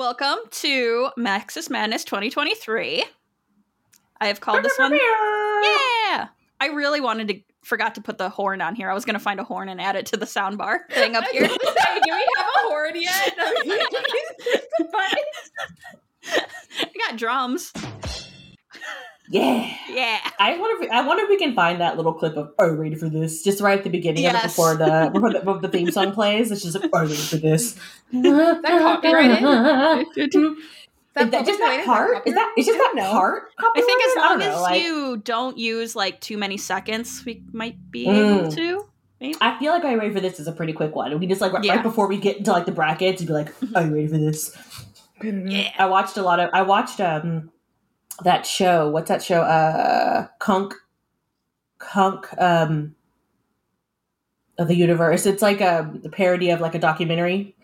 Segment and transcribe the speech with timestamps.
[0.00, 3.04] Welcome to Maxis Madness 2023.
[4.18, 4.92] I have called this one.
[4.92, 6.28] Yeah.
[6.58, 8.90] I really wanted to forgot to put the horn on here.
[8.90, 11.24] I was going to find a horn and add it to the soundbar thing up
[11.32, 11.46] here.
[11.46, 13.34] Say, do we have a horn yet?
[16.24, 16.46] I
[17.06, 17.70] got drums.
[19.32, 19.72] Yeah.
[19.88, 20.18] Yeah.
[20.40, 22.74] I wonder if I wonder if we can find that little clip of "Are you
[22.74, 25.58] ready for this?" Just right at the beginning of it before the before the, before
[25.60, 26.50] the theme song plays.
[26.50, 27.76] It's just like "Are you ready for this?"
[28.12, 30.06] that copyrighted?
[31.16, 32.26] Is that just that part?
[32.26, 32.54] Is that?
[32.56, 33.44] It's just that part?
[33.58, 37.42] I think as long know, as like- you don't use like too many seconds, we
[37.52, 38.38] might be Mm.
[38.40, 38.86] able to.
[39.20, 39.34] Maybe.
[39.40, 41.18] I feel like "Are you ready for this?" is a pretty quick one.
[41.20, 41.74] We just like right, Yeah.
[41.74, 44.18] right before we get into like the brackets, you'd be like, "Are you ready for
[44.18, 44.56] this?"
[45.22, 45.70] Yeah.
[45.78, 46.48] I watched a lot of.
[46.54, 47.50] I watched um
[48.24, 48.88] that show.
[48.88, 49.40] What's that show?
[49.42, 50.74] Uh, Cunk,
[51.78, 52.26] Cunk.
[52.38, 52.94] Um,
[54.58, 55.24] of the universe.
[55.24, 57.56] It's like a, a parody of like a documentary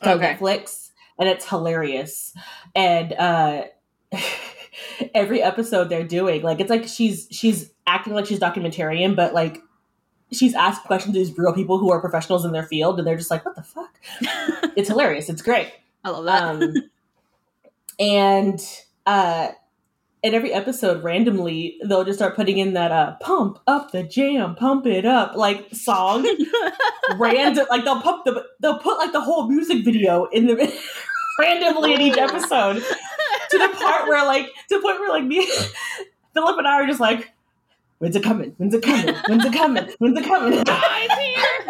[0.00, 0.34] on Okay.
[0.34, 2.32] Netflix, and it's hilarious.
[2.74, 3.64] And uh,
[5.14, 9.58] every episode they're doing, like, it's like she's she's acting like she's documentarian, but like.
[10.34, 13.18] She's asked questions to these real people who are professionals in their field, and they're
[13.18, 14.00] just like, "What the fuck?"
[14.76, 15.28] It's hilarious.
[15.28, 15.70] It's great
[16.02, 16.42] I love that.
[16.42, 16.74] um,
[18.00, 18.58] and
[19.04, 19.48] uh,
[20.22, 24.54] in every episode, randomly they'll just start putting in that uh, "pump up the jam,
[24.54, 26.24] pump it up" like song.
[27.16, 30.54] Random, like they'll pump the they'll put like the whole music video in the
[31.40, 32.74] randomly in each episode
[33.50, 35.44] to the part where like to the point where like me,
[36.34, 37.30] Philip and I are just like.
[37.98, 38.52] When's it coming?
[38.56, 39.14] When's it coming?
[39.28, 39.88] When's it coming?
[39.98, 40.64] When's it coming?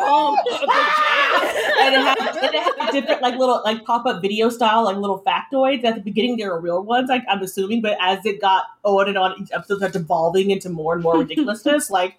[1.81, 5.85] and it had, it had different like little like pop-up video style like little factoids
[5.85, 9.09] at the beginning they were real ones like i'm assuming but as it got on
[9.09, 12.19] and on each episode starts evolving into more and more ridiculousness like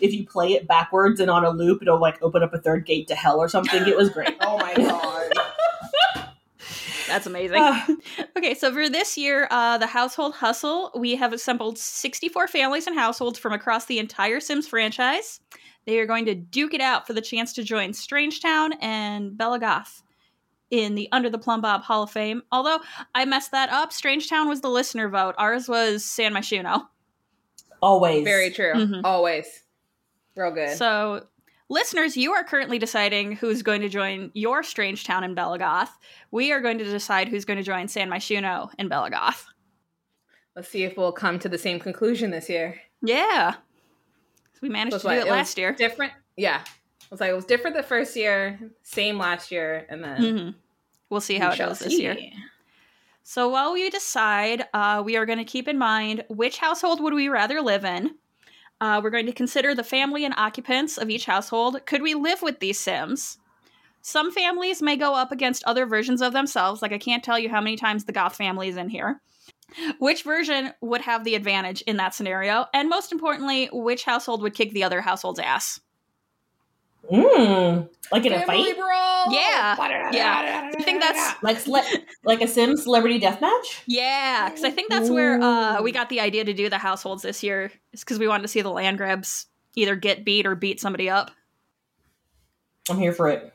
[0.00, 2.86] if you play it backwards and on a loop it'll like open up a third
[2.86, 5.30] gate to hell or something it was great Oh my god.
[7.06, 7.58] That's amazing.
[7.60, 7.86] Ah,
[8.36, 12.96] Okay, so for this year, uh, the Household Hustle, we have assembled 64 families and
[12.98, 15.40] households from across the entire Sims franchise.
[15.86, 19.58] They are going to duke it out for the chance to join Strangetown and Bella
[19.58, 20.02] Goth
[20.70, 22.42] in the Under the Plumbob Hall of Fame.
[22.50, 22.80] Although
[23.14, 25.34] I messed that up, Strangetown was the listener vote.
[25.38, 26.86] Ours was San Myshuno.
[27.82, 28.72] always Very true.
[28.72, 29.02] Mhm.
[29.04, 29.62] Always.
[30.36, 30.76] Real good.
[30.78, 31.26] So,
[31.68, 35.96] listeners, you are currently deciding who's going to join your Strangetown and Bella Goth.
[36.30, 39.46] We are going to decide who's going to join San Myshuno and Bella Goth.
[40.56, 42.80] Let's see if we'll come to the same conclusion this year.
[43.02, 43.56] Yeah.
[44.64, 45.74] We managed to do it last year.
[45.74, 46.14] Different.
[46.38, 46.62] Yeah.
[46.62, 50.50] It was like it was different the first year, same last year, and then hmm
[51.10, 52.16] We'll see how we it goes this year.
[53.22, 57.12] So while we decide, uh, we are going to keep in mind which household would
[57.12, 58.14] we rather live in.
[58.80, 61.84] Uh, we're going to consider the family and occupants of each household.
[61.84, 63.36] Could we live with these Sims?
[64.00, 66.80] Some families may go up against other versions of themselves.
[66.80, 69.20] Like I can't tell you how many times the Goth family is in here.
[69.98, 72.66] Which version would have the advantage in that scenario?
[72.72, 75.80] And most importantly, which household would kick the other household's ass?
[77.10, 79.32] mm, like in a fight brawl.
[79.32, 79.76] Yeah.
[80.12, 80.70] Yeah.
[80.74, 81.84] I think that's like cele-
[82.24, 86.08] like a sim celebrity death match Yeah, because I think that's where uh, we got
[86.08, 87.70] the idea to do the households this year.
[87.92, 89.46] Is because we wanted to see the land grabs
[89.76, 91.30] either get beat or beat somebody up.
[92.88, 93.52] i'm here for it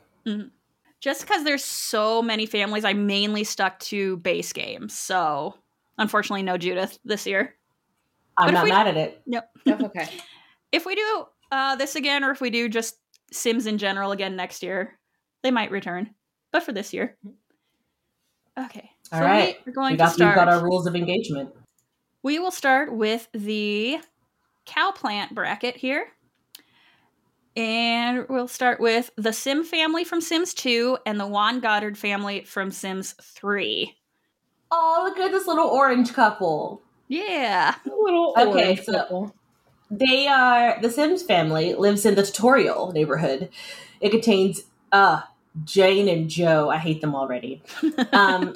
[1.00, 4.96] Just because there's so many families, I mainly stuck to base games.
[4.96, 5.54] So
[6.00, 7.54] unfortunately, no Judith this year.
[8.36, 9.22] i'm But not we- mad at it
[9.64, 10.08] That's okay.
[10.72, 12.96] If we do uh, this again, or if we do just
[13.32, 14.98] Sims in general again next year,
[15.42, 16.14] they might return.
[16.52, 17.16] But for this year,
[18.58, 18.90] okay.
[19.12, 19.56] All right.
[19.66, 20.36] we are going we got, to start.
[20.36, 21.50] we've got our rules of engagement
[22.22, 23.98] We will start with the
[24.66, 26.06] cow plant bracket here.
[27.56, 32.44] And we'll start with the Sim family from Sims 2 and the Juan Goddard family
[32.44, 33.92] from Sims 3.
[34.70, 37.74] Oh look at this little orange couple Yeah.
[37.84, 39.34] little Okay, orange so- couple.
[39.92, 43.48] They are the Sims family lives in the tutorial neighborhood.
[44.00, 44.62] It contains
[44.92, 45.22] uh
[45.64, 46.70] Jane and Joe.
[46.70, 47.62] I hate them already.
[48.12, 48.54] Um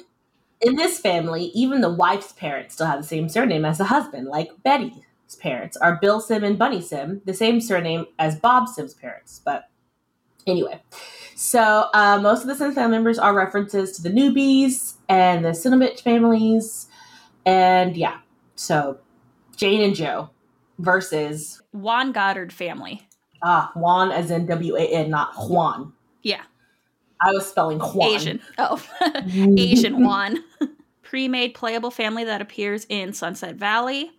[0.61, 4.27] in this family, even the wife's parents still have the same surname as the husband,
[4.29, 4.93] like Betty's
[5.39, 9.41] parents are Bill Sim and Bunny Sim, the same surname as Bob Sim's parents.
[9.43, 9.67] But
[10.47, 10.81] anyway,
[11.35, 15.49] so uh, most of the Sims family members are references to the newbies and the
[15.49, 16.87] Simovich families.
[17.45, 18.19] And yeah,
[18.55, 18.97] so
[19.55, 20.29] Jane and Joe
[20.79, 23.07] versus Juan Goddard family.
[23.43, 25.93] Ah, Juan as in W A N, not Juan.
[26.23, 26.41] Yeah.
[27.21, 28.09] I was spelling Juan.
[28.09, 28.41] Asian.
[28.57, 28.81] Oh,
[29.57, 30.43] Asian Juan.
[31.03, 34.11] Pre made playable family that appears in Sunset Valley.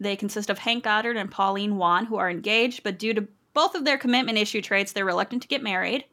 [0.00, 3.74] They consist of Hank Goddard and Pauline Juan, who are engaged, but due to both
[3.74, 6.04] of their commitment issue traits, they're reluctant to get married.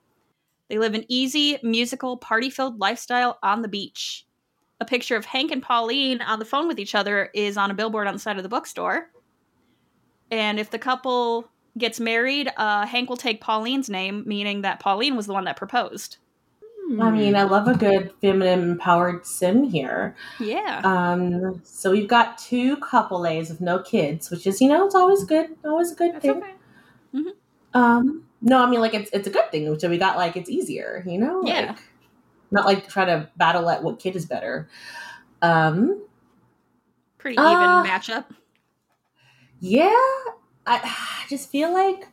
[0.69, 4.25] They live an easy, musical, party filled lifestyle on the beach.
[4.79, 7.73] A picture of Hank and Pauline on the phone with each other is on a
[7.73, 9.09] billboard on the side of the bookstore.
[10.31, 15.15] And if the couple gets married, uh, Hank will take Pauline's name, meaning that Pauline
[15.15, 16.17] was the one that proposed.
[16.99, 20.15] I mean, I love a good feminine empowered sim here.
[20.39, 20.81] Yeah.
[20.83, 25.23] Um, so we've got two couples with no kids, which is, you know, it's always
[25.23, 25.49] good.
[25.63, 26.37] Always a good That's thing.
[26.37, 26.53] okay.
[27.73, 29.77] Um, no, I mean like it's it's a good thing.
[29.79, 31.41] So we got like it's easier, you know?
[31.43, 31.67] Yeah.
[31.67, 31.77] Like,
[32.51, 34.67] not like try to battle at what kid is better.
[35.41, 36.03] Um,
[37.17, 38.25] Pretty uh, even matchup.
[39.59, 39.89] yeah.
[40.65, 42.07] I, I just feel like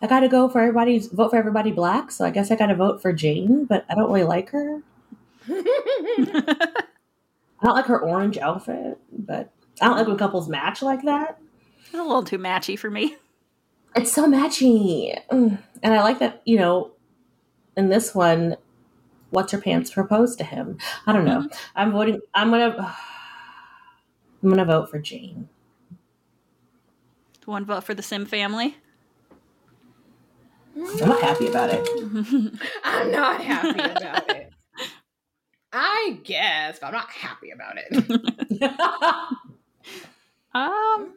[0.00, 3.00] I gotta go for everybody's vote for everybody black, so I guess I gotta vote
[3.00, 4.82] for Jane, but I don't really like her.
[5.48, 6.82] I
[7.62, 9.50] don't like her orange outfit, but
[9.80, 11.38] I don't like when couples match like that.
[11.84, 13.16] It's a little too matchy for me.
[13.96, 15.18] It's so matchy.
[15.30, 15.58] Mm.
[15.82, 16.92] And I like that, you know,
[17.76, 18.56] in this one,
[19.30, 20.78] what's her pants proposed to him.
[21.06, 21.48] I don't know.
[21.74, 22.76] I'm voting I'm gonna
[24.42, 25.48] I'm gonna vote for Jane.
[27.46, 28.76] One vote for the Sim family.
[30.76, 31.88] I'm not happy about it.
[32.84, 34.52] I'm not happy about it.
[35.72, 38.60] I guess, but I'm not happy about it.
[40.54, 41.14] um,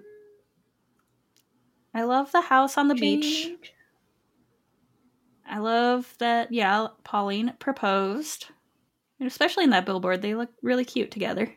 [1.93, 3.51] I love the house on the beach.
[5.49, 6.51] I love that.
[6.51, 8.47] Yeah, Pauline proposed,
[9.19, 11.51] and especially in that billboard, they look really cute together.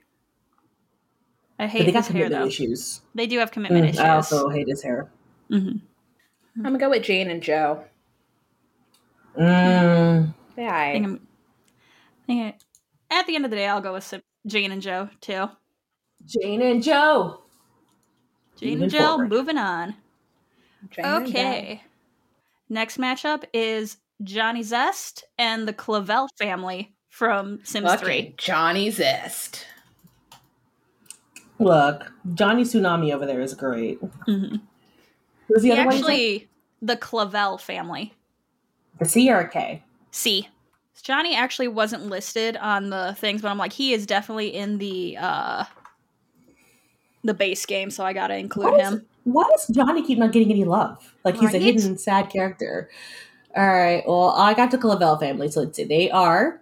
[1.58, 2.46] I But hate they his hair though.
[2.46, 3.02] issues.
[3.14, 4.00] They do have commitment Mm, issues.
[4.00, 5.10] I also hate his hair.
[5.48, 5.76] hmm
[6.56, 7.84] I'm gonna go with Jane and Joe.
[9.38, 10.34] Mm.
[10.56, 11.26] Yeah, I think I, I'm,
[12.22, 12.54] I think
[13.10, 15.48] I- at the end of the day, I'll go with Sim- Jane and Joe too.
[16.24, 17.42] Jane and Joe.
[18.56, 19.28] Jane Moving and Joe, forward.
[19.30, 19.94] moving on.
[20.90, 21.30] Jane and Joe.
[21.32, 21.82] Okay.
[22.68, 28.34] Next matchup is Johnny Zest and the Clavel family from Sims Lucky 3.
[28.38, 29.66] Johnny Zest.
[31.58, 34.00] Look, Johnny Tsunami over there is great.
[34.26, 34.60] Mhm.
[35.48, 35.96] Who's the He other one?
[35.96, 36.10] you said?
[36.10, 36.48] actually,
[36.80, 38.14] the Clavel family.
[38.98, 39.82] The C or a K?
[40.10, 40.48] C.
[41.02, 45.16] Johnny actually wasn't listed on the things, but I'm like, he is definitely in the
[45.18, 45.64] uh
[47.24, 49.06] the base game, so I gotta include Why does- him.
[49.24, 51.14] Why does Johnny keep not getting any love?
[51.24, 52.90] Like he's a hidden sad character.
[53.56, 54.02] All right.
[54.06, 55.48] Well, I got the Clavel family.
[55.50, 55.84] So let's see.
[55.84, 56.60] They are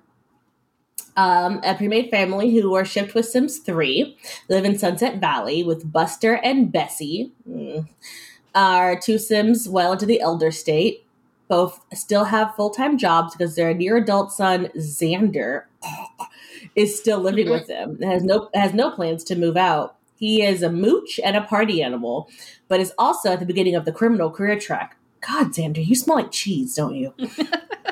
[1.17, 4.17] um, a pre-made family who are shipped with Sims 3.
[4.49, 7.33] Live in Sunset Valley with Buster and Bessie.
[7.49, 7.89] Mm.
[8.55, 11.07] Are two Sims well into the elder state.
[11.49, 15.65] Both still have full-time jobs because their near adult son Xander
[16.77, 18.01] is still living with them.
[18.03, 19.97] Has no has no plans to move out.
[20.21, 22.31] He is a mooch and a party animal,
[22.69, 24.97] but is also at the beginning of the criminal career track.
[25.27, 27.13] God, Xander, you smell like cheese, don't you?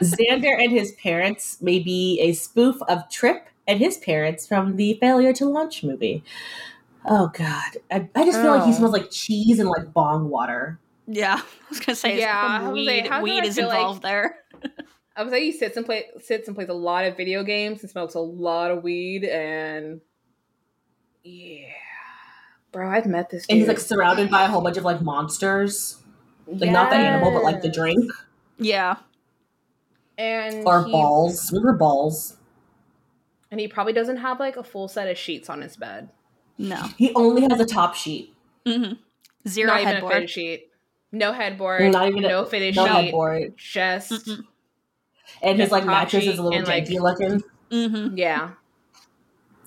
[0.00, 4.94] Xander and his parents may be a spoof of Trip and his parents from the
[5.00, 6.22] Failure to Launch movie.
[7.04, 8.74] Oh God, I, I just feel like he Oh.
[8.76, 10.78] smells like cheese and like bong water.
[11.06, 14.36] Yeah, I was gonna say, Yeah, I weed, like, weed is feel like- involved there.
[15.16, 17.80] I was like, he sits and play sits and plays a lot of video games
[17.82, 20.00] and smokes a lot of weed and
[21.24, 21.66] yeah,
[22.78, 23.50] bro, I've met this dude.
[23.50, 25.96] And he's like surrounded by a whole bunch of like monsters,
[26.46, 28.10] like not the animal, but like the drink
[28.58, 28.96] Yeah,
[30.16, 31.50] and or he, balls.
[31.52, 32.36] Remember balls?
[33.50, 36.10] and he probably doesn't have like a full set of sheets on his bed.
[36.58, 38.32] no, He only has a top sheet,
[38.64, 38.92] Mm-hmm.
[39.48, 40.30] zero Not even a headboard.
[40.30, 40.68] sheet.
[41.10, 41.90] No headboard.
[41.90, 42.92] Not even a- no fitted no sheet.
[42.92, 44.44] headboard, Just Mm-mm.
[45.42, 47.42] and his like mattress is a little and, like- janky looking.
[47.72, 48.50] hmm yeah.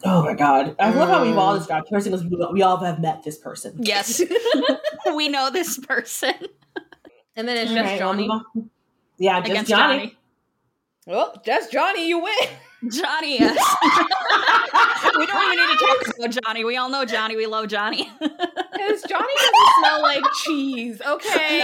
[0.03, 0.75] Oh my god!
[0.79, 3.75] I love how we've all described person because we, we all have met this person.
[3.79, 4.21] Yes,
[5.15, 6.33] we know this person
[7.35, 8.27] And then it's All just right, Johnny.
[8.27, 8.69] move on.
[9.17, 9.97] Yeah, just against Johnny.
[9.97, 10.17] Johnny.
[11.07, 12.33] Well, just Johnny, you win.
[12.91, 13.57] Johnny, yes.
[15.17, 16.63] we don't even need to talk about Johnny.
[16.65, 17.35] We all know Johnny.
[17.35, 18.09] We love Johnny.
[18.19, 21.63] Because Johnny doesn't smell like cheese, okay?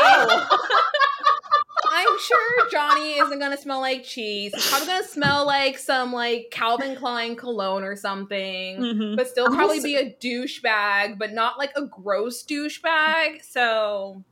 [1.90, 4.54] I'm sure Johnny isn't gonna smell like cheese.
[4.54, 8.78] He's probably gonna smell like some like Calvin Klein cologne or something.
[8.80, 9.16] Mhm.
[9.16, 13.44] But still probably also- be a douchebag, but not like a gross douchebag.
[13.44, 14.24] So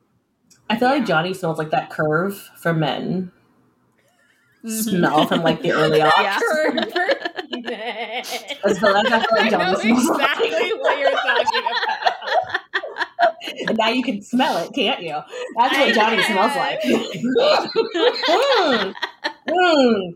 [0.70, 0.96] I feel Yeah.
[0.96, 3.32] like Johnny smells like that curve for men.
[4.64, 4.84] Mhm.
[4.84, 6.12] Smell from like the early aughts.
[6.18, 6.40] Yeah.
[8.66, 11.95] I feel like, I feel like know Johnny smells like- exactly what you're talking about.
[13.68, 15.18] And now you can smell it, can't you?
[15.58, 16.82] That's what Johnny smells like.
[16.82, 18.94] Mm.
[19.48, 20.16] Mm.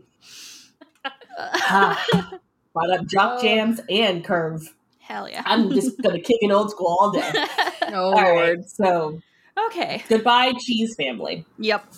[1.38, 2.32] Ah.
[2.72, 3.42] Brought up jock Oh.
[3.42, 4.62] jams and curve.
[5.00, 5.42] Hell yeah.
[5.44, 7.32] I'm just gonna kick it old school all day.
[7.92, 8.68] Oh All right, lord.
[8.70, 9.20] so
[9.66, 10.04] okay.
[10.08, 11.44] goodbye, cheese family.
[11.58, 11.92] Yep.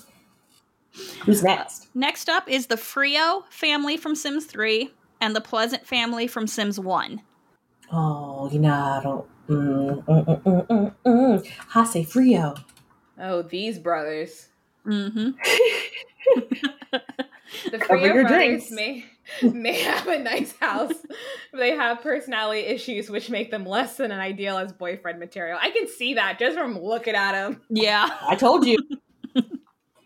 [1.24, 1.88] Who's next?
[1.94, 6.80] Next up is the Frio family from Sims 3 and the Pleasant family from Sims
[6.80, 7.20] 1.
[7.92, 9.26] Oh, you know, I don't.
[9.48, 11.46] Mm, mm, mm, mm, mm, mm.
[11.72, 12.54] Hase Frio.
[13.20, 14.48] Oh, these brothers.
[14.86, 15.30] Mm-hmm.
[17.70, 18.70] The Frio brothers drinks.
[18.70, 19.04] may
[19.42, 20.94] may have a nice house,
[21.52, 25.58] they have personality issues which make them less than an ideal as boyfriend material.
[25.60, 27.60] I can see that just from looking at them.
[27.70, 28.08] Yeah.
[28.28, 28.78] I told you.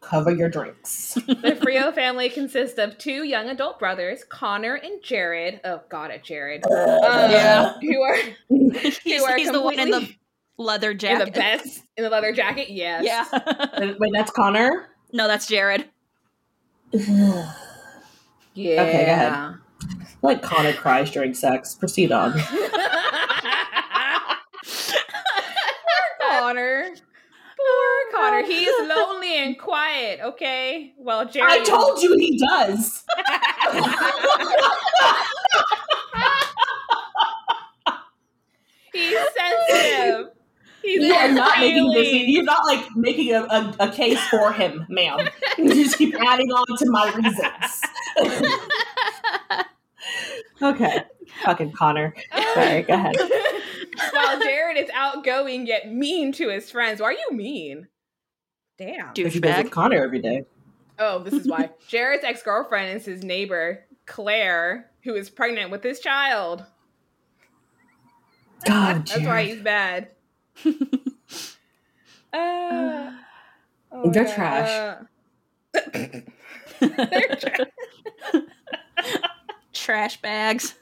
[0.09, 1.15] Cover your drinks.
[1.27, 5.61] The Frio family consists of two young adult brothers, Connor and Jared.
[5.65, 6.65] Oh, God, at Jared.
[6.65, 7.73] Um, Yeah.
[7.81, 8.17] Who are
[8.49, 10.19] He's, who are he's the one in the completely-
[10.59, 11.25] leather in jacket.
[11.35, 12.71] the vest in the leather jacket?
[12.71, 13.05] Yes.
[13.05, 13.95] Yeah.
[13.99, 14.91] Wait, that's Connor?
[15.13, 15.87] no, that's Jared.
[18.59, 18.81] Yeah.
[18.83, 19.55] Okay, go ahead.
[20.23, 21.75] like Connor cries during sex.
[21.75, 22.33] Proceed on.
[26.21, 26.95] Connor.
[28.17, 28.43] Connor.
[28.45, 30.95] He's lonely and quiet, okay?
[30.99, 31.51] Well, Jared.
[31.53, 33.05] I told you he does.
[38.93, 40.31] He's sensitive.
[40.83, 42.09] He's You are not making this.
[42.11, 45.29] You're not like making a, a, a case for him, ma'am.
[45.59, 47.81] You just keep adding on to my reasons.
[50.63, 51.03] okay,
[51.43, 52.15] fucking Connor.
[52.55, 53.17] Sorry, go ahead.
[54.13, 57.01] While Jared is outgoing yet mean to his friends.
[57.01, 57.89] Why are you mean?
[58.79, 59.13] Damn.
[59.15, 59.71] Because he goes with Douchebag.
[59.71, 60.45] Connor every day.
[60.99, 61.71] Oh, this is why.
[61.89, 66.65] Jared's ex girlfriend is his neighbor, Claire, who is pregnant with his child.
[68.67, 70.09] God, That's why he's bad.
[72.33, 73.13] Uh,
[73.93, 74.99] oh They're my trash.
[75.75, 76.01] Uh,
[76.81, 77.61] they're trash.
[79.73, 80.75] Trash bags.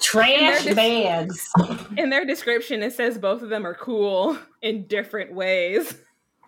[0.00, 1.48] trash They're just- bags.
[1.96, 5.96] In their description, it says both of them are cool in different ways.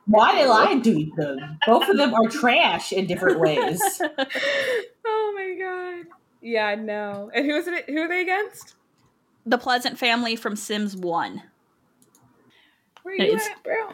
[0.07, 1.59] Why did I do them?
[1.67, 3.81] Both of them are trash in different ways.
[5.05, 6.07] oh my god.
[6.41, 7.31] Yeah, no.
[7.35, 7.89] And who is it?
[7.91, 8.75] Who are they against?
[9.49, 11.43] the Pleasant family from Sims 1.
[13.03, 13.91] Where are you It's- at, bro?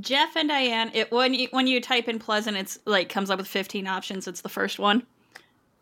[0.00, 0.90] Jeff and Diane.
[0.94, 4.28] It when you when you type in Pleasant, it's like comes up with 15 options.
[4.28, 5.04] It's the first one.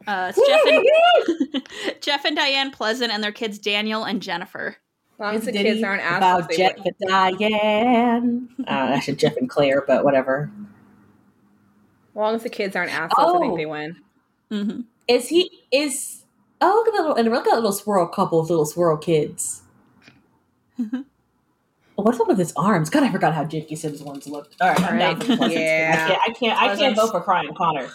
[0.06, 1.68] Uh, it's Jeff and
[2.00, 4.76] Jeff and Diane Pleasant and their kids Daniel and Jennifer.
[5.16, 6.94] As long as the kids aren't assholes, about they Jeff and
[7.38, 8.48] Diane.
[8.60, 10.50] Uh, actually, Jeff and Claire, but whatever.
[12.10, 13.56] As long as the kids aren't assholes, I think Oh.
[13.56, 13.96] they win.
[14.50, 15.50] hmm Is he?
[15.72, 16.24] Is
[16.60, 18.96] oh look at the little and look at the little swirl couple with little swirl
[18.98, 19.62] kids.
[20.78, 21.04] Oh,
[22.02, 22.90] What's up with his arms?
[22.90, 24.54] God, I forgot how Jinky Sims ones looked.
[24.60, 25.52] All right, I'm down Pleasant.
[25.54, 25.94] Yeah.
[26.04, 26.20] I can't.
[26.20, 26.62] I can't.
[26.62, 27.88] I can't vote for crying Connor.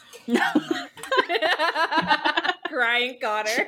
[2.68, 3.68] Crying Connor.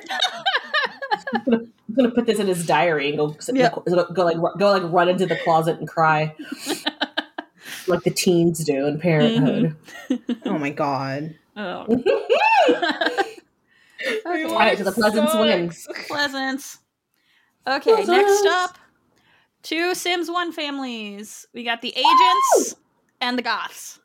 [1.46, 4.36] I'm gonna put this in his diary and go sit in the- go, go like
[4.58, 6.34] go like run into the closet and cry,
[7.86, 9.76] like the teens do in Parenthood.
[10.08, 10.48] Mm-hmm.
[10.48, 11.34] Oh my god.
[11.56, 11.86] Oh,
[14.26, 15.70] All right, to the Pleasants win.
[16.08, 16.78] Pleasants.
[17.66, 18.76] Okay, next up,
[19.62, 21.46] two Sims 1 families.
[21.54, 22.74] We got the Agents
[23.20, 24.00] and the Goths.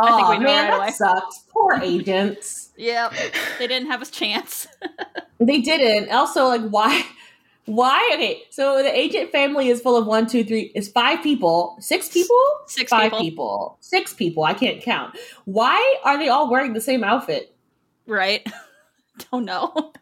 [0.00, 0.90] I think we know man, right that away.
[0.90, 1.38] sucks.
[1.50, 2.70] Poor agents.
[2.76, 3.12] Yep,
[3.58, 4.66] they didn't have a chance.
[5.40, 6.10] They didn't.
[6.10, 7.04] Also, like, why?
[7.66, 8.10] Why?
[8.14, 10.72] Okay, so the agent family is full of one, two, three.
[10.74, 12.36] Is five people, six people,
[12.66, 13.76] Six five people.
[13.80, 14.42] six people.
[14.42, 15.16] I can't count.
[15.44, 17.54] Why are they all wearing the same outfit?
[18.08, 18.44] Right?
[19.30, 19.92] Don't know.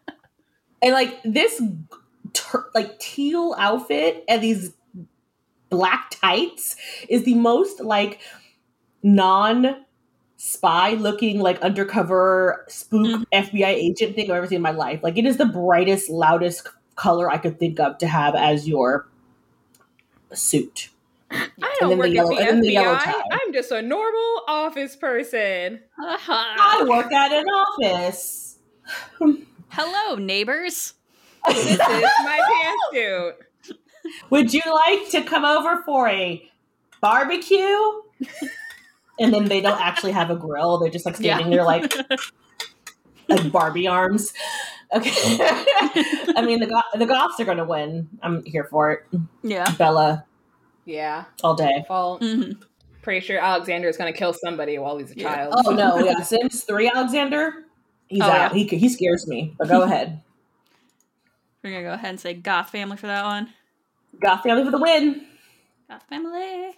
[0.81, 1.61] And like this,
[2.33, 4.71] tur like teal outfit and these
[5.69, 6.75] black tights
[7.09, 8.19] is the most like
[9.03, 9.85] non
[10.37, 13.23] spy looking like undercover spook mm-hmm.
[13.33, 15.01] FBI agent thing I've ever seen in my life.
[15.03, 19.07] Like it is the brightest, loudest color I could think of to have as your
[20.33, 20.89] suit.
[21.29, 23.13] I don't then the work yellow- at the FBI.
[23.31, 25.81] I'm just a normal office person.
[25.99, 28.59] I work at an office.
[29.69, 30.93] Hello, neighbors.
[31.47, 33.33] This is my pantsuit.
[34.31, 36.45] Would you like to come over for a
[36.99, 37.57] barbecue?
[39.19, 40.77] and then they don't actually have a grill.
[40.77, 41.93] They're just like standing there like
[43.29, 44.33] like Barbie arms.
[44.93, 45.11] Okay.
[46.35, 48.07] I mean the go- the Goths are going to win.
[48.21, 49.03] I'm here for it.
[49.43, 49.69] Yeah.
[49.77, 50.25] Bella
[50.85, 51.25] Yeah.
[51.43, 51.83] all day.
[51.89, 52.51] Well, hmm
[53.01, 55.33] pretty sure Alexander is going to kill somebody while he's a Yeah.
[55.35, 55.53] child.
[55.65, 57.53] Oh no, yeah, Sims 3 Alexander.
[58.09, 58.53] He's Oh, out.
[58.53, 59.55] He he scares me.
[59.57, 60.21] But go ahead.
[61.63, 63.49] We're gonna go ahead and say Goth family for that one.
[64.21, 65.25] Goth family for the win.
[65.89, 66.71] Goth family.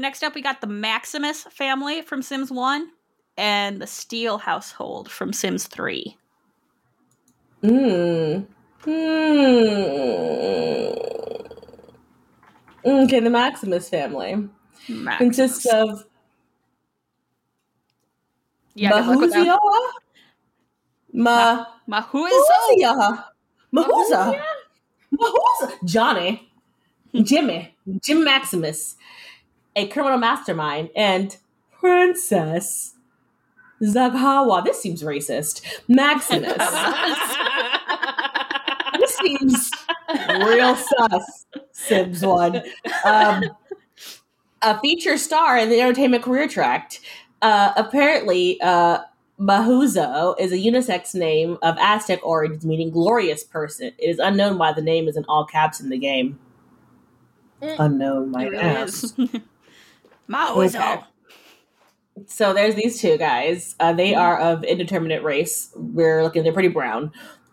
[0.00, 2.88] So next up, we got the Maximus family from Sims One,
[3.36, 6.16] and the Steel household from Sims Three.
[7.62, 8.46] Mm.
[8.84, 9.60] Mm.
[12.82, 14.48] Okay, the Maximus family.
[14.88, 15.18] Maximus.
[15.18, 16.06] consists of
[18.74, 18.92] Yeah.
[18.92, 19.58] Mahuzia?
[21.12, 21.66] Ma.
[21.86, 23.24] Mahuzia.
[23.70, 24.42] Mahuza.
[25.12, 25.84] Mahuza.
[25.84, 26.50] Johnny.
[27.22, 27.76] Jimmy.
[28.00, 28.96] Jim Maximus.
[29.76, 30.90] A criminal mastermind.
[30.94, 31.36] And
[31.72, 32.94] Princess
[33.82, 34.64] Zaghawa.
[34.64, 35.62] This seems racist.
[35.88, 36.52] Maximus.
[38.98, 39.70] this seems
[40.46, 41.46] real sus.
[41.72, 42.62] Sims one.
[43.04, 43.44] Um,
[44.62, 47.00] a feature star in the entertainment career tract.
[47.40, 48.98] Uh, apparently, uh,
[49.40, 53.92] Mahuzo is a unisex name of Aztec origins meaning glorious person.
[53.98, 56.38] It is unknown why the name is in all caps in the game.
[57.62, 57.76] Mm.
[57.78, 59.14] Unknown, my really ass.
[60.30, 60.74] is.
[60.74, 60.96] Mahuizo.
[60.96, 61.04] Okay.
[62.26, 63.74] So there's these two guys.
[63.80, 65.70] Uh, they are of indeterminate race.
[65.74, 67.12] We're looking; they're pretty brown.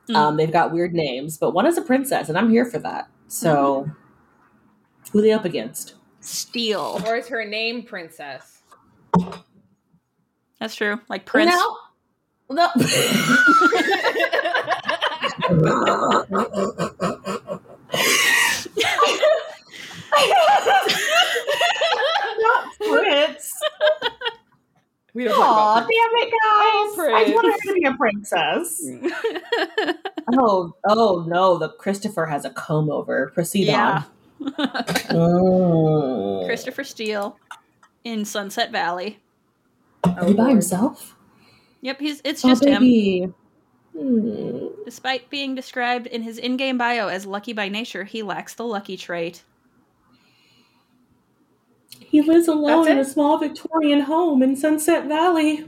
[0.10, 0.16] Mm.
[0.16, 3.10] Um, they've got weird names, but one is a princess, and I'm here for that.
[3.28, 3.90] So,
[5.12, 5.96] who are they up against?
[6.20, 7.02] Steel.
[7.06, 8.62] or is her name Princess?
[10.60, 11.00] That's true.
[11.08, 11.52] Like Prince.
[11.52, 11.78] No,
[12.50, 12.70] no.
[22.48, 23.54] Not Prince.
[25.14, 27.00] We don't Aw, talk damn it, guys!
[27.00, 28.86] Oh, I just wanted her to be a princess.
[30.40, 31.58] Oh, oh no!
[31.58, 33.32] The Christopher has a comb over.
[33.34, 34.04] Proceed yeah.
[34.42, 34.68] on.
[35.10, 36.46] Mm.
[36.46, 37.40] Christopher Steel
[38.04, 39.20] in Sunset Valley.
[40.04, 41.16] about Is he by himself?
[41.82, 42.82] Yep, he's it's Oh, just him.
[42.84, 43.34] baby.
[43.98, 44.68] Hmm.
[44.86, 48.98] Despite being described in his in-game bio as lucky by nature, he lacks the lucky
[48.98, 49.44] trait.
[52.00, 55.66] He lives alone in a small Victorian home in Sunset Valley.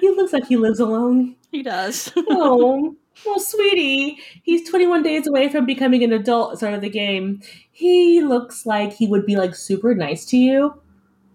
[0.00, 1.36] he looks like he lives alone.
[1.50, 2.12] He does.
[2.16, 2.94] Oh,
[3.26, 6.90] well, sweetie, he's 21 days away from becoming an adult at the start of the
[6.90, 7.40] game.
[7.72, 10.80] He looks like he would be like super nice to you.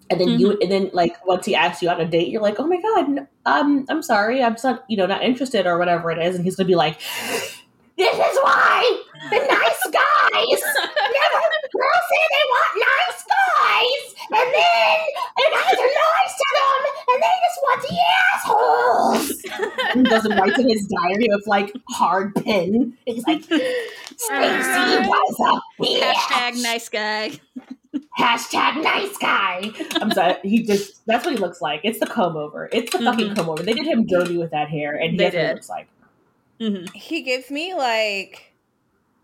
[0.09, 2.59] And then you, and then like once he asks you on a date, you're like,
[2.59, 6.19] oh my god, um, I'm sorry, I'm not, you know, not interested or whatever it
[6.19, 6.35] is.
[6.35, 6.99] And he's gonna be like,
[7.97, 13.22] this is why the nice guys never girls say they want nice
[14.35, 14.99] and then
[15.37, 17.95] the guys are nice to them, and they just want the
[18.33, 19.95] assholes.
[19.95, 22.97] and doesn't write in his diary with like hard pen.
[23.05, 26.13] He's like, Stacy was a bitch.
[26.13, 27.31] Hashtag nice guy.
[28.17, 29.71] Hashtag nice guy.
[30.01, 30.35] I'm sorry.
[30.43, 31.81] He just that's what he looks like.
[31.83, 32.69] It's the comb over.
[32.71, 33.35] It's the fucking Mhm.
[33.35, 33.63] comb over.
[33.63, 35.53] They did him dirty with that hair, and They what he did.
[35.55, 35.87] looks like.
[36.59, 38.53] hmm He gives me like,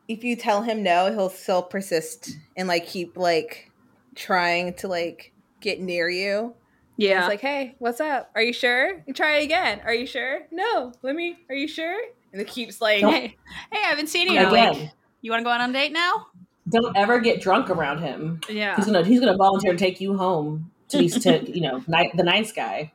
[0.08, 3.69] if you tell him no, he'll still persist and like keep like
[4.16, 6.54] trying to like get near you.
[6.98, 7.20] Yeah.
[7.20, 8.30] It's like, hey, what's up?
[8.36, 9.04] Are you sure?
[9.08, 9.82] You try it again.
[9.86, 10.42] Are you sure?
[10.52, 10.92] No.
[11.02, 11.38] Let me.
[11.50, 11.98] Are you sure?
[12.34, 13.02] And it keeps like.
[13.04, 13.36] hey,
[13.72, 14.90] hey, I haven't seen you Again, week.
[15.22, 16.28] You want to go out on a date now?
[16.68, 18.40] don't ever get drunk around him.
[18.48, 18.76] Yeah.
[18.76, 22.12] He's gonna he's gonna volunteer to take you home to be to you know ni-
[22.16, 22.92] the nice guy.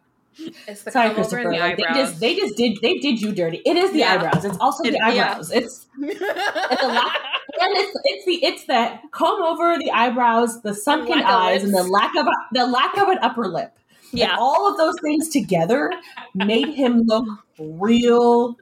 [0.69, 1.43] It's the Sorry, Christopher.
[1.51, 3.63] the Like, they just they just did they did you dirty.
[3.67, 4.15] It is the Yeah.
[4.15, 4.45] eyebrows.
[4.45, 5.31] It's also It- the yeah.
[5.31, 5.51] eyebrows.
[5.51, 7.13] It's it's a lot.
[7.61, 11.75] And it's, it's the it's the comb over the eyebrows, the sunken lack eyes, and
[11.75, 13.77] the lack of the lack of an upper lip.
[14.13, 14.37] And yeah.
[14.39, 15.93] all of those things together
[16.35, 17.27] made him look
[17.59, 18.57] real,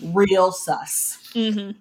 [0.00, 1.18] real sus.
[1.32, 1.72] hmm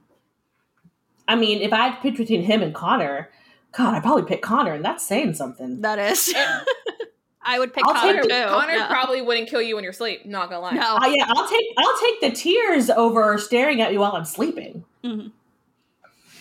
[1.26, 3.30] I mean, if I had to pick between him and Connor,
[3.72, 5.80] God, I'd probably pick Connor, and that's saying something.
[5.82, 6.34] That is.
[7.46, 8.46] I would pick I'll Connor take too.
[8.48, 8.88] Connor Yeah.
[8.88, 10.26] probably wouldn't kill you in your sleep.
[10.26, 10.72] Not gonna lie.
[10.74, 10.96] No.
[10.98, 14.84] Uh, yeah, I'll take I'll take the tears over staring at you while I'm sleeping.
[15.04, 15.32] Mhm.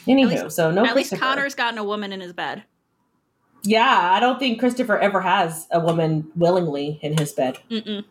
[0.07, 0.85] Anywho, least- so no.
[0.85, 2.65] At least Connor's gotten a woman in his bed.
[3.65, 7.59] Yeah, I don't think Christopher ever has a woman willingly in his bed.
[7.71, 8.05] Mm-mm.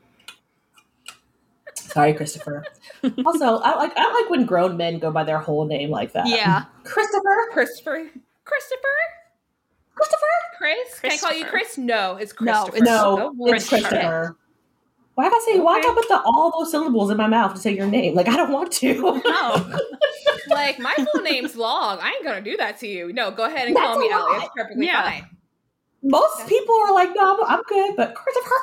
[1.75, 2.63] Sorry, Christopher.
[3.25, 6.27] also, I like I like when grown men go by their whole name like that.
[6.27, 6.63] Yeah.
[6.83, 7.49] Christopher.
[7.51, 8.09] Christopher.
[8.45, 8.87] Christopher.
[9.95, 10.25] Christopher.
[10.57, 10.99] Chris.
[11.01, 11.77] Can I call you Chris?
[11.77, 12.77] No, it's No, Christopher.
[12.77, 13.89] it's- No, Oh, it's Christopher.
[13.89, 14.37] Christopher.
[15.15, 15.59] Why gotta say?
[15.59, 15.87] Why Okay.
[15.87, 18.15] gotta put the, all those syllables in my mouth to say your name?
[18.15, 19.21] Like I don't want to.
[19.25, 19.79] No.
[20.47, 21.99] Like my full name's long.
[22.01, 23.13] I ain't gonna do that to you.
[23.13, 24.33] No, go ahead and That's call me a Allie.
[24.33, 24.43] lot.
[24.43, 25.03] It's perfectly Yeah.
[25.03, 25.29] fine.
[26.03, 28.55] Most people are like, no, I'm good, but Christopher.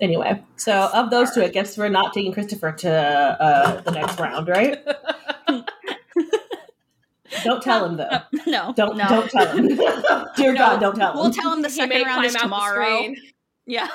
[0.00, 4.18] Anyway, so of those two, I guess we're not taking Christopher to uh, the next
[4.20, 4.78] round, right?
[7.44, 8.20] don't tell him though.
[8.46, 8.72] no.
[8.76, 9.08] Don't no.
[9.08, 9.66] don't tell him.
[10.36, 11.18] Dear No, God, don't tell him.
[11.18, 13.14] We'll tell him the second round is climb out the tomorrow.
[13.66, 13.88] Yeah.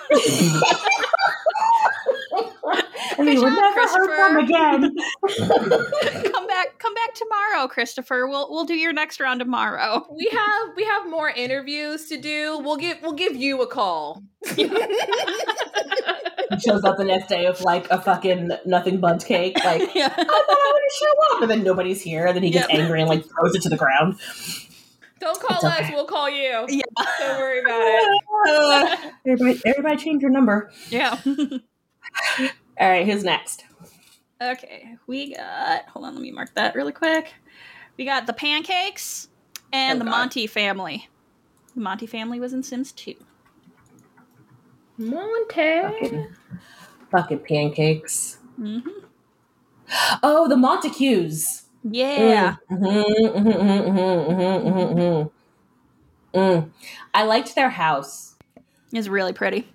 [3.18, 4.96] And he Good would job, never hurt them again.
[6.32, 8.28] come back come back tomorrow, Christopher.
[8.28, 10.06] We'll we'll do your next round tomorrow.
[10.16, 12.60] We have we have more interviews to do.
[12.60, 14.24] We'll give we'll give you a call.
[16.50, 19.58] He shows up the next day with like a fucking nothing bundt cake.
[19.66, 20.06] Like, yeah.
[20.06, 22.80] I thought I would show up, and then nobody's here, and then he gets Yep.
[22.80, 24.16] angry and like throws it to the ground.
[25.20, 26.66] Don't call It's us, we'll call you.
[26.70, 26.84] Yeah.
[27.20, 29.14] Don't worry about it.
[29.28, 30.72] everybody, everybody, change your number.
[30.90, 31.20] Yeah.
[32.80, 33.66] All right, who's next?
[34.42, 35.86] Okay, we got.
[35.90, 37.34] Hold on, let me mark that really quick.
[37.98, 39.30] We got the pancakes
[39.74, 40.12] and Oh, the God.
[40.12, 41.10] Monty family.
[41.74, 43.16] The Monty family was in Sims 2.
[44.98, 45.82] Monty.
[45.82, 46.28] Fucking,
[47.12, 48.38] fucking pancakes.
[48.56, 48.80] hmm
[50.22, 51.64] Oh, the Montagues.
[51.84, 52.56] Yeah.
[52.70, 55.32] Mm, mhm, mhm, mhm, mhm, mhm, mhm, mhm.
[56.34, 56.70] Mm.
[57.14, 58.36] I liked their house.
[58.92, 59.68] It's really pretty.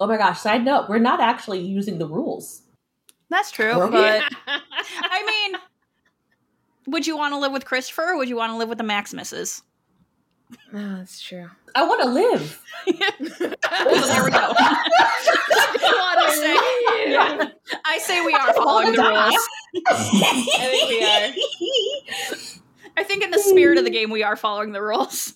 [0.00, 2.62] Oh my gosh, side note, we're not actually using the rules.
[3.30, 5.60] That's true, Well, but I mean,
[6.86, 8.84] would you want to live with Christopher or would you want to live with the
[8.84, 9.62] Maximuses?
[10.72, 11.50] Oh, that's true.
[11.74, 12.62] I want to live.
[12.86, 12.96] Well,
[13.70, 14.52] oh, there we go.
[17.06, 17.48] Yeah.
[17.84, 19.36] I say we are following the rules.
[19.88, 19.94] I
[20.70, 22.62] think we are.
[22.96, 25.34] I think in the spirit of the game, we are following the rules.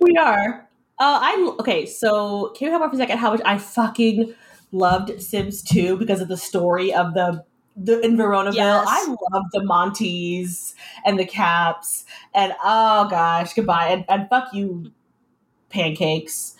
[0.00, 0.68] we are.
[1.02, 1.84] Uh, I okay.
[1.84, 4.36] So can we talk about for a second how much I fucking
[4.70, 8.54] loved Sims 2 because of the story of the the in Veronaville.
[8.54, 8.86] Yes.
[8.88, 14.92] I love the Monties and the Capps and oh gosh, goodbye and, and fuck you,
[15.70, 16.54] pancakes.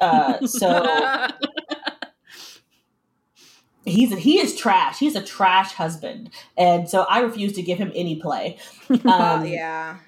[0.00, 1.28] Uh, so
[3.84, 4.98] he's a, he is trash.
[4.98, 8.58] He's a trash husband, and so I refuse to give him any play.
[9.04, 9.98] Um, yeah.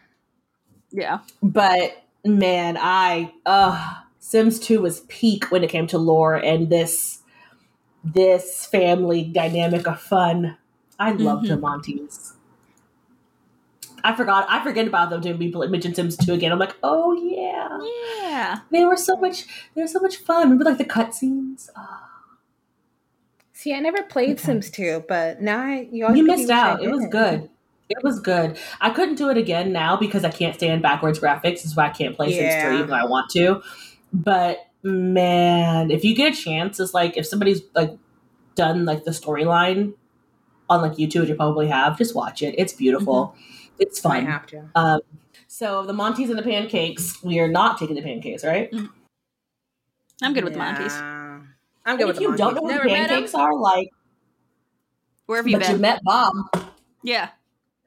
[0.91, 1.21] Yeah.
[1.43, 7.21] but man, I uh Sims 2 was peak when it came to lore and this
[8.03, 10.57] this family dynamic of fun.
[10.99, 12.35] I loved the Monties.
[14.03, 16.53] I forgot I forget about them doing people mention Sims 2 again.
[16.53, 17.79] I'm like, oh yeah.
[18.21, 18.59] Yeah.
[18.71, 20.45] They were so much they were so much fun.
[20.45, 21.69] Remember like the cutscenes?
[21.77, 22.01] Oh,
[23.53, 24.43] See, I never played Okay.
[24.43, 26.83] Sims 2, but now I you, you missed out.
[26.83, 27.11] It was did.
[27.11, 27.51] good.
[27.91, 28.59] It was good.
[28.81, 31.65] I couldn't do it again now because I can't stand backwards graphics.
[31.65, 32.75] Is why I can't play Sims 3 Yeah.
[32.77, 33.63] even though I want to.
[34.13, 37.97] But man, if you get a chance, it's like if somebody's like
[38.55, 39.95] done like the storyline
[40.71, 42.55] on like YouTube, you probably have, just watch it.
[42.57, 43.35] It's beautiful.
[43.79, 44.27] It's Might fun.
[44.27, 44.71] have to.
[44.75, 45.01] Um,
[45.47, 48.73] so the Monties and the pancakes, we are not taking the pancakes, right?
[50.23, 50.75] I'm good with the Yeah.
[50.75, 50.93] Monties.
[50.93, 51.49] I'm
[51.87, 52.39] And good if with the you Monties.
[52.39, 53.89] don't know what Never pancakes are, like,
[55.27, 55.73] Where have you but been?
[55.73, 56.35] you met Bob.
[57.03, 57.31] yeah.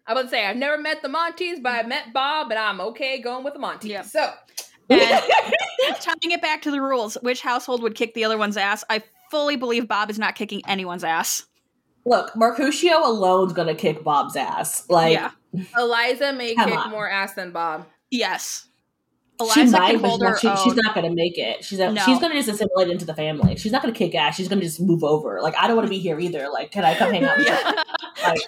[0.07, 3.19] I would say I've never met the Montys, but I met Bob, and I'm okay
[3.21, 3.85] going with the Montys.
[3.89, 4.01] Yeah.
[4.03, 4.31] So
[4.89, 4.99] And
[5.99, 8.83] tying it back to the rules, which household would kick the other one's ass?
[8.89, 11.43] I fully believe Bob is not kicking anyone's ass.
[12.05, 14.89] Look, Mercutio alone's gonna kick Bob's ass.
[14.89, 15.31] Like, yeah.
[15.77, 16.89] Eliza may kick on.
[16.89, 17.85] more ass than Bob.
[18.09, 18.67] Yes.
[19.53, 21.65] she Eliza might, can but hold she's her not, she, she's not gonna make it.
[21.65, 22.01] She's a, No.
[22.05, 23.57] she's gonna just assimilate into the family.
[23.57, 24.37] She's not gonna kick ass.
[24.37, 25.41] She's gonna just move over.
[25.41, 26.47] Like, I don't want to be here either.
[26.49, 27.43] Like, can I come hang out?
[27.43, 27.73] Yeah.
[28.23, 28.39] Like,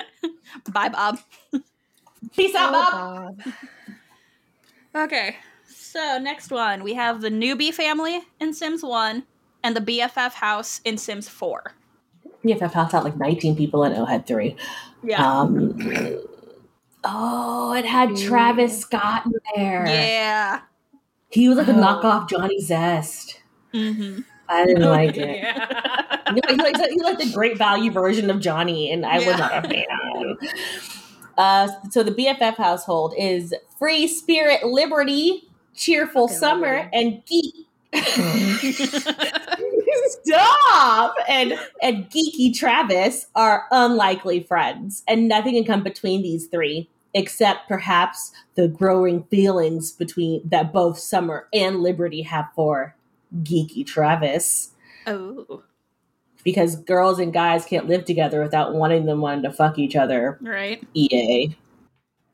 [0.72, 1.18] Bye, Bob.
[2.36, 3.40] peace out, Oh, Bob.
[4.94, 5.36] Okay.
[5.66, 9.22] So next one, we have the newbie family in Sims 1
[9.62, 11.72] and the BFF house in Sims 4.
[12.44, 14.04] BFF house had like 19 people in it.
[14.06, 14.54] had three.
[15.02, 15.26] Yeah.
[15.40, 15.78] Um,
[17.04, 19.86] oh, it had Travis Scott in there.
[19.86, 20.60] yeah.
[21.30, 21.74] He was like a Oh.
[21.76, 23.40] knockoff Johnny Zest.
[23.72, 24.20] hmm
[24.52, 25.36] I didn't like it.
[25.38, 26.18] yeah.
[26.34, 29.28] He like, he like, he like the great value version of Johnny, and I Yeah.
[29.28, 30.36] was not a fan.
[31.38, 36.96] Uh, so the BFF household is free spirit, liberty, cheerful Fucking summer, liberty.
[36.98, 37.66] and geek.
[40.24, 41.14] Stop!
[41.28, 47.68] And and geeky Travis are unlikely friends, and nothing can come between these three except
[47.68, 52.96] perhaps the growing feelings between that both Summer and Liberty have for
[53.42, 54.70] geeky Travis
[55.06, 55.62] oh,
[56.44, 60.38] because girls and guys can't live together without wanting them wanting to fuck each other.
[60.42, 60.82] right.
[60.94, 61.56] EA.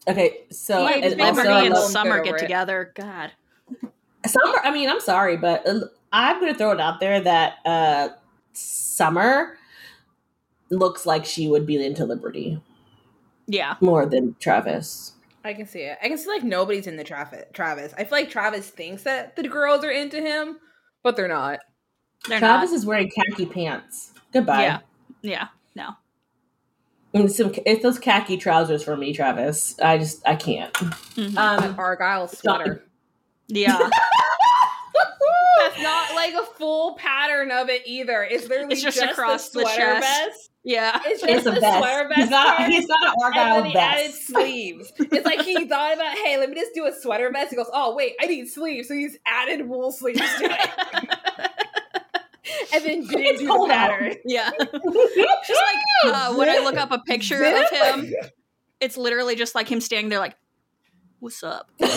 [0.09, 2.39] Okay, so EA and also Liberty and Summer get get it.
[2.39, 2.93] together.
[2.95, 3.33] God.
[4.27, 4.59] Summer.
[4.65, 5.81] I mean, I'm sorry, but uh,
[6.13, 8.09] I'm going to throw it out there that uh,
[8.55, 9.57] Summer
[10.71, 12.61] looks like she would be into Liberty
[13.47, 13.77] Yeah.
[13.81, 15.13] more than Travis.
[15.45, 15.99] I can see it.
[16.03, 17.53] I can see like nobody's in the traffic.
[17.53, 17.95] Travis.
[17.97, 20.59] I feel like Travis thinks that the girls are into him,
[21.03, 21.61] but they're not.
[22.29, 22.77] They're Travis not.
[22.77, 24.13] is wearing khaki pants.
[24.33, 24.63] Goodbye.
[24.63, 24.79] Yeah.
[25.23, 25.49] Yeah.
[25.75, 25.91] No.
[27.15, 29.79] And some, it's those khaki trousers for me, Travis.
[29.81, 30.73] I just I can't.
[30.75, 31.37] Mhm.
[31.37, 32.85] Um, Argyle sweater.
[33.49, 33.79] yeah.
[35.61, 38.23] That's not like a full pattern of it either.
[38.23, 40.51] It's literally It's just just, across the the sweater chest.
[40.69, 41.05] Vest.
[41.05, 41.07] Yeah.
[41.07, 41.79] It's just it's a the vest.
[41.79, 42.21] sweater vest.
[42.21, 44.27] He's got part, he's an and argyle then he added vest.
[44.27, 44.93] sleeves.
[44.99, 47.51] It's like he thought about, hey, let me just do a sweater vest.
[47.51, 50.71] He goes, oh wait, I need sleeves, so he's added wool sleeves to it,
[52.75, 54.01] and then didn't It's do the cold out.
[54.25, 54.51] yeah.
[54.61, 58.13] Just like uh, when I look up a picture of him,
[58.81, 60.37] it's literally just like him standing there, like,
[61.21, 61.91] "What's up?" Did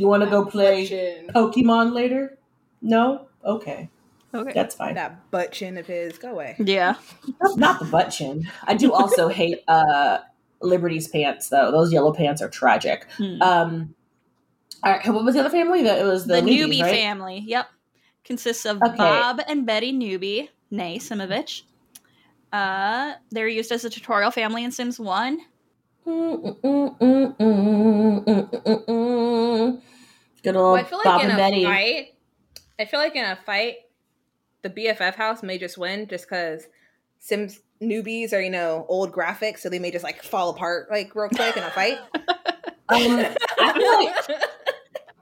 [0.00, 0.86] you want to go play
[1.34, 2.36] Pokemon later?
[2.82, 3.28] No?
[3.44, 3.88] Okay.
[4.34, 4.52] Okay.
[4.54, 4.94] That's fine.
[4.94, 6.18] That butt chin of his.
[6.18, 6.54] Go away.
[6.58, 6.94] Yeah.
[7.40, 8.48] Not, not the butt chin.
[8.64, 10.18] I do also hate uh
[10.60, 11.70] Liberty's pants though.
[11.70, 13.06] Those yellow pants are tragic.
[13.16, 13.40] Hmm.
[13.42, 13.94] Um
[14.82, 15.82] all right, what was the other family?
[15.82, 16.94] That it was the, the newbies, newbie right?
[16.94, 17.42] family.
[17.46, 17.66] Yep.
[18.24, 18.96] Consists of Okay.
[18.96, 21.62] Bob and Betty Newbie, nay Simovich.
[22.52, 25.38] Uh, they're used as a tutorial family in Sims 1.
[30.42, 31.64] Good old Well, I feel like Bob in and a Betty.
[31.64, 32.14] fight,
[32.78, 33.76] I feel like in a fight,
[34.68, 36.66] the BFF house may just win just because
[37.18, 41.14] Sims newbies are you know old graphics, so they may just like fall apart like
[41.14, 41.98] real quick in a fight.
[42.90, 43.22] Um,
[43.58, 44.40] I feel like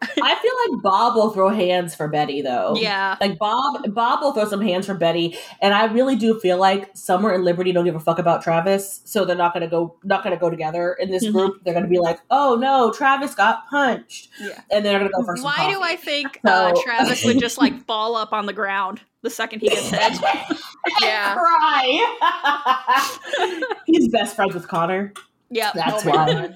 [0.02, 2.74] I feel like Bob will throw hands for Betty though.
[2.76, 3.16] Yeah.
[3.20, 6.90] Like Bob, Bob will throw some hands for Betty, and I really do feel like
[6.94, 10.22] Summer and Liberty don't give a fuck about Travis, so they're not gonna go, not
[10.22, 11.32] gonna go together in this Mhm.
[11.32, 11.64] group.
[11.64, 14.60] They're gonna be like, "Oh no, Travis got punched," Yeah.
[14.70, 15.36] and they're gonna go for.
[15.40, 15.80] Why do.
[15.82, 19.68] I think uh, Travis would just like fall up on the ground the second he
[19.68, 20.20] gets hit?
[21.02, 21.34] yeah.
[21.34, 23.62] cry?
[23.86, 25.12] He's best friends with Connor.
[25.50, 25.70] Yeah.
[25.74, 26.50] That's Oh why.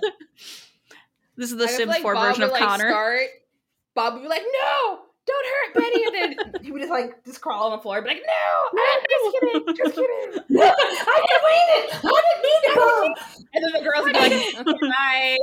[1.40, 1.42] God.
[1.42, 2.90] This is the I feel Sims like 4 Bob version would, of like, Connor.
[2.90, 3.22] Start,
[3.94, 7.40] Bob would be like, "No, don't hurt Betty," and then he would just like just
[7.40, 11.44] crawl on the floor, and be like, "No, I'm just kidding, just kidding." I didn't
[11.48, 11.90] mean it.
[12.05, 13.18] I didn't mean it.
[13.53, 14.33] And then the girls would be like,
[14.68, 15.37] "Okay, bye."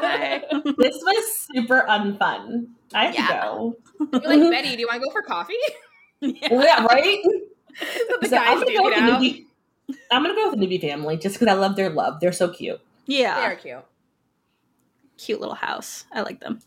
[0.00, 0.72] Bye.
[0.78, 2.66] This was super unfun.
[2.94, 3.26] I have Yeah.
[3.28, 3.76] to go.
[4.12, 5.54] You're like Betty, do you want to go for coffee?
[6.20, 6.48] Yeah.
[6.52, 7.18] Yeah, right.
[7.80, 9.16] That's the So I'm guys gonna do go with now.
[10.12, 12.20] I'm gonna go with the newbie family just because I love their love.
[12.20, 12.80] They're so cute.
[13.06, 13.40] Yeah.
[13.40, 13.84] They are cute.
[15.24, 16.04] Cute little house.
[16.12, 16.58] I like them.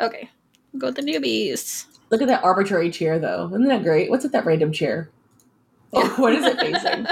[0.00, 0.28] Okay.
[0.72, 1.86] We'll go with the newbies.
[2.10, 3.46] Look at that arbitrary chair, though.
[3.48, 4.10] Isn't that great?
[4.10, 5.10] What's at that random chair?
[5.94, 7.06] Oh, what is it facing?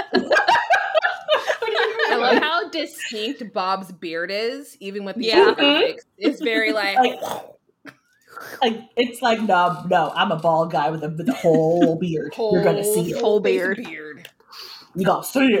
[2.09, 5.55] I love how distinct Bob's beard is, even with the Yeah.
[5.57, 5.57] graphics.
[5.57, 5.95] Mm-hmm.
[6.19, 7.19] It's very like, Like-
[8.61, 10.11] like it's like no, no.
[10.15, 12.35] I'm a bald guy with a, with a whole beard.
[12.37, 13.19] You're gonna see it.
[13.19, 13.77] Whole beard.
[13.83, 14.29] beard.
[14.95, 15.55] You gotta see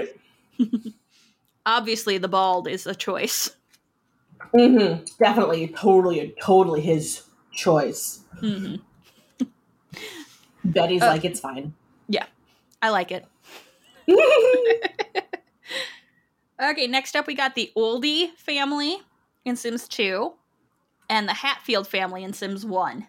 [0.59, 0.93] it.
[1.65, 3.49] Obviously, the bald is a choice.
[4.51, 8.21] Hmm Definitely, totally, totally his choice.
[8.39, 8.75] hmm
[10.63, 11.73] Betty's Uh, like, it's fine.
[12.07, 12.25] Yeah,
[12.81, 13.25] I like it.
[16.59, 18.97] Okay, next up we got the Oldie family
[19.45, 20.33] in Sims 2
[21.09, 23.05] and the Hatfield family in Sims 1.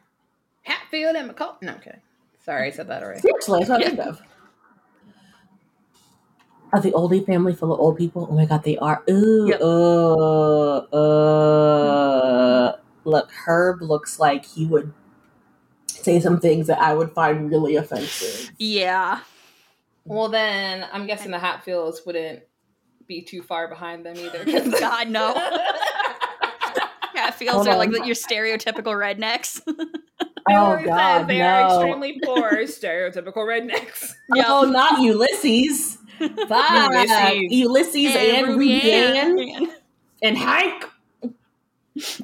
[0.64, 1.55] Hatfield and McCall.
[1.62, 1.96] No, okay.
[2.44, 3.20] Sorry, I said that already.
[3.20, 4.20] Seriously, that's what I think of.
[6.72, 8.28] Are the oldie family full of old people?
[8.31, 9.02] Oh my god, they are.
[9.11, 9.61] Ooh, Yep.
[9.62, 12.76] uh, uh.
[13.04, 14.92] Look, Herb looks like he would
[15.87, 18.50] say some things that I would find really offensive.
[18.59, 19.20] Yeah.
[20.04, 22.42] Well, then I'm guessing the Hatfields wouldn't
[23.07, 24.44] be too far behind them either.
[24.81, 25.33] God, no.
[27.14, 27.94] Hatfields Hold are like on.
[27.94, 29.61] the, your stereotypical rednecks.
[30.50, 34.12] Oh god, they are extremely poor, stereotypical rednecks.
[34.37, 35.97] Oh, not Ulysses.
[36.48, 36.92] Fuck.
[36.92, 37.52] Ulysses.
[37.52, 39.35] Ulysses and, Rubianne.
[39.35, 39.72] Rubianne
[40.22, 40.85] and Hank.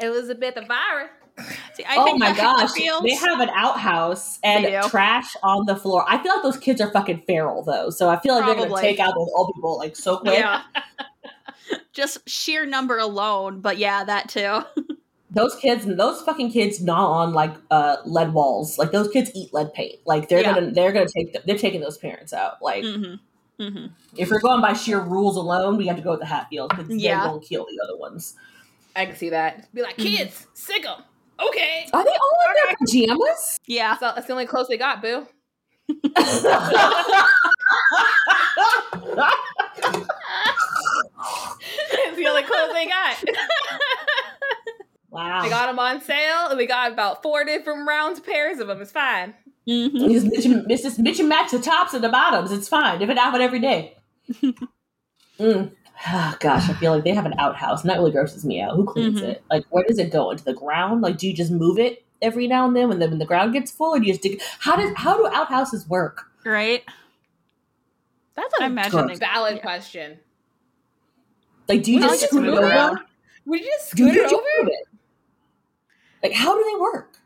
[0.01, 1.09] Elizabeth Avira.
[1.75, 5.75] See, I oh think my gosh, Hatfields, they have an outhouse and trash on the
[5.75, 6.05] floor.
[6.07, 8.81] I feel like those kids are fucking feral though, so I feel like they're gonna
[8.81, 10.39] take out those old people like so quick.
[10.39, 10.63] Yeah.
[11.93, 14.63] Just sheer number alone, but yeah, that too.
[15.31, 18.79] Those kids, those fucking kids, gnaw on like uh, lead walls.
[18.79, 19.97] Like those kids eat lead paint.
[20.07, 20.55] Like they're Yeah.
[20.55, 22.63] gonna, they're gonna take, them, they're taking those parents out.
[22.63, 23.15] Like hmm
[23.59, 23.87] hmm
[24.17, 26.89] if we're going by sheer rules alone, we have to go with the Hatfield because
[26.97, 27.21] Yeah.
[27.21, 28.37] they're gonna kill the other ones.
[28.95, 29.73] I can see that.
[29.75, 30.17] Be like, Mhm.
[30.17, 31.03] kids, sick 'em.
[31.41, 31.89] Okay.
[31.93, 33.59] Are they all in their pajamas?
[33.67, 33.97] Yeah.
[33.99, 35.27] So that's the only clothes they got, boo.
[41.93, 43.17] it's the only clothes they got.
[45.15, 45.43] wow.
[45.43, 48.81] They got them on sale, and we got about four different rounds pairs of them.
[48.83, 49.35] It's fine.
[49.67, 52.53] hmm You just and, it's just mix and match the tops and the bottoms.
[52.53, 52.99] It's fine.
[52.99, 53.97] Different outfit every day.
[55.39, 55.71] mm.
[56.07, 58.75] Ah, gosh, I feel like they have an outhouse, and that really grosses me out.
[58.77, 59.25] Who cleans Mhm.
[59.29, 59.45] it?
[59.51, 61.01] Like, where does it go into the ground?
[61.03, 63.53] Like, do you just move it every now and then when the when the ground
[63.53, 64.41] gets full, or do you just dig?
[64.59, 66.25] How does how do outhouses work?
[66.45, 66.83] Right?
[68.37, 69.63] That's I a imagine they valid yeah.
[69.63, 70.19] question.
[71.69, 72.67] Like, do you Well, just just scoot it move over?
[72.67, 72.99] it around.
[73.47, 74.45] Would you just Do scoot you it just over?
[74.59, 74.89] move it?
[76.25, 77.19] Like, how do they work?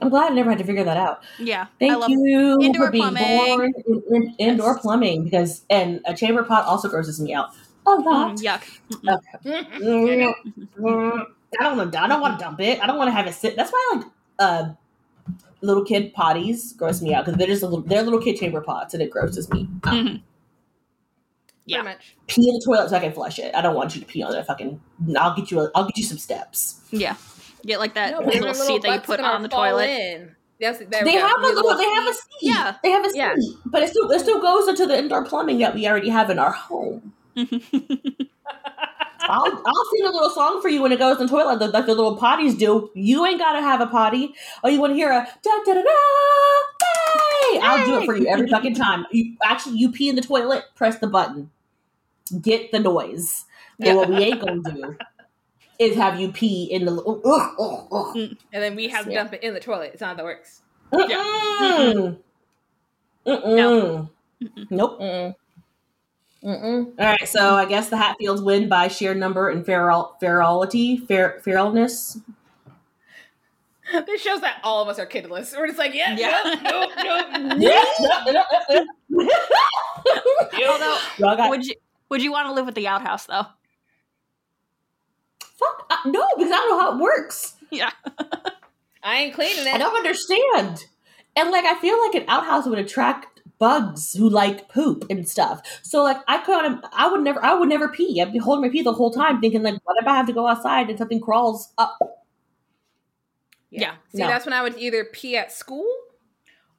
[0.00, 1.22] I'm glad I never had to figure that out.
[1.38, 1.66] Yeah.
[1.78, 3.46] Thank you indoor for being plumbing.
[3.46, 7.50] born in, in indoor plumbing because and a chamber pot also grosses me out
[7.86, 8.36] a lot.
[8.36, 8.62] Mm, yuck.
[9.44, 10.34] Mm,
[10.80, 11.26] mm,
[11.60, 12.02] I don't want to.
[12.02, 12.82] I don't want to dump it.
[12.82, 13.54] I don't want to have it sit.
[13.54, 14.06] That's why like
[14.38, 14.70] uh,
[15.60, 17.82] little kid potties gross me out because they're just a little.
[17.82, 19.68] They're little kid chamber pots and it grosses me.
[19.84, 19.92] out.
[19.94, 20.22] Mhm.
[21.66, 21.82] Yeah.
[21.82, 22.16] Pretty much.
[22.26, 23.54] Pee in the toilet so I can flush it.
[23.54, 24.44] I don't want you to pee on it.
[24.46, 24.80] Fucking.
[25.16, 25.60] I'll get you.
[25.60, 26.80] A, I'll get you some steps.
[26.90, 27.16] Yeah.
[27.64, 29.88] Get like that No, but little seat that you put on the toilet.
[29.88, 30.34] In.
[30.58, 31.06] Yes, They have
[31.38, 31.76] a Need little.
[31.76, 32.24] They have a seat.
[32.42, 32.74] Yeah.
[32.82, 33.34] They have a seat, Yeah.
[33.66, 36.38] but it still it still goes into the indoor plumbing that we already have in
[36.38, 37.12] our home.
[37.36, 37.46] I'll
[39.44, 41.86] I'll sing a little song for you when it goes in the toilet, like like
[41.86, 42.90] the little potties do.
[42.94, 44.34] You ain't gotta have a potty.
[44.64, 45.90] Oh, you want to hear a da da da da?
[47.42, 47.58] Hey!
[47.62, 49.06] I'll do it for you every fucking time.
[49.10, 51.50] You actually you pee in the toilet, press the button,
[52.40, 53.44] get the noise.
[53.80, 54.96] And what we ain't gonna do
[55.78, 56.92] is have you pee in the.
[56.92, 58.16] Ugh, ugh, ugh.
[58.16, 58.34] Mm-hmm.
[58.52, 59.18] and then we have to Yeah.
[59.22, 59.90] dump it in the toilet.
[59.92, 60.62] It's not how that works.
[60.92, 62.18] Mm-mm.
[63.26, 64.10] Mm-mm.
[64.70, 65.00] Nope.
[65.00, 65.34] Mm-mm.
[66.44, 66.86] Mm-mm.
[66.98, 71.40] All right, so I guess the Hatfields win by sheer number and feral ferality, fer-
[71.44, 72.20] feralness.
[74.06, 75.56] This shows that all of us are kidless.
[75.56, 76.40] We're just like, yeah, Yeah.
[76.62, 77.28] nope, nope,
[77.58, 78.86] nope.
[80.52, 80.68] Yeah.
[80.70, 81.74] Although, got would you
[82.08, 83.46] would you want to live with the outhouse though?
[85.40, 87.54] fuck uh, no because I don't know how it works.
[87.70, 87.90] Yeah.
[89.02, 89.74] I ain't cleaning it.
[89.74, 90.84] I don't understand.
[91.36, 95.62] And like I feel like an outhouse would attract bugs who like poop and stuff.
[95.82, 96.84] So like I couldn't.
[96.92, 98.20] I would never I would never pee.
[98.20, 100.32] I'd be holding my pee the whole time thinking like what if I have to
[100.32, 101.96] go outside and something crawls up?
[103.80, 103.94] Yeah.
[104.14, 104.26] See, No.
[104.28, 105.86] that's when I would either pee at school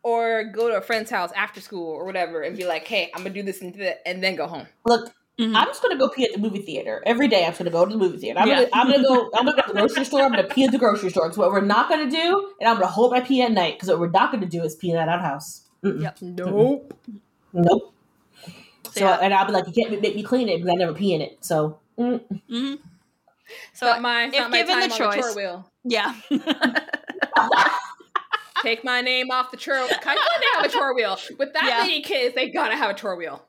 [0.03, 3.23] or go to a friend's house after school or whatever and be like, hey, I'm
[3.23, 4.67] gonna do this and, th- and then go home.
[4.85, 5.55] Look, Mhm.
[5.55, 7.43] I'm just gonna go pee at the movie theater every day.
[7.43, 8.39] I'm just gonna go to the movie theater.
[8.39, 8.55] I'm, Yeah.
[8.65, 9.31] gonna, I'm gonna go.
[9.35, 10.21] I'm gonna go to the grocery store.
[10.21, 11.25] I'm gonna pee at the grocery store.
[11.27, 13.89] It's what we're not gonna do, and I'm gonna hold my pee at night because
[13.89, 15.61] what we're not gonna do is pee in that outhouse.
[15.83, 16.01] Mm-mm.
[16.03, 16.17] Yep.
[16.21, 16.93] Nope.
[17.53, 17.93] Nope.
[18.85, 19.17] So, So, yeah.
[19.23, 21.21] and I'll be like, you can't make me clean it because I never pee in
[21.21, 21.37] it.
[21.43, 22.21] So, mm.
[22.49, 22.77] Mhm.
[23.73, 25.71] So So not my, if not my given time the on the choice- chore wheel.
[25.83, 26.15] yeah.
[28.61, 29.75] Take my name off the chore.
[29.75, 31.17] Kind of they have a chore wheel.
[31.37, 31.77] With that Yeah.
[31.81, 33.43] many kids, they gotta have a chore wheel.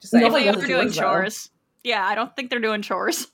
[0.00, 0.26] Just No, saying.
[0.26, 1.46] if Nobody they're the doing chores,
[1.82, 1.90] though.
[1.90, 3.28] Yeah, I don't think they're doing chores.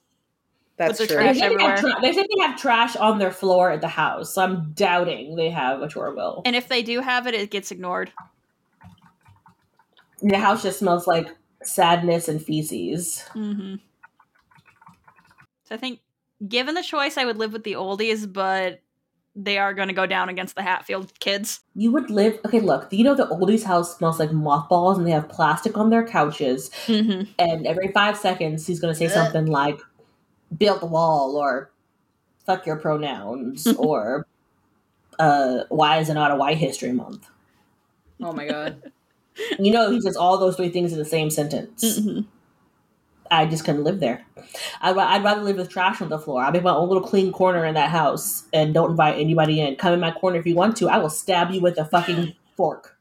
[0.77, 1.16] That's with true.
[1.19, 3.81] they trash say they, have tra- they say they have trash on their floor at
[3.81, 4.35] the house.
[4.35, 6.42] So I'm doubting they have a chore wheel.
[6.45, 8.12] And if they do have it, it gets ignored.
[10.21, 11.29] And the house just smells like
[11.62, 13.25] sadness and feces.
[13.35, 13.77] Mm-hmm.
[15.68, 16.00] So I think,
[16.48, 18.81] given the choice, I would live with the oldies, but
[19.35, 21.61] they are going to go down against the Hatfield kids.
[21.74, 22.38] You would live.
[22.46, 22.88] Okay, look.
[22.92, 26.70] You know the oldies house smells like mothballs, and they have plastic on their couches.
[26.87, 27.31] Mm-hmm.
[27.38, 29.12] and every five seconds he's going to say Ugh.
[29.12, 29.81] something like
[30.57, 31.70] build the wall or
[32.46, 34.26] fuck your pronouns or
[35.18, 37.26] uh why is it not a white history month
[38.20, 38.92] Oh my god.
[39.59, 42.20] you know he says all those three things in the same sentence Mm-hmm.
[43.31, 44.25] I just couldn't live there
[44.81, 47.33] I'd, I'd rather live with trash on the floor i'll make my own little clean
[47.33, 50.55] corner in that house and don't invite anybody in come in my corner if you
[50.55, 52.97] want to i will stab you with a fucking fork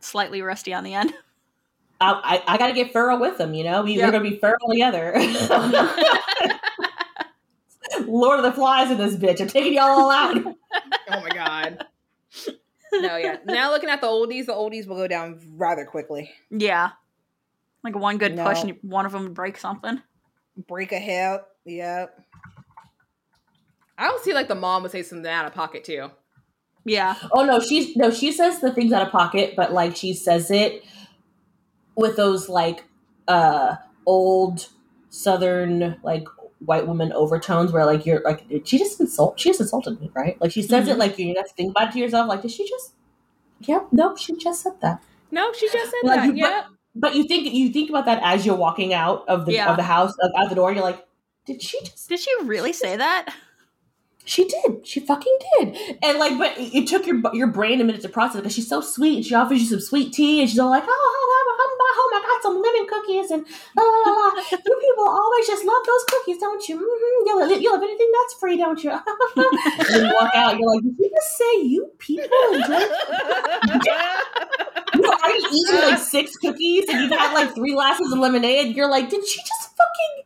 [0.00, 1.12] Slightly rusty on the end.
[2.00, 3.82] I, I, I gotta get feral with them, you know.
[3.82, 4.06] We, Yeah.
[4.06, 5.12] We're gonna be feral together.
[8.06, 9.40] Lord of the Flies in this bitch.
[9.40, 10.36] I'm taking y'all all out.
[10.36, 11.86] Oh my god.
[12.92, 13.36] No, yeah.
[13.44, 16.32] Now looking at the oldies, the oldies will go down rather quickly.
[16.50, 16.90] Yeah.
[17.82, 20.02] Like one good push and one of them would break something.
[20.68, 21.46] Break a hip.
[21.64, 22.18] Yep.
[23.98, 26.10] I don't see like the mom would say something out of pocket too.
[26.84, 27.14] Yeah.
[27.32, 30.50] Oh no, she's no, she says the things out of pocket, but like she says
[30.50, 30.84] it
[31.96, 32.84] with those like
[33.28, 34.68] uh old
[35.10, 36.24] southern like
[36.60, 40.40] white woman overtones where like you're like she just insult she just insulted me, right?
[40.40, 40.98] Like she says it Mhm.
[40.98, 42.94] like you have to think about it to yourself, like did she just
[43.62, 45.02] Yep, no, she just said that.
[45.30, 46.26] No, she just said Like, that.
[46.34, 46.64] you- but- Yep.
[46.94, 49.70] But you think you think about that as you're walking out of the Yeah.
[49.70, 50.72] of the house like, out the door.
[50.72, 51.06] You're like,
[51.46, 52.08] did she just?
[52.08, 53.32] Did she really say that?
[54.26, 54.86] She did.
[54.86, 55.76] She fucking did.
[56.02, 58.80] And like, but it took your your brain a minute to process because she's so
[58.80, 59.24] sweet.
[59.24, 62.12] She offers you some sweet tea, and she's all like, "Oh, I'm, I'm, I'm home.
[62.14, 64.28] I got some lemon cookies, and la la la.
[64.28, 64.42] la.
[64.52, 66.76] You people always just love those cookies, don't you?
[66.76, 67.26] Mm-hmm.
[67.26, 68.90] You'll you'll have anything that's free, don't you?"
[69.36, 70.58] and you walk out.
[70.58, 72.86] You're like, "Did you just say you people enjoy?"
[73.72, 73.82] You've
[75.22, 78.76] already eaten like six cookies, and you've had like three glasses of lemonade.
[78.76, 80.24] You're like, "Did she just fucking?"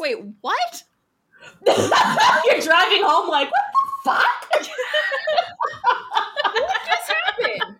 [0.00, 0.82] Wait, what?
[1.66, 4.66] You're driving home like, what the fuck?
[6.42, 7.76] What just happened?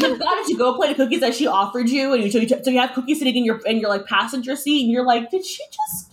[0.00, 2.48] You've got to go play the cookies that she offered you, and you so you,
[2.48, 5.30] so you have cookies sitting in your in your like passenger seat, and you're like,
[5.30, 6.12] did she just?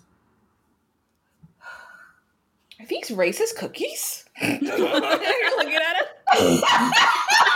[2.80, 4.26] Are these racist cookies?
[4.42, 7.54] You're looking at it.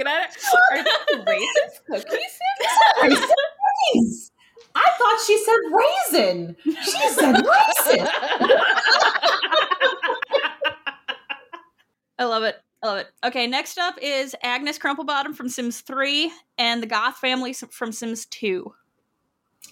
[0.00, 0.36] Looking at it.
[0.72, 2.38] Are these racist cookies?
[3.94, 4.32] Cookies.
[4.74, 6.56] I thought she said raisin.
[6.64, 8.08] She said raisin.
[12.18, 12.56] I love it.
[12.82, 13.10] I love it.
[13.24, 18.26] Okay, next up is Agnes Crumplebottom from Sims 3 and the Goth family from Sims
[18.26, 18.72] 2.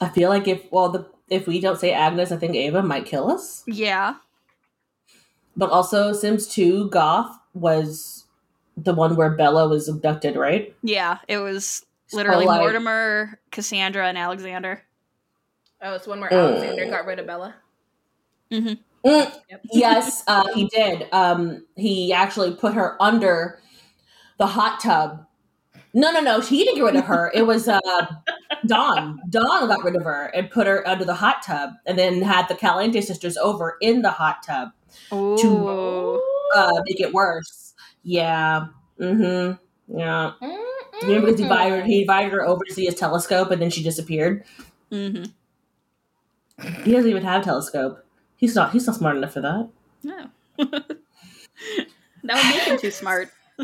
[0.01, 3.07] I feel like if well the if we don't say Agnes, I think Ava might
[3.07, 3.63] kill us.
[3.67, 4.17] Yeah.
[5.57, 8.28] But also, Sims 2 Goth was
[8.85, 10.75] the one where Bella was abducted, right?
[10.83, 14.83] Yeah, it was literally So, like- Mortimer, Cassandra, and Alexander.
[15.83, 16.37] Oh, it's one where Mm.
[16.57, 17.55] Alexander got rid of Bella.
[18.51, 18.73] hmm
[19.05, 19.61] Mm, Yep.
[19.73, 21.07] yes, uh, he did.
[21.13, 23.61] Um, he actually put her under
[24.39, 25.25] the hot tub.
[25.95, 26.41] No, no, no.
[26.41, 27.31] He didn't get rid of her.
[27.33, 27.79] It was uh,
[28.67, 29.21] Don.
[29.31, 32.49] Don got rid of her and put her under the hot tub, and then had
[32.49, 34.71] the Caliente sisters over in the hot tub
[35.13, 36.21] Ooh.
[36.57, 37.68] uh, make it worse.
[38.09, 38.69] Yeah.
[38.99, 39.99] Mm-hmm.
[39.99, 40.33] Yeah.
[40.43, 40.65] Mm-mm.
[41.03, 43.83] Remember because he invited, he invited her over to see his telescope, and then she
[43.83, 44.45] disappeared.
[44.91, 45.25] Mm-hmm.
[46.85, 48.05] He doesn't even have a telescope.
[48.37, 48.73] He's not.
[48.73, 49.69] He's not smart enough for that.
[50.03, 50.27] No.
[50.57, 50.97] that
[52.25, 53.31] would make him too smart.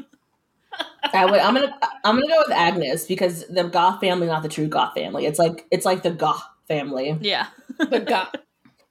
[1.12, 1.74] I would, I'm gonna
[2.04, 5.24] I'm gonna go with Agnes because the Goth family, not the true Goth family.
[5.24, 7.16] It's like it's like the Goth family.
[7.20, 7.46] Yeah.
[7.78, 8.34] The Goth.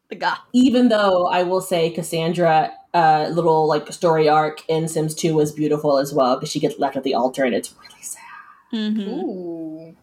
[0.09, 0.39] The Goth.
[0.51, 5.51] Even though I will say Cassandra, uh, little like story arc in Sims 2 was
[5.51, 8.21] beautiful as well because she gets left at the altar and it's really sad.
[8.73, 9.09] Mm-hmm.
[9.09, 9.95] Ooh.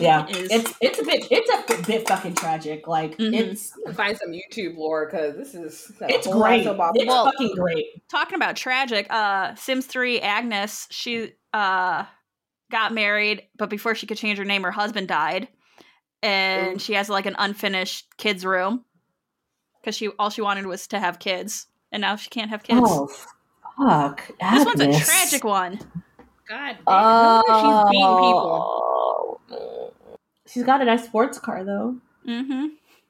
[0.00, 0.48] Yeah, It is.
[0.50, 2.86] it's it's a bit it's a bit fucking tragic.
[2.88, 3.32] Like Mhm.
[3.52, 6.66] it's Find some YouTube lore because this is it's great.
[6.66, 7.86] It's Well- fucking great.
[8.10, 12.04] Talking about tragic, uh, Sims 3 Agnes, she uh
[12.70, 15.48] got married, but before she could change her name, her husband died.
[16.22, 16.78] And Ooh.
[16.80, 18.84] she has like an unfinished kids room.
[19.80, 21.66] Because she all she wanted was to have kids.
[21.96, 22.78] And now she can't have kids.
[22.82, 23.06] Oh
[23.78, 24.30] fuck!
[24.38, 25.80] this one's a tragic one.
[26.46, 26.86] God damn.
[26.86, 29.40] No she's beating people.
[29.50, 29.92] Oh.
[30.46, 31.96] She's got a nice sports car though.
[32.28, 32.66] Mm-hmm.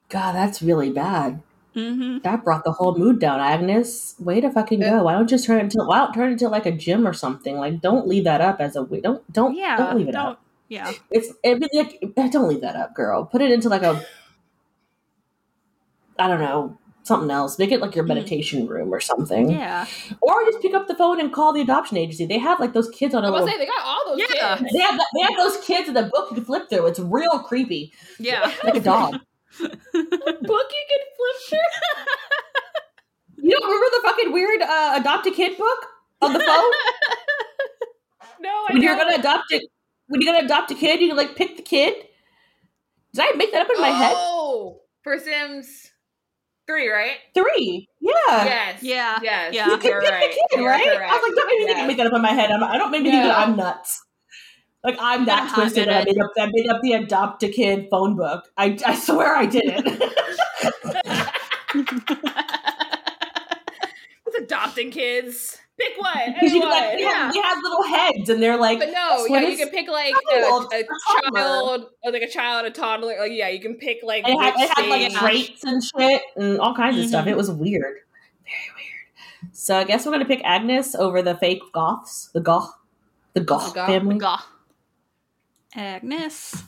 [0.09, 1.43] God, that's really bad.
[1.74, 2.18] Mm-hmm.
[2.22, 4.14] That brought the whole mood down, Agnes.
[4.20, 5.03] Way to fucking go!
[5.03, 7.12] Why don't you turn it into why don't turn it into like a gym or
[7.12, 7.57] something?
[7.57, 9.78] Like, don't leave that up as a don't don't Yeah.
[9.78, 10.43] don't leave it don't- up.
[10.68, 10.93] Yeah.
[11.11, 13.24] It's it, be like don't leave that up, girl.
[13.24, 14.01] Put it into like a
[16.20, 17.59] I don't know something else.
[17.59, 18.09] Make it like your Mhm.
[18.09, 19.51] meditation room or something.
[19.51, 19.87] Yeah.
[20.21, 22.27] Or just pick up the phone and call the adoption agency.
[22.27, 23.49] They have like those kids on a I was little.
[23.49, 24.57] gonna say they got all those Yeah.
[24.59, 24.73] kids.
[24.73, 26.87] They have they have those kids in the book you can flip through.
[26.87, 28.51] It's real creepy, Yeah.
[28.65, 29.13] like a dog.
[29.61, 31.59] Book you can flip through.
[33.39, 35.87] You don't remember the fucking weird uh, adopt a kid book
[36.23, 36.71] on the phone?
[38.41, 39.63] No, I when you're gonna adopt it,
[40.09, 41.95] when you're gonna adopt a kid, you can like pick the kid.
[43.15, 44.13] Did I make that up in my head?
[44.17, 45.91] Oh, for Sims
[46.67, 47.17] three, right?
[47.35, 47.89] Three.
[48.01, 48.12] Yeah.
[48.29, 48.83] Yes.
[48.83, 49.19] Yeah.
[49.23, 49.55] Yes.
[49.55, 49.71] Yeah.
[49.71, 50.31] You can You're pick right.
[50.31, 50.85] the kid, You're right?
[50.85, 51.12] correct.
[51.12, 51.89] I was like, don't make me think I Yes.
[51.89, 52.51] make that up in my head.
[52.51, 54.03] I'm, I don't make me think that I'm nuts.
[54.85, 56.31] Like I'm that gotta twisted that I made up.
[56.39, 58.45] I made up the adopt a kid phone book.
[58.57, 59.87] I, I swear I didn't.
[64.27, 65.59] It's adopting kids.
[65.79, 66.12] Pick one.
[66.35, 66.72] Because you Anyone.
[66.72, 69.57] can, like, they, have, they have little heads, and they're like, But no, yeah, you
[69.59, 73.16] can pick like child, a, a a child, or like a child, a toddler.
[73.18, 74.24] Like yeah, you can pick like.
[74.27, 77.09] it had, it had like traits and shit and all kinds of Mhm.
[77.09, 77.27] stuff.
[77.27, 79.53] It was weird, very weird.
[79.53, 82.72] So I guess we're gonna pick Agnes over the fake goths, the goth,
[83.35, 84.16] the goth, The goth, family.
[84.18, 84.43] Gah.
[85.74, 86.62] Agnes.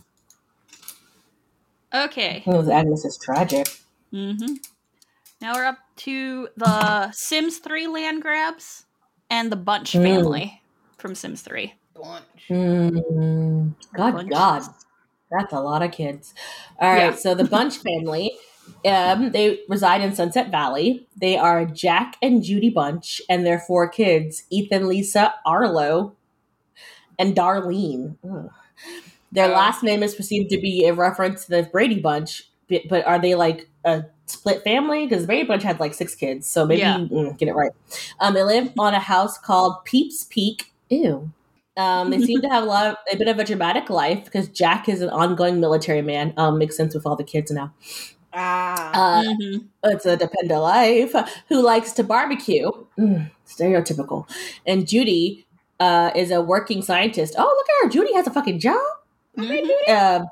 [1.94, 2.42] Okay.
[2.46, 3.68] It was Agnes is tragic.
[4.12, 4.54] Mm-hmm.
[5.40, 8.84] Now we're up to the Sims 3 Landgraabs
[9.30, 10.02] and the Bunch Mm.
[10.02, 10.62] family
[10.96, 11.74] from Sims 3.
[11.94, 12.48] Bunch.
[12.48, 14.30] Mm, God, Bunch.
[14.30, 14.62] God,
[15.30, 16.34] that's a lot of kids.
[16.80, 17.14] All right, Yeah.
[17.16, 18.32] so the Bunch family,
[18.86, 21.06] um, they reside in Sunset Valley.
[21.16, 26.14] They are Jack and Judy Bunch, and their four kids: Ethan, Lisa, Arlo,
[27.18, 28.16] and Darlene.
[28.28, 28.50] Ugh.
[29.32, 29.54] Their Oh.
[29.54, 33.18] last name is perceived to be a reference to the Brady Bunch, but, but are
[33.18, 35.06] they like a split family?
[35.06, 36.98] Because Brady Bunch had like six kids, so maybe Yeah.
[36.98, 37.72] mm, get it right.
[38.20, 40.72] Um, they live on a house called Peeps Peak.
[40.90, 41.30] Ew.
[41.76, 44.48] Um, they seem to have a lot of a bit of a dramatic life because
[44.48, 46.34] Jack is an ongoing military man.
[46.36, 47.72] Um, makes sense with all the kids now.
[48.34, 48.90] Ah.
[48.92, 49.64] Uh, Mhm.
[49.84, 51.14] it's a dependent life
[51.48, 52.70] who likes to barbecue.
[52.98, 54.28] Mm, stereotypical.
[54.66, 55.46] And Judy
[55.80, 57.34] uh, is a working scientist.
[57.38, 57.90] Oh, look at her.
[57.90, 58.80] Judy has a fucking job.
[59.36, 59.68] Mhm.
[59.86, 60.24] Uh,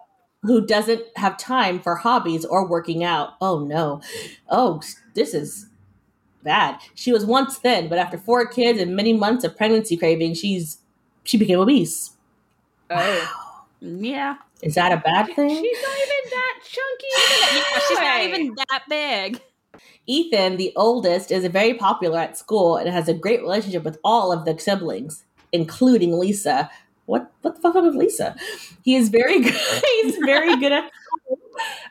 [0.43, 3.31] who doesn't have time for hobbies or working out.
[3.41, 4.01] Oh no.
[4.49, 4.81] Oh,
[5.15, 5.67] this is
[6.43, 6.79] bad.
[6.95, 10.79] She was once thin, but after four kids and many months of pregnancy craving, she's
[11.25, 12.13] she became obese.
[12.91, 13.65] Oh.
[13.81, 14.37] Yeah.
[14.63, 15.51] Is that a bad thing?
[15.51, 17.07] She's not even that chunky.
[17.57, 19.41] Yeah, she's not even that big.
[20.07, 24.33] Ethan, the oldest, is very popular at school and has a great relationship with all
[24.33, 26.71] of the siblings, including Lisa.
[27.07, 28.37] What what the fuck wrong with Lisa?
[28.83, 29.55] He is very good.
[29.55, 30.91] He's very good at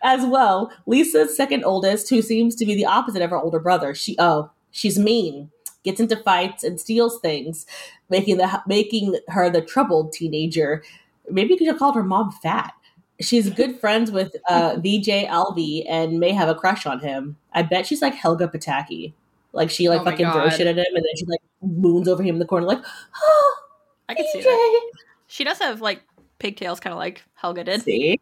[0.04, 0.72] as well.
[0.86, 3.96] Lisa's second oldest, who seems to be the opposite of her older brother.
[3.96, 5.50] She oh, she's mean,
[5.84, 7.66] gets into fights and steals things,
[8.10, 10.84] making the making her the troubled teenager.
[11.30, 12.74] Maybe you could have called her mom fat.
[13.22, 17.38] She's good friends with uh, VJ Alvi and may have a crush on him.
[17.54, 19.14] I bet she's like Helga Pataki.
[19.54, 22.22] Like she like Oh fucking throws shit at him, and then she like moons over
[22.22, 22.84] him in the corner, like,
[23.24, 23.56] oh,
[24.10, 24.92] I can see that.
[25.28, 26.02] She does have like
[26.40, 27.82] pigtails, kind of like Helga did.
[27.84, 28.20] See.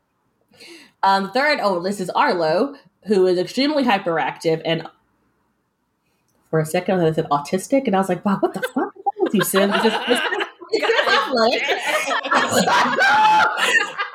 [1.04, 2.76] Um, third, oh, this is Arlo,
[3.08, 4.88] who is extremely hyperactive and
[6.50, 9.04] for a second I said autistic, and I was like, wow, what the fuck is
[9.06, 9.72] wrong with you, Sim?
[9.72, 11.62] This is- this is- this like-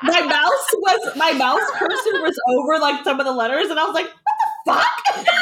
[0.03, 3.85] my mouse was my mouse cursor was over like some of the letters, and I
[3.85, 4.07] was like,
[4.65, 5.25] what the fuck?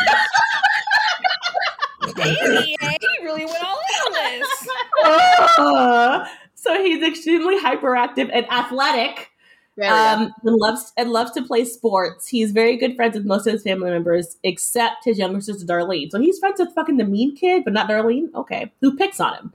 [2.18, 4.68] Damn, you really went all in on this.
[5.58, 9.32] Uh, so he's extremely hyperactive and athletic.
[9.78, 10.24] There we go.
[10.24, 12.28] um, and loves and loves to play sports.
[12.28, 16.10] He's very good friends with most of his family members, except his younger sister Darlene.
[16.10, 18.34] So he's friends with fucking the mean kid, but not Darlene.
[18.34, 19.54] Okay, who picks on him?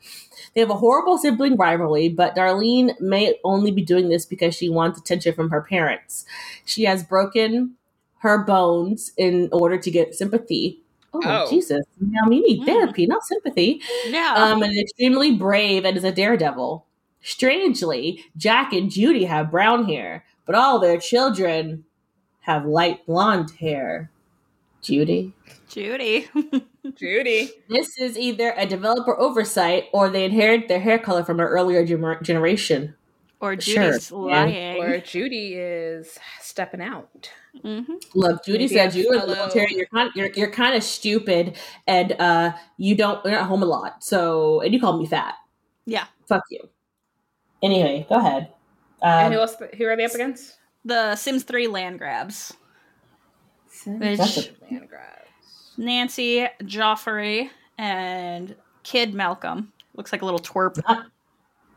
[0.54, 4.68] They have a horrible sibling rivalry, but Darlene may only be doing this because she
[4.68, 6.24] wants attention from her parents.
[6.64, 7.74] She has broken
[8.18, 10.82] her bones in order to get sympathy.
[11.14, 11.50] Oh, Oh.
[11.50, 11.84] Jesus!
[12.00, 12.66] Now we need Mm.
[12.66, 14.34] therapy, not sympathy Yeah.
[14.36, 16.86] um, and is extremely brave and is a daredevil.
[17.20, 21.84] Strangely, Jack and Judy have brown hair, but all their children
[22.40, 24.10] have light blonde hair.
[24.80, 25.32] Judy.
[25.68, 26.28] Judy.
[26.96, 27.50] Judy.
[27.68, 31.86] This is either a developer oversight or they inherit their hair color from an earlier
[31.86, 32.94] gener- generation.
[33.43, 34.16] Or Sure, Judy's yeah.
[34.16, 34.82] lying.
[34.82, 37.28] Or Judy is stepping out.
[37.61, 37.82] hmm
[38.14, 39.74] Look, Judy Maybe said you are the military.
[39.74, 43.66] You're kind, you're, you're kind of stupid, and uh, you don't you're at home a
[43.66, 44.05] lot.
[44.05, 45.34] So, and you call me fat.
[45.86, 46.05] Yeah.
[46.28, 46.68] Fuck you.
[47.62, 48.53] Anyway, go ahead.
[49.03, 49.57] and Um, who else?
[49.76, 50.57] Who are they up against?
[50.84, 52.53] The Sims 3 Landgraabs.
[53.86, 55.74] Which That's a- Man grabs.
[55.76, 59.72] Nancy, Joffrey, and Kid Malcolm.
[59.95, 60.80] Looks like a little twerp.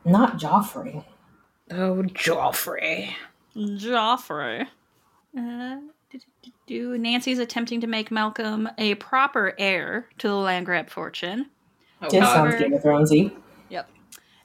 [0.04, 1.04] not Joffrey.
[1.70, 3.12] Oh, Joffrey.
[3.56, 4.66] Joffrey.
[5.36, 5.76] Uh,
[6.10, 6.98] do, do, do, do.
[6.98, 11.46] Nancy's attempting to make Malcolm a proper heir to the Landgraab fortune.
[12.02, 13.32] Oh, This However- sounds Game of Thronesy.
[13.70, 13.90] Yep.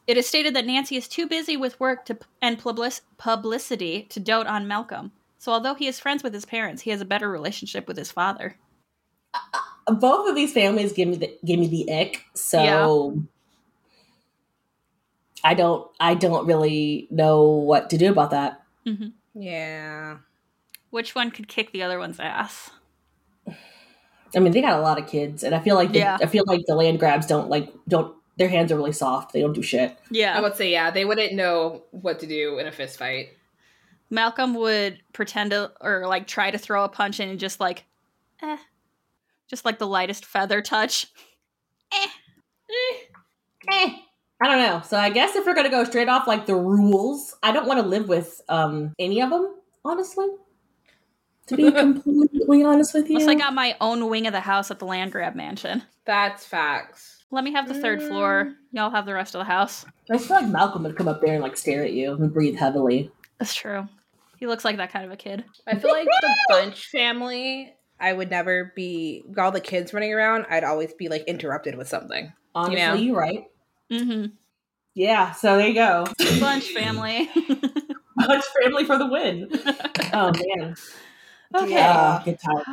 [0.07, 4.19] It is stated that Nancy is too busy with work to, and public, publicity to
[4.19, 5.11] dote on Malcolm.
[5.37, 8.11] So although he is friends with his parents, he has a better relationship with his
[8.11, 8.57] father.
[9.87, 12.23] Both of these families give me the give me the ick.
[12.35, 13.17] So
[15.43, 18.61] I don't I don't really know what to do about that.
[19.33, 20.17] Yeah.
[20.89, 22.69] Which one could kick the other one's ass?
[24.35, 26.17] I mean, they got a lot of kids, and I feel like the, Yeah.
[26.21, 29.33] I feel like the Landgraabs don't like don't their hands are really soft.
[29.33, 29.97] They don't do shit.
[30.09, 33.29] Yeah, I would say, yeah, they wouldn't know what to do in a fist fight.
[34.09, 37.85] Malcolm would pretend to, or like try to throw a punch in and just like,
[38.41, 38.57] eh.
[39.47, 41.07] Just like the lightest feather touch.
[41.93, 42.07] Eh.
[43.69, 43.95] Eh,
[44.41, 44.81] I don't know.
[44.87, 47.79] So I guess if we're gonna go straight off like the rules, I don't want
[47.79, 49.55] to live with um any of them.
[49.85, 50.27] Honestly,
[51.47, 54.71] to be completely honest with you, Unless I got my own wing of the house
[54.71, 55.83] at the Landgraab mansion.
[56.05, 57.23] That's facts.
[57.31, 58.07] Let me have the third Mm.
[58.07, 58.53] floor.
[58.71, 59.85] Y'all have the rest of the house.
[60.11, 62.57] I feel like Malcolm would come up there and like stare at you and breathe
[62.57, 63.09] heavily.
[63.39, 63.87] That's true.
[64.37, 65.45] He looks like that kind of a kid.
[65.67, 70.45] I feel like the Bunch family, I would never be, all the kids running around,
[70.49, 72.33] I'd always be like interrupted with something.
[72.53, 72.95] Honestly, Yeah.
[72.95, 73.45] you're right.
[73.91, 74.27] Mm-hmm.
[74.93, 76.05] Yeah, so there you go.
[76.39, 77.29] Bunch family.
[78.17, 79.49] Bunch family for the win.
[80.13, 80.75] Oh man.
[81.55, 81.71] okay.
[81.71, 82.65] Yeah, good times.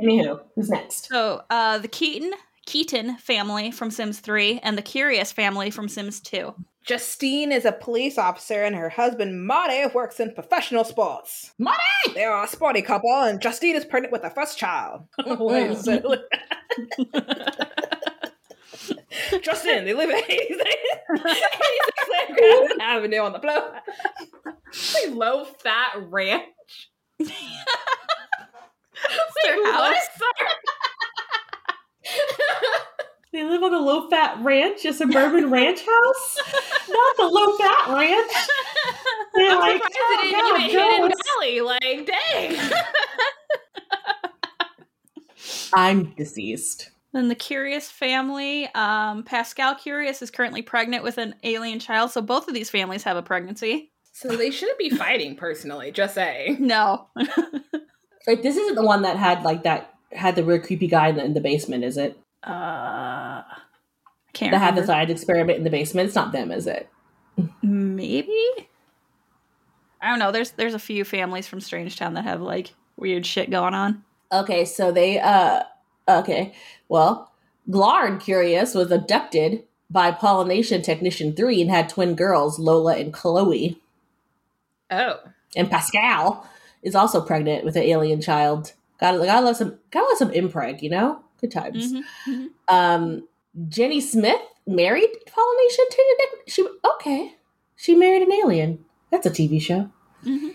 [0.00, 1.06] Anywho, who's next?
[1.06, 2.32] So, uh, the Keaton
[2.66, 6.52] Keaton family from Sims 3 and the Curious family from Sims 2.
[6.84, 11.52] Justine is a police officer and her husband Marty works in professional sports.
[11.58, 11.78] Marty!
[12.14, 15.02] They are a sporty couple and Justine is pregnant with their first child.
[15.24, 16.18] Wait a second.
[19.42, 20.74] Justin, they live at 86
[22.34, 23.72] Grand Avenue on the low,
[25.14, 26.42] low fat ranch.
[27.18, 27.28] their
[29.46, 29.96] Wait, what?
[29.96, 30.08] house?
[33.34, 36.38] They live on a low fat ranch, a suburban ranch house,
[36.88, 38.32] not the low fat ranch.
[39.34, 41.60] They're I'm like, surprised oh, it didn't even hit in Valley.
[41.60, 42.70] Like, dang.
[45.74, 46.90] I'm deceased.
[47.14, 52.20] Then the Curious family, um, Pascal Curious is currently pregnant with an alien child, so
[52.20, 53.92] both of these families have a pregnancy.
[54.12, 56.58] So they shouldn't be fighting personally, just saying.
[56.66, 57.06] No.
[58.26, 61.16] Like this isn't the one that had like that had the weird creepy guy in
[61.16, 62.18] the, in the basement, is it?
[62.44, 63.44] uh, I
[64.32, 66.06] can't That had the science experiment in the basement.
[66.06, 66.88] It's not them, is it?
[67.62, 68.68] Maybe?
[70.00, 70.32] I don't know.
[70.32, 74.02] There's there's a few families from Strangetown that have like weird shit going on.
[74.32, 75.62] Okay, so they uh
[76.08, 76.54] okay.
[76.88, 77.32] Well,
[77.70, 83.80] Glarn Curious was abducted by Pollination Technician 3 and had twin girls, Lola and Chloe.
[84.90, 85.20] Oh.
[85.56, 86.46] And Pascal
[86.82, 88.72] is also pregnant with an alien child.
[89.00, 91.20] Gotta gotta let some gotta let some impreg, you know?
[91.40, 91.92] Good times.
[91.92, 92.48] Mhm, mhm.
[92.68, 93.28] Um,
[93.68, 97.34] Jenny Smith married pollination to she okay.
[97.76, 98.84] She married an alien.
[99.10, 99.90] That's a TV show.
[100.24, 100.54] Mhm.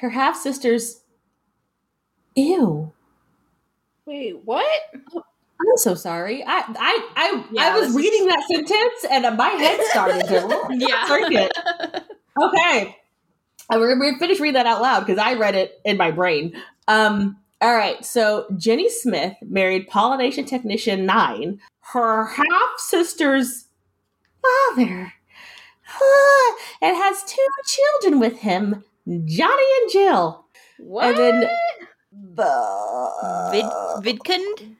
[0.00, 1.02] Her half sisters.
[2.34, 2.92] Ew.
[4.06, 4.66] Wait, what?
[5.14, 6.42] I'm so sorry.
[6.44, 10.66] I I I, Yeah, I was is- reading that sentence and my head started to
[10.78, 11.06] Yeah.
[11.06, 11.52] circuit.
[12.40, 12.96] Okay.
[13.70, 16.10] Uh, We're going to finish reading that out loud because I read it in my
[16.10, 16.52] brain.
[16.86, 18.04] Um, all right.
[18.04, 21.60] So Jenny Smith married pollination technician nine,
[21.92, 23.66] her half sister's
[24.42, 25.14] father,
[26.82, 28.84] and has two children with him,
[29.24, 30.44] Johnny and Jill.
[30.78, 31.06] What?
[31.06, 31.50] And then
[33.52, 33.64] Vid-
[34.02, 34.76] Vidcund?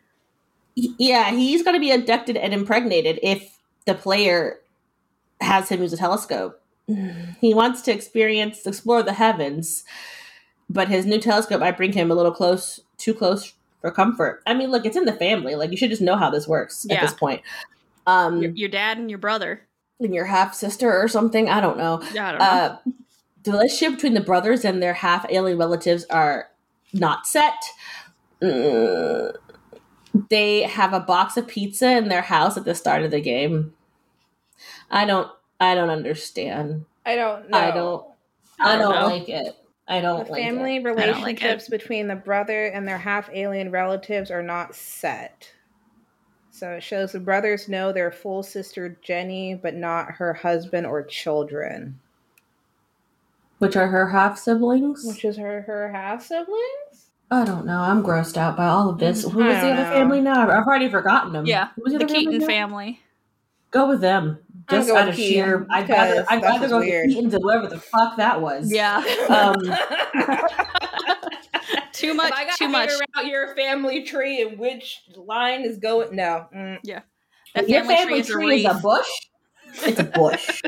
[0.74, 4.58] yeah, he's going to be abducted and impregnated if the player
[5.40, 6.60] has him use a telescope.
[7.40, 9.84] He wants to experience, explore the heavens,
[10.70, 14.42] but his new telescope might bring him a little close, too close for comfort.
[14.46, 15.54] I mean, look, it's in the family.
[15.54, 16.96] Like you should just know how this works Yeah.
[16.96, 17.42] at this point.
[18.06, 19.62] Um, Your, your dad and your brother.
[20.00, 21.48] and your half sister or something.
[21.48, 22.02] I don't know.
[22.14, 22.46] Yeah, I don't know.
[22.46, 22.76] Uh,
[23.44, 26.48] the relationship between the brothers and their half alien relatives are
[26.94, 27.62] not set.
[28.42, 29.34] Mm,
[30.30, 33.74] they have a box of pizza in their house at the start of the game.
[34.90, 35.30] I don't.
[35.60, 36.84] I don't understand.
[37.06, 37.58] I don't know.
[37.58, 38.06] I don't.
[38.60, 39.56] I I don't don't, like it.
[39.88, 40.84] I don't The like family it.
[40.84, 41.70] don't like relationships it.
[41.70, 45.50] between the brother and their half alien relatives are not set.
[46.50, 51.02] So it shows the brothers know their full sister Jenny, but not her husband or
[51.02, 51.98] children,
[53.58, 55.04] Which are her half siblings?
[55.04, 56.83] which is her her half siblings.
[57.34, 57.78] I don't know.
[57.78, 59.24] I'm grossed out by all of this.
[59.24, 59.32] Mhm.
[59.32, 59.90] Who was I the don't other know.
[59.92, 60.42] family now?
[60.42, 61.46] I've already forgotten them.
[61.46, 62.46] yeah, Who was the other Keaton now?
[62.46, 63.00] family.
[63.70, 64.38] Go with them.
[64.68, 65.58] I'll Just go out with of sheer.
[65.58, 66.14] Keaton, I'd rather.
[66.22, 67.06] because I'd rather go weird.
[67.08, 68.72] with Keaton than whoever the fuck that was.
[68.72, 69.56] Yeah, Um,
[71.92, 72.32] too If much.
[72.34, 72.90] I got Too to much.
[72.90, 76.14] figure out your family tree and which line is going.
[76.16, 76.46] No.
[76.54, 76.78] Mm.
[77.54, 79.06] That Your family, family tree is a is a bush.
[79.86, 80.60] It's a bush.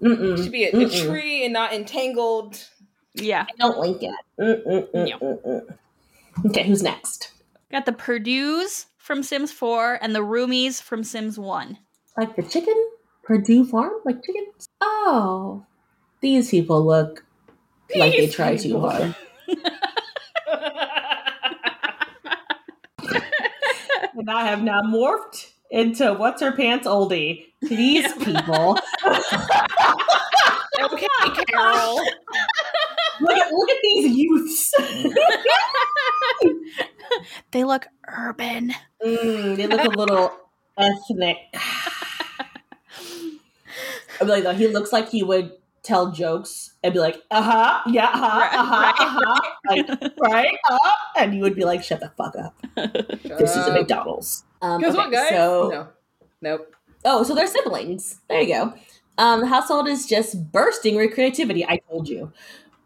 [0.00, 2.66] it should be a, a tree and not entangled.
[3.14, 4.14] Yeah, I don't like it.
[4.40, 5.18] Mm-mm, No.
[5.18, 5.76] mm-mm.
[6.46, 7.30] Okay, who's next?
[7.70, 11.78] got the Purdue's from Sims 4 and the Roomies from Sims 1.
[12.16, 12.74] Like the chicken?
[13.22, 13.92] Purdue Farm?
[14.04, 14.68] Like chickens?
[14.80, 15.64] Oh,
[16.20, 17.24] these people look
[17.94, 19.14] like they These try too hard.
[24.14, 27.46] And I have now morphed into what's her pants oldie.
[27.62, 28.78] These people.
[30.80, 31.06] okay,
[31.48, 32.00] Carol.
[33.22, 34.72] Look at look at these youths.
[37.50, 38.72] They look urban.
[39.04, 40.32] Mm, they look a little
[40.78, 41.36] ethnic.
[44.20, 45.52] I'd be like, though, he looks like he would
[45.82, 48.94] tell jokes and be like, uh huh, yeah, uh huh, Right, uh huh, right.
[48.98, 52.54] uh huh, like, right, uh, and you would be like, shut the fuck up.
[53.22, 54.44] This is a McDonald's.
[54.62, 55.28] Um, Guess okay, what, guys?
[55.30, 55.88] So, no.
[56.40, 56.74] Nope.
[57.04, 58.20] oh, so they're siblings.
[58.28, 58.74] There you go.
[59.18, 61.66] Um, the household is just bursting with creativity.
[61.66, 62.32] I told you.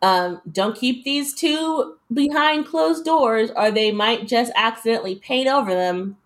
[0.06, 5.74] Um, don't keep these two behind closed doors, or they might just accidentally paint over
[5.74, 6.16] them.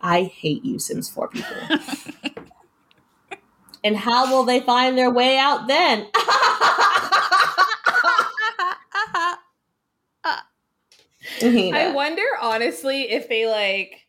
[0.00, 1.54] I hate you, Sims 4 people.
[3.84, 6.06] and how will they find their way out then?
[11.42, 14.06] I wonder honestly if they like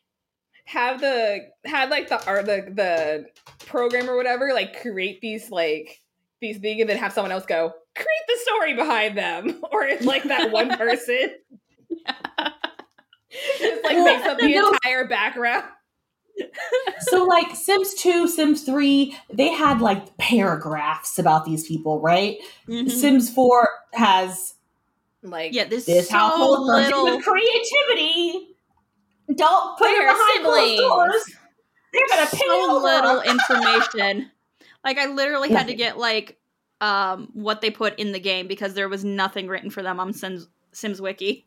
[0.63, 3.25] have the had like the art the the
[3.65, 5.99] program or whatever like create these like
[6.39, 10.05] these things and then have someone else go create the story behind them or if
[10.05, 11.35] like that one person
[13.59, 14.69] just like Well, makes up the no.
[14.71, 15.65] entire background.
[16.99, 22.37] so like Sims 2, Sims 3, they had like paragraphs about these people, right?
[22.67, 22.89] Mhm.
[22.91, 24.53] Sims 4 has
[25.23, 27.05] Like Yeah, there's this so household little.
[27.05, 28.55] with creativity.
[29.35, 30.79] Don't put it behind closed siblings.
[30.79, 31.35] doors.
[31.93, 33.21] They're gonna so over little
[33.91, 34.31] information.
[34.85, 36.37] Like I literally had to get like
[36.81, 40.13] um what they put in the game because there was nothing written for them on
[40.13, 41.45] Sims Sims Wiki.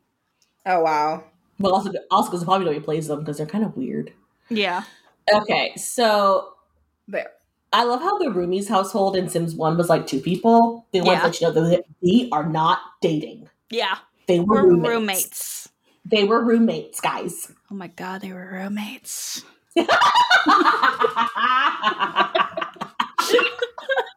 [0.67, 1.25] oh wow.
[1.59, 4.13] Well, also also because probably nobody plays them because they're kind of weird.
[4.49, 4.85] Yeah.
[5.33, 6.55] Okay, so
[7.07, 7.31] There.
[7.73, 10.87] I love how the roomies household in Sims 1 was like two people.
[10.93, 11.21] They want Yeah.
[11.21, 13.49] to let you know that they are not dating.
[13.71, 13.99] Yeah.
[14.27, 14.89] They were We're roommates.
[14.89, 15.69] roommates.
[16.07, 17.53] They were roommates, guys.
[17.71, 19.45] Oh my god, they were roommates.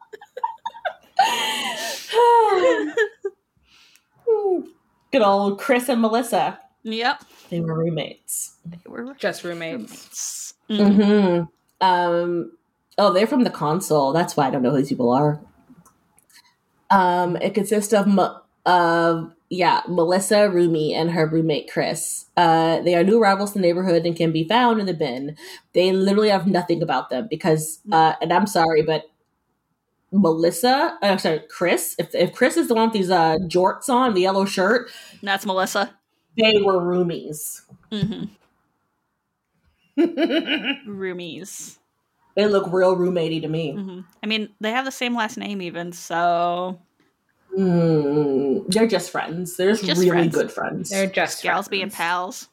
[5.12, 6.58] Good old Chris and Melissa.
[6.82, 7.24] Yep.
[7.50, 8.56] They were roommates.
[8.64, 10.54] They were Just roommates.
[10.68, 10.96] roommates.
[10.96, 10.96] Mm.
[11.80, 11.86] Mm-hmm.
[11.86, 12.52] Um.
[12.96, 14.12] Oh, they're from the console.
[14.12, 15.40] That's why I don't know who these people are.
[16.90, 17.36] Um.
[17.36, 22.24] It consists of mo- of yeah, Melissa, Roomie, and her roommate Chris.
[22.36, 25.36] Uh, they are new arrivals in the neighborhood and can be found in the bin.
[25.74, 29.04] They literally have nothing about them because, uh, and I'm sorry, but
[30.14, 31.96] Melissa, uh, sorry, Chris.
[31.98, 34.90] If if Chris is the one with these uh jorts on, the yellow shirt,
[35.22, 35.92] that's Melissa.
[36.38, 37.62] They were roomies.
[37.90, 38.24] Mm-hmm.
[40.88, 41.78] roomies.
[42.36, 43.72] They look real roommatey to me.
[43.72, 44.00] Mm-hmm.
[44.22, 46.80] I mean, they have the same last name, even so.
[47.56, 49.56] Mm, they're just friends.
[49.56, 50.34] They're just, just really friends.
[50.34, 50.90] good friends.
[50.90, 52.48] They're just gals being pals.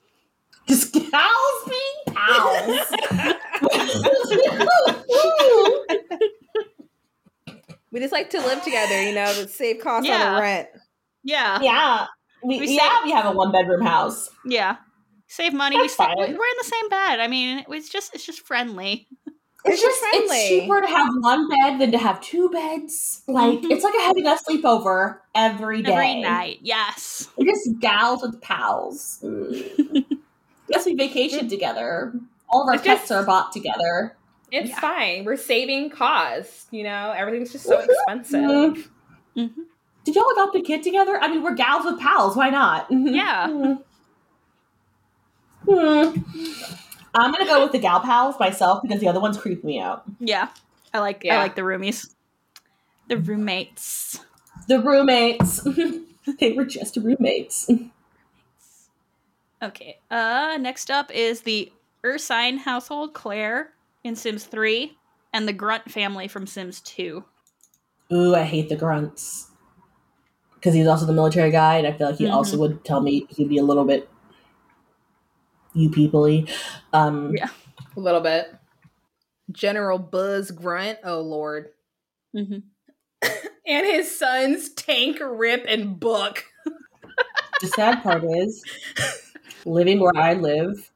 [0.68, 2.94] Just gals being pals.
[7.92, 10.30] we just like to live together, you know, to save costs yeah.
[10.30, 10.70] on the rent.
[11.24, 11.60] Yeah.
[11.62, 12.08] Yeah.
[12.44, 14.30] We, we yeah, save, we have a one bedroom house.
[14.46, 14.78] Yeah.
[15.28, 15.78] Save money.
[15.78, 17.20] That's we stay, we're in the same bed.
[17.20, 19.08] I mean, it's just it's just friendly.
[19.64, 20.38] It's, it's just friendly.
[20.38, 23.22] it's cheaper to have one bed than to have two beds.
[23.28, 23.72] Like mm-hmm.
[23.72, 26.60] it's like having a sleepover every day, every night.
[26.64, 29.24] Yes, we're just gals with pals.
[30.72, 32.14] Yes, we vacation together.
[32.50, 34.16] All of our it's pets just, are bought together.
[34.52, 34.80] It's yeah.
[34.80, 35.26] fine.
[35.26, 36.68] We're saving costs.
[36.72, 37.90] You know, everything's just so mm-hmm.
[37.90, 38.40] expensive.
[38.42, 39.40] Mm-hmm.
[39.40, 39.62] mm-hmm.
[40.04, 41.20] Did y'all adopt a kid together?
[41.22, 42.36] I mean, we're gals with pals.
[42.36, 42.88] Why not?
[42.90, 43.76] Yeah.
[45.70, 46.18] Hmm.
[47.14, 50.04] I'm gonna go with the gal pals myself because the other ones creep me out.
[50.20, 50.48] Yeah,
[50.92, 51.38] I like yeah.
[51.38, 52.14] I like the roomies,
[53.10, 54.20] the roommates,
[54.68, 55.62] the roommates.
[56.40, 57.70] they were just roommates.
[59.62, 60.00] Okay.
[60.10, 61.72] Uh, next up is the
[62.04, 63.74] Ursine household, Claire
[64.04, 64.98] in Sims 3,
[65.34, 67.24] and the Grunt family from Sims 2.
[68.14, 69.52] Ooh, I hate the grunts
[70.56, 72.34] because he's also the military guy, and I feel like he mm-hmm.
[72.34, 74.10] also would tell me he'd be a little bit
[75.74, 76.50] you peoply.
[76.94, 77.50] Um, yeah,
[77.96, 78.54] a little bit.
[79.52, 81.00] General Buzz Grunt.
[81.04, 81.70] Oh Lord.
[82.36, 82.60] Mm-hmm.
[83.68, 86.46] and his sons Tank, Rip, and Book.
[87.62, 88.64] the sad part is,
[89.66, 90.92] living where I live,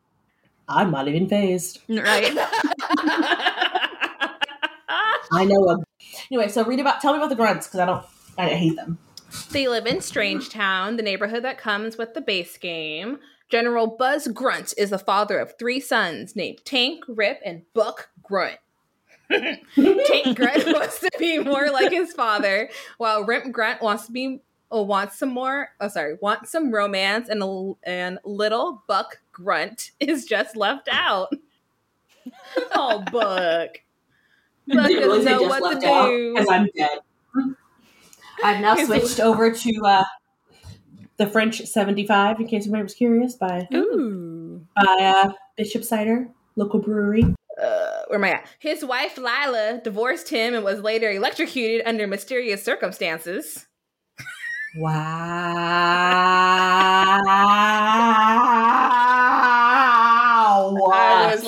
[0.67, 1.81] I'm not even phased.
[1.89, 2.37] Right.
[5.31, 5.83] I know.
[6.31, 7.01] Anyway, so read about.
[7.01, 8.05] Tell me about the grunts because I don't.
[8.37, 8.97] I hate them.
[9.51, 13.19] They live in Strangetown, the neighborhood that comes with the base game.
[13.49, 18.57] General Buzz Grunt is the father of three sons named Tank, Rip, and Buck Grunt.
[19.29, 24.41] Tank Grunt wants to be more like his father, while Rip Grunt wants to be
[24.71, 25.69] oh, wants some more.
[25.79, 31.33] Oh, sorry, wants some romance, and and little Buck Grunt is just left out.
[32.75, 33.77] oh, Buck.
[34.67, 36.33] Buck doesn't know what to do.
[36.33, 36.99] Because I'm dead.
[38.43, 40.03] I've now switched over to uh,
[41.17, 44.65] the French 75, in case anybody was curious, by, Ooh.
[44.75, 47.23] by uh, Bishop Cider, local brewery.
[47.61, 48.47] Uh, where am I at?
[48.59, 53.65] His wife Lila divorced him and was later electrocuted under mysterious circumstances.
[54.77, 55.05] Wow.
[60.91, 61.43] That was.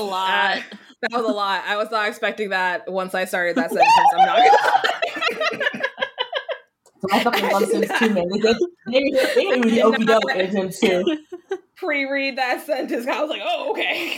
[1.02, 1.64] That was a lot.
[1.66, 3.90] I was not expecting that once I started that sentence.
[4.18, 4.38] I'm not
[5.52, 5.64] gonna
[7.12, 8.26] I fucking love Sims 2, man.
[8.88, 9.46] They,
[10.42, 11.18] in Sims 2.
[11.76, 13.06] Pre-read that sentence.
[13.08, 14.18] I was like, oh, okay.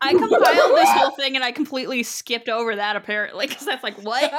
[0.00, 4.02] I compiled this whole thing and I completely skipped over that apparently because that's like
[4.02, 4.32] what?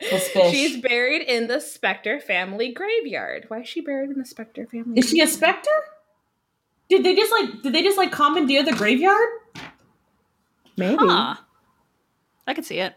[0.50, 3.44] She's buried in the Specter family graveyard.
[3.48, 4.98] Why is she buried in the Specter family?
[4.98, 5.70] Is she a Specter?
[6.88, 9.28] Did they just like did they just like commandeer the graveyard?
[10.76, 10.96] Maybe.
[10.98, 11.36] Huh.
[12.46, 12.94] I could see it.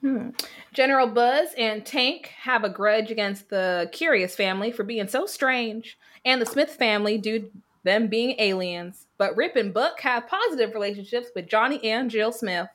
[0.00, 0.30] Hmm.
[0.72, 5.98] General Buzz and Tank have a grudge against the Curious family for being so strange,
[6.24, 7.50] and the Smith family due
[7.82, 9.06] them being aliens.
[9.18, 12.68] But Rip and Buck have positive relationships with Johnny and Jill Smith,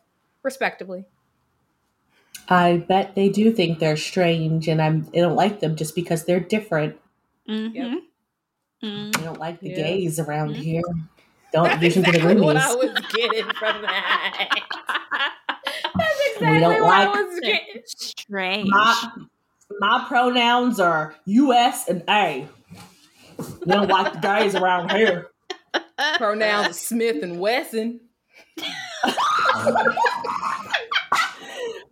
[0.43, 1.05] respectively.
[2.49, 6.25] I bet they do think they're strange, and I'm I don't like them just because
[6.25, 6.99] they're different.
[7.47, 7.75] Mm-hmm.
[7.75, 7.99] Yep.
[8.83, 9.21] Mm-hmm.
[9.21, 10.61] I don't like the gays around mm-hmm.
[10.61, 10.81] here.
[11.53, 14.49] Don't That's exactly to the what I was getting from that.
[15.95, 17.81] That's exactly what like I was getting.
[17.85, 18.69] Strange.
[18.69, 19.11] My,
[19.79, 21.87] my pronouns are U.S.
[21.87, 22.47] and A.
[23.37, 25.29] We don't like the gays around here.
[26.17, 28.01] Pronouns Smith and Wesson.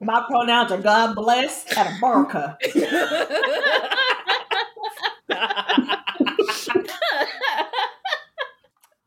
[0.01, 2.57] my pronouns are God bless and America.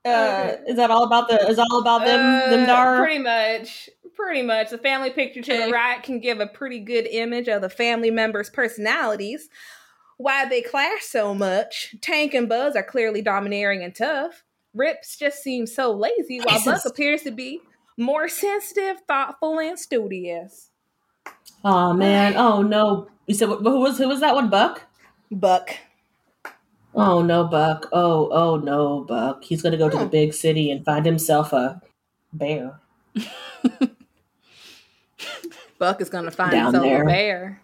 [0.04, 1.38] Uh, is that all about the?
[1.48, 2.20] Is all about them?
[2.20, 2.98] Uh, them dar?
[2.98, 4.70] Pretty much, pretty much.
[4.70, 8.10] The family picture to the right can give a pretty good image of the family
[8.10, 9.48] members' personalities.
[10.18, 11.96] Why they clash so much?
[12.00, 14.44] Tank and Buzz are clearly domineering and tough.
[14.74, 17.60] Rips just seems so lazy, while Buck appears to be
[17.96, 20.70] more sensitive, thoughtful, and studious.
[21.64, 22.36] Oh man!
[22.36, 23.08] Oh no!
[23.26, 24.50] You said who was who was that one?
[24.50, 24.82] Buck.
[25.30, 25.70] Buck.
[26.94, 27.88] Oh no, Buck!
[27.92, 29.42] Oh oh no, Buck!
[29.44, 31.82] He's gonna go to the big city and find himself a
[32.32, 32.80] bear.
[35.78, 37.02] Buck is gonna find Down himself there.
[37.02, 37.60] a bear.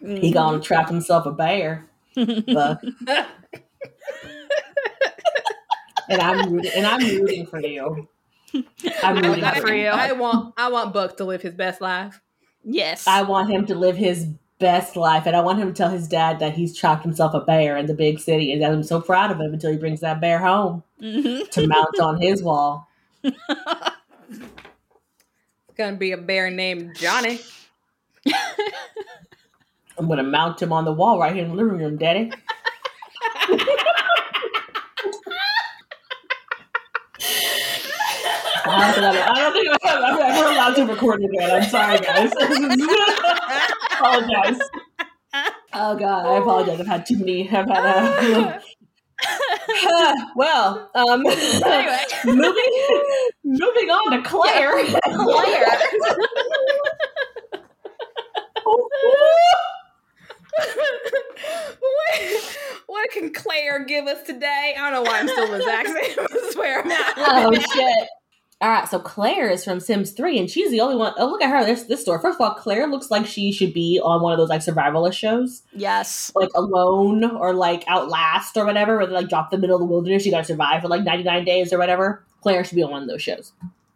[0.00, 0.64] He gonna mm-hmm.
[0.64, 1.86] trap himself a bear.
[2.16, 2.82] Buck.
[6.08, 8.08] and I'm rooting, and I'm rooting for you.
[9.02, 9.86] I'm rooting for you.
[9.86, 12.20] I want I want Buck to live his best life.
[12.64, 13.06] Yes.
[13.06, 14.28] I want him to live his
[14.58, 17.40] best life, and I want him to tell his dad that he's chopped himself a
[17.40, 20.00] bear in the big city, and that I'm so proud of him until he brings
[20.00, 21.44] that bear home mm-hmm.
[21.50, 22.88] to mount on his wall.
[23.22, 23.38] it's
[25.76, 27.40] gonna be a bear named Johnny.
[29.98, 32.32] I'm gonna mount him on the wall right here in the living room, Daddy.
[38.66, 41.50] I don't think I'm ever allowed to record again.
[41.50, 42.32] I'm sorry, guys.
[43.98, 44.60] Apologize.
[45.76, 46.78] Oh god, I apologize.
[46.78, 47.50] I've had too many.
[47.50, 48.60] I've had a.
[48.60, 48.60] Uh,
[50.36, 53.02] well, um, anyway, moving
[53.44, 54.78] moving on to Claire.
[54.84, 55.78] Yeah, Claire.
[61.80, 64.74] what, what can Claire give us today?
[64.78, 66.26] I don't know why I'm still in Zach's name.
[66.30, 67.14] I swear I'm not.
[67.16, 68.08] Oh shit.
[68.64, 71.12] All right, so Claire is from Sims 3, and she's the only one.
[71.18, 71.66] Oh, look at her.
[71.66, 72.18] This this story.
[72.22, 75.12] First of all, Claire looks like she should be on one of those like survivalist
[75.12, 75.64] shows.
[75.74, 76.32] Yes.
[76.34, 79.84] Like Alone or like Outlast or whatever, where they like drop the middle of the
[79.84, 80.24] wilderness.
[80.24, 82.24] You gotta survive for like 99 days or whatever.
[82.40, 83.52] Claire should be on one of those shows.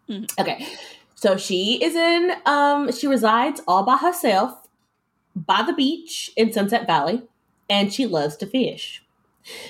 [0.07, 0.39] Mm-hmm.
[0.39, 0.67] Okay.
[1.15, 4.69] So she is in um she resides all by herself
[5.35, 7.23] by the beach in Sunset Valley,
[7.71, 9.03] and she loves to fish.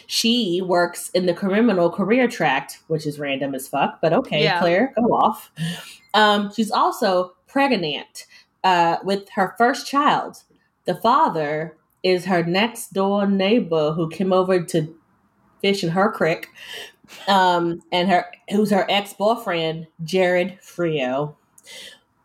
[0.07, 4.61] She works in the criminal career tract, which is random as fuck, but okay, yeah.
[4.61, 5.51] Claire, go off.
[6.15, 8.27] Um, she's also pregnant
[8.65, 10.43] uh, with her first child.
[10.85, 14.95] The father is her next door neighbor who came over to
[15.61, 16.49] fish in her creek,
[17.27, 21.37] um, and her who's her ex boyfriend, Jared Frio.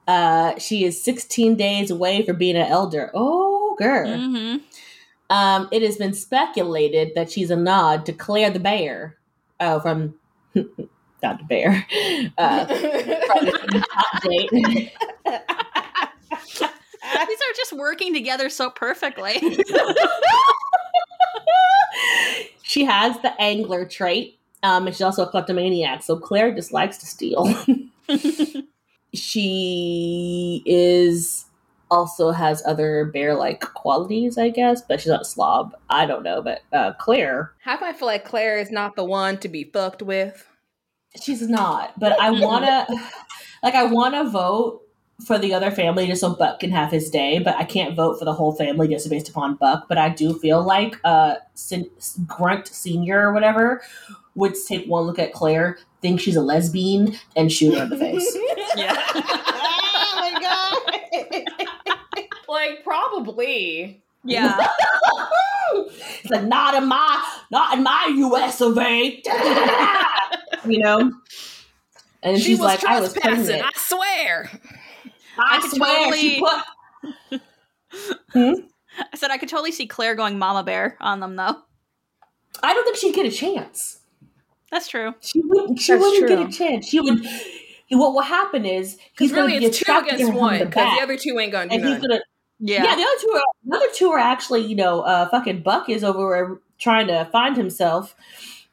[0.07, 3.09] Uh, she is 16 days away from being an elder.
[3.13, 4.07] Oh, girl.
[4.07, 4.57] Mm-hmm.
[5.33, 9.17] Um, it has been speculated that she's a nod to Claire the Bear.
[9.59, 10.13] Oh, from
[11.23, 11.87] not the bear.
[12.37, 12.65] Uh,
[17.25, 19.39] These are just working together so perfectly.
[22.61, 26.03] she has the angler trait, um, and she's also a kleptomaniac.
[26.03, 27.51] So Claire just likes to steal.
[29.15, 31.45] she is
[31.93, 35.75] also has other bear like qualities, I guess, but she's not a slob.
[35.89, 37.53] I don't know, but uh, Claire.
[37.61, 40.47] How come I feel like Claire is not the one to be fucked with?
[41.21, 42.87] She's not, but I wanna,
[43.61, 44.81] like, I wanna vote
[45.25, 48.17] for the other family just so Buck can have his day, but I can't vote
[48.17, 49.87] for the whole family just based upon Buck.
[49.87, 51.89] But I do feel like uh, Sin-
[52.25, 53.81] Grunt Senior or whatever
[54.35, 57.97] would take one look at Claire, think she's a lesbian, and shoot her in the
[57.97, 58.37] face.
[58.75, 58.95] yeah.
[59.15, 61.65] oh my god.
[62.53, 64.01] Like probably.
[64.23, 64.55] Yeah.
[65.73, 69.21] it's like not in my not in my US of A.
[70.65, 71.11] you know?
[72.21, 73.63] And she she's was like, I was pregnant.
[73.63, 74.49] I swear.
[75.37, 76.19] I, I swear totally...
[76.19, 76.39] she
[77.29, 77.41] put
[78.31, 78.53] hmm?
[79.11, 81.57] I said I could totally see Claire going mama bear on them though.
[82.61, 83.99] I don't think she'd get a chance.
[84.71, 85.13] That's true.
[85.19, 86.37] She wouldn't she That's wouldn't true.
[86.37, 86.87] get a chance.
[86.87, 87.25] She would
[87.89, 91.51] what will happen is he's really it's two against one because the other two ain't
[91.51, 91.99] gonna and nothing.
[91.99, 92.21] he's gonna
[92.65, 92.83] yeah.
[92.85, 95.89] Yeah, the other two are the other two are actually, you know, uh fucking Buck
[95.89, 98.15] is over trying to find himself.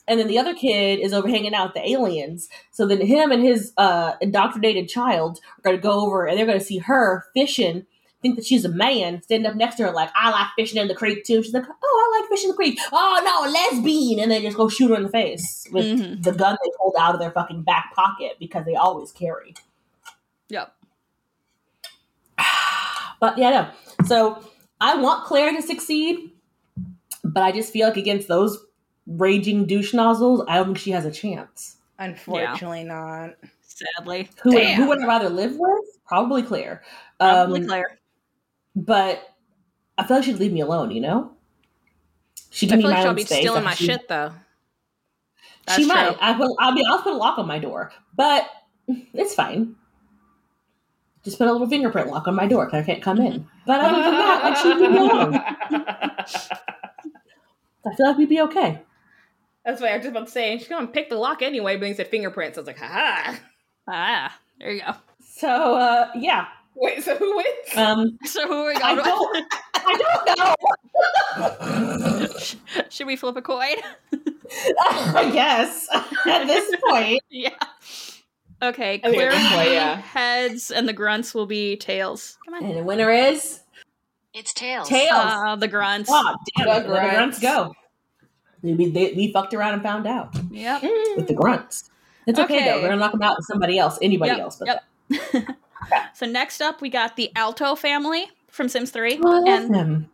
[0.07, 2.49] And then the other kid is over hanging out with the aliens.
[2.71, 6.61] So then him and his uh indoctrinated child are gonna go over and they're gonna
[6.61, 7.85] see her fishing,
[8.23, 10.87] think that she's a man, stand up next to her like, I like fishing in
[10.87, 11.43] the creek too.
[11.43, 12.79] She's like, Oh, I like fishing in the creek.
[12.93, 16.21] Oh no, lesbian and they just go shoot her in the face with mm-hmm.
[16.21, 19.55] the gun they pulled out of their fucking back pocket because they always carry.
[20.49, 20.77] Yep.
[23.21, 24.07] But yeah, no.
[24.07, 24.43] So
[24.81, 26.33] I want Claire to succeed,
[27.23, 28.59] but I just feel like against those
[29.07, 31.77] raging douche nozzles, I don't think she has a chance.
[31.99, 32.85] Unfortunately, yeah.
[32.85, 33.31] not.
[33.61, 35.99] Sadly, who would, who would I rather live with?
[36.07, 36.83] Probably Claire.
[37.19, 37.99] Probably um, Claire.
[38.75, 39.23] But
[39.97, 40.91] I feel like she'd leave me alone.
[40.91, 41.33] You know,
[42.51, 44.33] she can I feel like she'll be space stealing my she, shit though.
[45.67, 45.95] That's she true.
[45.95, 46.17] might.
[46.21, 46.57] I will.
[46.59, 46.85] I'll be.
[46.89, 48.49] I'll put a lock on my door, but
[48.89, 49.77] it's fine
[51.25, 53.47] just put a little fingerprint lock on my door because I can't come in.
[53.67, 55.35] But other than that, like she'd leave me alone.
[57.87, 58.83] I feel like we'd be okay.
[59.65, 61.89] That's why I was just about to say she's gonna pick the lock anyway, but
[61.89, 62.57] he said fingerprints.
[62.59, 63.41] I was like, ha ha.
[63.89, 64.93] Ah, there you go.
[65.23, 66.47] So uh, yeah.
[66.77, 67.77] Wait, so who wins?
[67.77, 70.55] Um, So who are we I don't, I
[71.37, 72.27] don't know.
[72.91, 73.77] Should we flip a coin?
[74.91, 75.89] I guess
[76.27, 77.23] at this point.
[77.29, 77.51] yeah.
[78.63, 79.97] Okay, I think at clearly this point, yeah.
[79.97, 82.37] heads and the grunts will be tails.
[82.45, 82.65] Come on.
[82.65, 83.61] And the winner is
[84.35, 84.89] It's tails.
[84.89, 85.11] tails.
[85.15, 86.11] Uh, the grunts.
[86.13, 87.41] oh, damn, The let the grunts grunts.
[87.41, 87.75] go.
[88.63, 90.83] We, they, we fucked around and found out Yep.
[91.17, 91.91] with the grunts.
[92.27, 92.65] It's okay, Okay.
[92.67, 92.77] though.
[92.83, 94.57] We're gonna knock them out with somebody else, anybody Yep, else.
[94.57, 95.57] But yep.
[96.15, 99.21] so next up, we got the Alto family from Sims 3.
[99.25, 100.11] Oh, I love and them.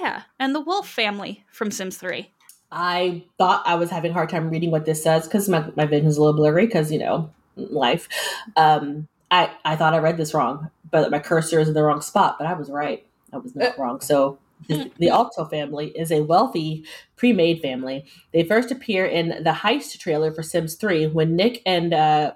[0.00, 2.28] yeah, and the Wolf family from Sims 3.
[2.72, 5.86] I thought I was having a hard time reading what this says because my, my
[5.86, 8.08] vision is a little blurry because, you know, life.
[8.56, 12.00] Um, I, I thought I read this wrong, but my cursor is in the wrong
[12.00, 13.04] spot, but I was right.
[13.32, 14.00] I was not wrong.
[14.00, 14.38] So
[14.68, 16.84] the, the Alto family is a wealthy
[17.16, 18.06] pre-made family.
[18.32, 22.32] They first appear in the heist trailer for Sims 3 when Nick and uh,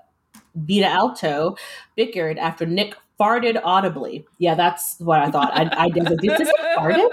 [0.54, 1.56] Vita Alto
[1.96, 4.26] bickered after Nick farted audibly.
[4.38, 5.52] Yeah, that's what I thought.
[5.54, 6.06] I, I did.
[6.06, 7.10] Did this farted?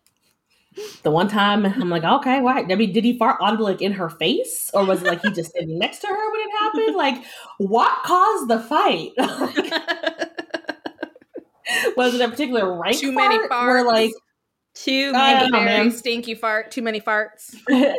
[1.02, 2.64] the one time I'm like, okay, why?
[2.68, 5.30] I mean, did he fart audibly like in her face, or was it like he
[5.32, 6.96] just standing next to her when it happened?
[6.96, 7.24] Like,
[7.58, 9.12] what caused the fight?
[11.96, 13.66] was it a particular rank Too many fart?
[13.66, 13.86] Where farts.
[13.86, 14.12] like
[14.74, 15.40] Too many.
[15.40, 15.90] don't know, Very man.
[15.92, 16.70] stinky fart.
[16.70, 17.56] Too many farts.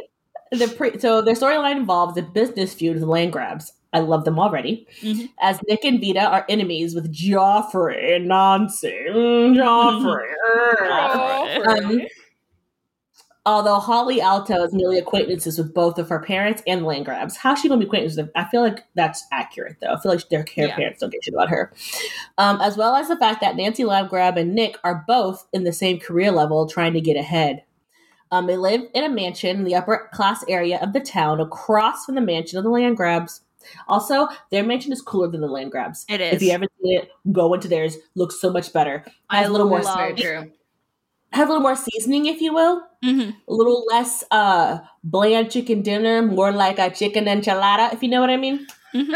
[0.52, 3.72] the pre- so their storyline involves a business feud with Landgraabs.
[3.94, 4.88] I love them already.
[5.02, 5.30] Mhm.
[5.42, 8.96] As Nick and Vita are enemies with Geoffrey and Nancy.
[9.10, 10.30] Mm, Geoffrey.
[10.80, 12.02] Geoffrey.
[12.02, 12.02] Um,
[13.46, 17.36] although Holly Alto is merely acquaintances with both of her parents and Landgraabs.
[17.38, 18.34] How's she gonna be acquaintances with them?
[18.36, 19.94] I feel like that's accurate though.
[19.94, 20.76] I feel like their her Yeah.
[20.76, 21.74] parents don't a shit about her.
[22.38, 25.74] Um, as well as the fact that Nancy Landgraab and Nick are both in the
[25.74, 27.64] same career level trying to get ahead.
[28.32, 32.06] Um, they live in a mansion in the upper class area of the town across
[32.06, 33.42] from the mansion of the Landgraabs.
[33.88, 36.06] Also, their mansion is cooler than the Landgraabs.
[36.10, 36.34] It is.
[36.36, 37.98] If you haven't seen it, go into theirs.
[38.16, 39.04] Looks so much better.
[39.30, 39.98] I Has a little more love-
[41.32, 42.82] Has a little more seasoning, if you will.
[43.04, 43.36] Mhm.
[43.48, 48.20] A little less uh bland chicken dinner, more like a chicken enchilada, if you know
[48.22, 48.68] what I mean.
[48.94, 49.12] Mhm.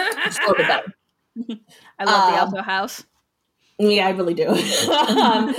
[0.57, 1.59] Bit.
[1.99, 3.03] I love the Um, Alto house.
[3.77, 4.47] Yeah, I really do.
[5.21, 5.53] um,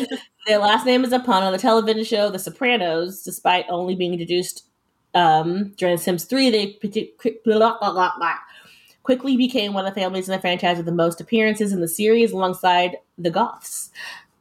[0.47, 4.13] their last name is a pun on the television show The Sopranos, despite only being
[4.13, 4.65] introduced
[5.15, 6.49] um, during Sims 3.
[6.51, 6.79] They
[7.45, 8.35] blah, blah, blah.
[9.03, 11.89] quickly became one of the families in the franchise with the most appearances in the
[11.89, 13.91] series alongside the Goths.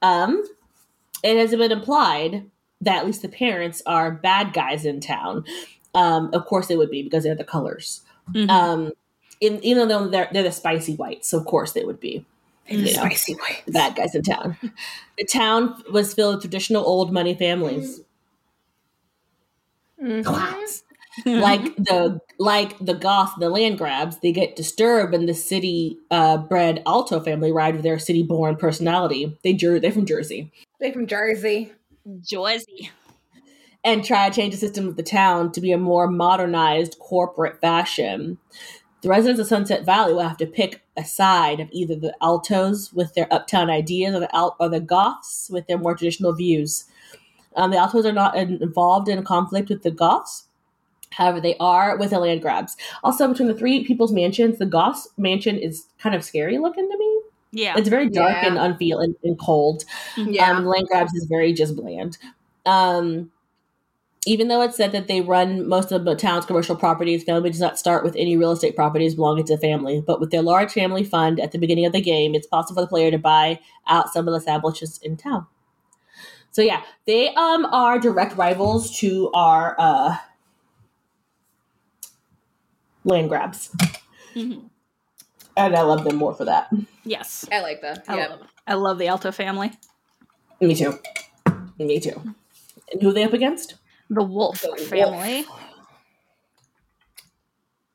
[0.02, 0.44] Um,
[1.26, 2.50] it has been implied
[2.82, 5.44] that at least the parents are bad guys in town.
[5.94, 8.02] Um, of course, they would be because they're the colors.
[8.34, 8.50] Mhm.
[8.50, 8.92] Um,
[9.42, 12.26] in, even though they're, they're the spicy whites, so of course they would be
[12.68, 13.62] you know, Spicy whites.
[13.66, 14.58] the bad guys in town.
[15.18, 18.02] The town was filled with traditional old money families.
[20.02, 20.26] Mhm.
[20.26, 20.84] Class.
[21.26, 26.82] Like the like the Goth, the Landgraabs, they get disturbed and the city uh, bred
[26.86, 29.38] Alto family ride with their city born personality.
[29.44, 30.52] They jer- they're from Jersey.
[30.80, 31.72] They're from Jersey.
[32.22, 32.92] Jersey.
[33.84, 37.62] And try to change the system of the town to be a more modernized corporate
[37.62, 38.40] fashion.
[39.02, 42.92] The residents of Sunset Valley will have to pick a side of either the Altos
[42.92, 46.86] with their uptown ideas or the Al- or the Goths with their more traditional views.
[47.56, 50.45] Um, the Altos are not in- involved in conflict with the Goths.
[51.16, 52.72] However, they are with the Landgraabs.
[53.04, 56.98] Also, between the three people's mansions, the Goth mansion is kind of scary looking to
[56.98, 57.22] me.
[57.52, 57.76] Yeah.
[57.78, 58.48] It's very dark Yeah.
[58.48, 59.84] and unfeel and, and cold.
[60.18, 60.52] Yeah.
[60.52, 62.18] Um, land grabs is very just bland.
[62.66, 63.32] Um,
[64.28, 67.60] even though it's said that they run most of the town's commercial properties, family does
[67.62, 70.04] not start with any real estate properties belonging to the family.
[70.06, 72.86] But with their large family fund at the beginning of the game, it's possible for
[72.86, 75.46] the player to buy out some of the establishments in town.
[76.52, 80.16] So yeah, they um are direct rivals to our uh
[83.06, 83.70] Landgraabs.
[84.34, 84.70] Mhm.
[85.58, 86.70] And I love them more for that.
[87.06, 87.46] Yes.
[87.52, 88.04] I like that.
[88.08, 88.28] I, Yeah.
[88.28, 89.72] love, I love the Alto family.
[90.60, 91.00] Me too.
[91.78, 92.34] Me too.
[92.92, 93.76] And who are they up against?
[94.10, 94.80] The Wolf The wolf.
[94.82, 95.46] family.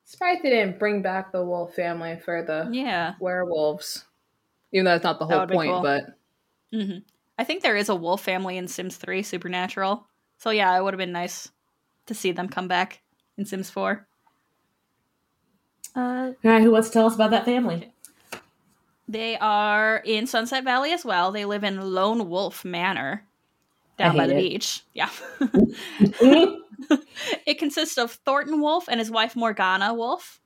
[0.05, 3.15] Surprised they didn't bring back the wolf family for the Yeah.
[3.21, 4.05] werewolves.
[4.73, 5.83] Even though that's not the whole point, cool.
[5.83, 6.05] but
[6.73, 6.99] hmm
[7.39, 10.07] I think there is a wolf family in Sims 3 Supernatural.
[10.39, 11.51] So yeah, it would have been nice
[12.07, 13.03] to see them come back
[13.39, 14.07] in Sims 4.
[15.95, 17.93] Uh, All right, who wants to tell us about that family?
[19.09, 21.33] they are in Sunset Valley as well.
[21.33, 23.25] They live in Lone Wolf Manor
[23.99, 24.41] down by the it.
[24.41, 24.83] beach.
[24.95, 25.11] Yeah.
[27.47, 30.41] it consists of Thornton Wolf and his wife Morgana Wolf.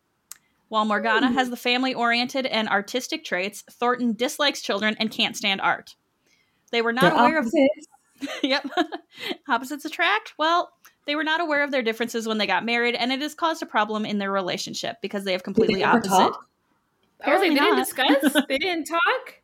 [0.68, 5.60] While Morgana has the family oriented and artistic traits, Thornton dislikes children and can't stand
[5.60, 5.94] art.
[6.72, 7.86] They were not They're aware of opposites.
[8.42, 8.66] yep.
[9.48, 10.34] Opposites attract?
[10.38, 10.72] Well,
[11.06, 13.62] they were not aware of their differences when they got married, and it has caused
[13.62, 16.10] a problem in their relationship because they have Did they completely ever opposite.
[16.10, 16.46] talk?
[17.24, 18.44] I was like, they didn't discuss.
[18.48, 19.34] they didn't talk.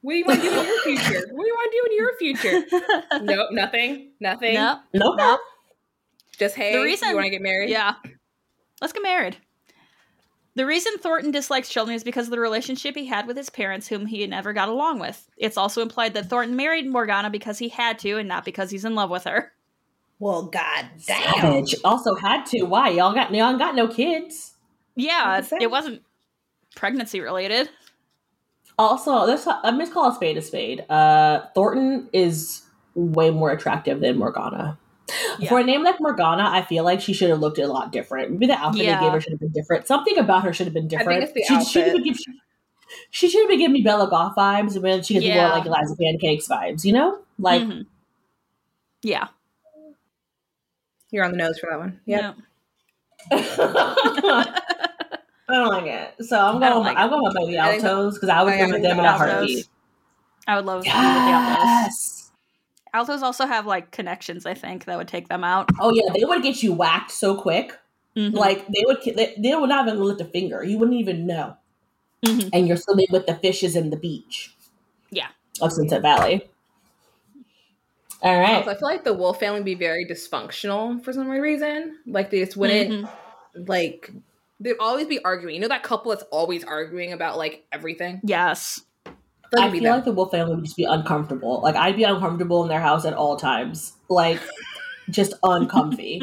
[0.00, 1.26] What do you want to do in your future?
[1.32, 3.24] What do you want to do in your future?
[3.24, 4.10] nope, nothing.
[4.20, 4.54] Nothing.
[4.54, 4.78] Nope.
[4.94, 5.14] Nope.
[5.18, 5.40] Nope.
[6.38, 7.68] Just hey, The reason- you want to get married?
[7.70, 7.94] Yeah.
[8.80, 9.36] Let's get married.
[10.54, 13.86] The reason Thornton dislikes children is because of the relationship he had with his parents,
[13.86, 15.28] whom he never got along with.
[15.36, 18.84] It's also implied that Thornton married Morgana because he had to and not because he's
[18.84, 19.52] in love with her.
[20.20, 21.34] Well, god damn.
[21.40, 21.74] Savage.
[21.84, 22.64] Also had to.
[22.64, 22.90] Why?
[22.90, 24.54] Y'all got y'all got no kids.
[24.96, 26.02] Yeah, it wasn't
[26.74, 27.68] pregnancy related.
[28.78, 30.84] Also, let's I'm just call a spade a spade.
[30.90, 32.62] Uh Thornton is
[32.94, 34.78] way more attractive than Morgana.
[35.38, 35.48] Yeah.
[35.48, 38.32] For a name like Morgana, I feel like she should have looked a lot different.
[38.32, 38.98] Maybe the outfit Yeah.
[39.00, 39.86] they gave her should have been different.
[39.86, 41.22] Something about her should have been different.
[41.22, 41.70] it's the she, she, outfit.
[41.72, 42.16] should have give,
[43.10, 45.64] she should have been giving me Bella Goth vibes, and then she gets more like
[45.64, 46.84] Eliza Pancakes vibes.
[46.84, 47.86] You know, like Mhm.
[49.02, 49.28] Yeah.
[51.10, 52.00] You're on the nose for that one.
[52.06, 52.36] Yep.
[55.50, 56.24] I don't like it.
[56.26, 56.72] So I'm going.
[56.72, 58.82] don't like I'm going with the I think- Altos because I would I live am
[58.82, 59.28] them in a Altos.
[59.30, 59.66] heartbeat.
[60.46, 61.64] I would love to be with the Altos.
[61.64, 62.30] Yes.
[62.94, 65.70] Altos also have like connections, I think, that would take them out.
[65.80, 67.76] Oh yeah, they would get you whacked so quick.
[68.16, 68.34] Mhm.
[68.34, 70.64] Like they would, they, they would not even lift a finger.
[70.64, 71.56] You wouldn't even know.
[72.24, 72.50] Mhm.
[72.52, 74.54] And you're swimming with the fishes in the beach.
[75.10, 75.28] Yeah.
[75.60, 76.48] Of Sunset Valley.
[78.22, 78.56] All right.
[78.56, 81.98] Also, I feel like the Wolf family would be very dysfunctional for some reason.
[82.06, 83.68] Like they just wouldn't Mhm.
[83.68, 84.10] like
[84.60, 85.54] they'd always be arguing.
[85.54, 88.20] You know that couple that's always arguing about like everything?
[88.24, 88.80] Yes.
[89.06, 89.14] I feel
[89.52, 89.94] like I it'd be feel them.
[89.98, 91.60] like the Wolf family would just be uncomfortable.
[91.62, 93.92] Like I'd be uncomfortable in their house at all times.
[94.08, 94.40] Like
[95.10, 96.20] just uncomfy.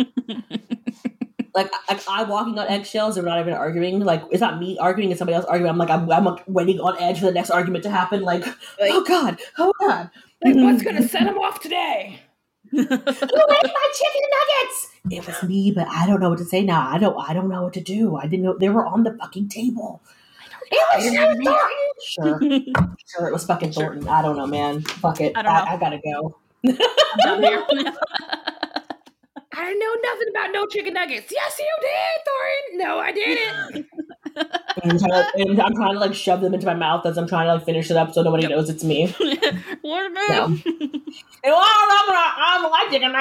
[1.55, 3.15] like like I'm walking on eggshells.
[3.15, 4.01] They're not even arguing.
[4.01, 5.11] Like it's not me arguing.
[5.11, 5.69] It's somebody else arguing.
[5.71, 8.21] I'm like I'm, I'm like, waiting on edge for the next argument to happen.
[8.23, 10.09] Like, Like- oh god, oh god.
[10.43, 10.95] Like what's mm-hmm.
[10.95, 12.19] gonna set him off today?
[12.71, 14.91] Who ate my chicken nuggets?
[15.11, 16.89] It was me, but I don't know what to say now.
[16.89, 17.15] I don't.
[17.17, 18.15] I don't know what to do.
[18.15, 20.01] I didn't know they were on the fucking table.
[20.71, 21.53] It was sure Thornton.
[22.03, 22.39] Sure,
[23.07, 23.27] sure.
[23.27, 24.07] It was fucking Thornton.
[24.07, 24.81] I don't know, man.
[24.81, 25.33] Fuck it.
[25.35, 25.71] I I, don't know.
[25.71, 26.37] I, gotta go.
[26.65, 27.65] I'm done here.
[29.57, 31.31] I know nothing about no chicken nuggets.
[31.31, 32.85] Yes, you did, Thorin.
[32.85, 33.87] No, I didn't.
[34.35, 37.17] And I'm, trying to, and I'm trying to like shove them into my mouth as
[37.17, 39.07] I'm trying to like finish it up so nobody knows it's me.
[39.81, 40.45] what No.
[40.45, 40.59] about?
[41.43, 43.15] And, I'm, I'm like chicken.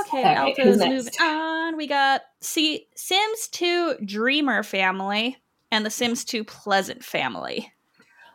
[0.00, 1.76] Okay, right, Altos moving on.
[1.76, 5.38] We got see Sims 2 Dreamer family
[5.70, 7.72] and the Sims 2 Pleasant family.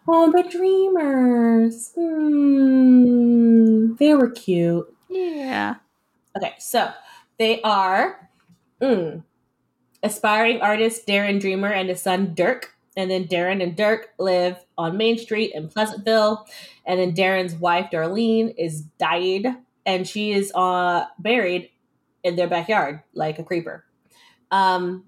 [0.08, 1.92] Oh, the dreamers.
[1.96, 3.94] Hmm.
[3.96, 4.88] They were cute.
[5.14, 5.76] Yeah.
[6.36, 6.92] Okay, so
[7.38, 8.30] they are
[8.82, 9.24] mm,
[10.02, 12.72] aspiring artist Darren Dreamer and his son Dirk.
[12.96, 16.46] And then Darren and Dirk live on Main Street in Pleasantville.
[16.86, 19.48] And then Darren's wife Darlene is died
[19.86, 21.70] and she is uh, buried
[22.24, 23.84] in their backyard like a creeper.
[24.52, 25.06] Um,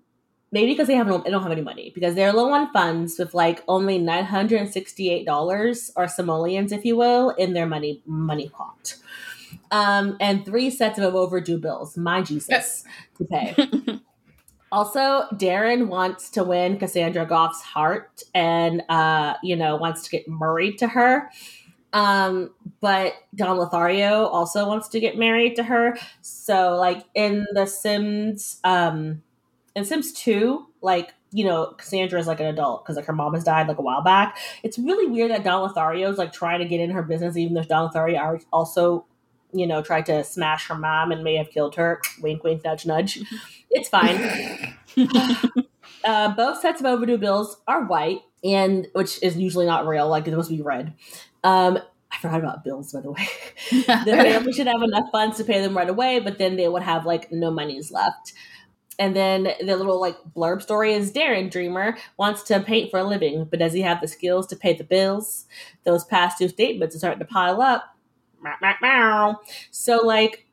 [0.51, 3.17] maybe because they have no, they don't have any money because they're low on funds
[3.19, 7.53] with like only nine hundred and sixty eight dollars or simoleons, if you will, in
[7.53, 8.95] their money money pot
[9.75, 11.97] um, and three sets of overdue bills.
[11.97, 12.85] My Jesus,
[13.17, 13.99] to pay.
[14.71, 20.29] also, Darren wants to win Cassandra Goth's heart, and uh, you know wants to get
[20.29, 21.29] married to her.
[21.91, 25.97] Um, but Don Lothario also wants to get married to her.
[26.21, 29.23] So, like in The Sims, um,
[29.75, 33.33] in Sims Two, like you know, Cassandra is like an adult because like her mom
[33.33, 34.37] has died like a while back.
[34.63, 37.55] It's really weird that Don Lothario is like trying to get in her business, even
[37.55, 39.05] though Don Lothario also
[39.53, 42.01] you know, tried to smash her mom and may have killed her.
[42.21, 43.19] Wink, wink, nudge, nudge.
[43.69, 44.75] It's fine.
[46.05, 50.07] uh, both sets of overdue bills are white, and which is usually not real.
[50.07, 50.93] Like supposed to be red.
[51.43, 51.79] Um,
[52.11, 53.27] I forgot about bills, by the way.
[53.71, 56.83] the family should have enough funds to pay them right away, but then they would
[56.83, 58.33] have like no monies left.
[58.97, 63.03] And then the little like blurb story is Darren Dreamer wants to paint for a
[63.03, 65.45] living, but does he have the skills to pay the bills?
[65.83, 67.94] Those past due statements are starting to pile up.
[69.71, 70.45] So like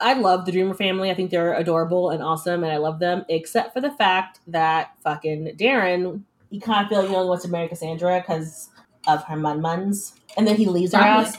[0.00, 1.10] I love the Dreamer family.
[1.10, 4.90] I think they're adorable and awesome and I love them, except for the fact that
[5.02, 8.68] fucking Darren, you kind of feel like he only wants to marry Cassandra because
[9.06, 10.12] of her mun muns.
[10.36, 11.26] And then he leaves her Probably.
[11.26, 11.38] ass.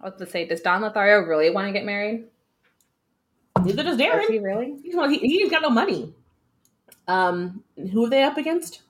[0.00, 2.24] I was to say, does Don Lothario really want to get married?
[3.62, 4.30] Neither does Does Darren.
[4.30, 4.76] he really?
[4.82, 6.14] He's, well, he, he's got no money.
[7.08, 8.82] Um, who are they up against?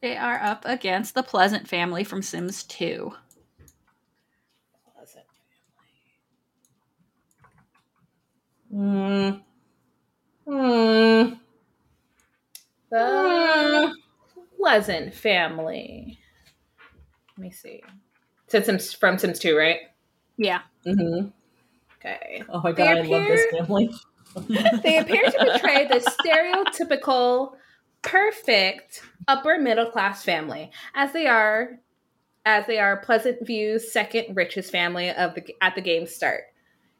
[0.00, 3.12] They are up against the Pleasant family from Sims 2.
[8.74, 9.30] Hmm.
[10.46, 11.34] Hmm.
[12.90, 13.94] The
[14.58, 16.18] Pleasant family.
[17.36, 17.82] Let me see.
[18.48, 19.80] Said Sims from Sims 2, right?
[20.36, 20.62] Yeah.
[20.86, 21.28] Mm-hmm.
[21.98, 22.42] Okay.
[22.48, 23.90] Oh my god, I love this family.
[24.82, 27.52] they appear to portray the stereotypical
[28.02, 31.78] perfect upper middle class family as they are
[32.44, 36.42] as they are Pleasant View's second richest family of the at the game's start,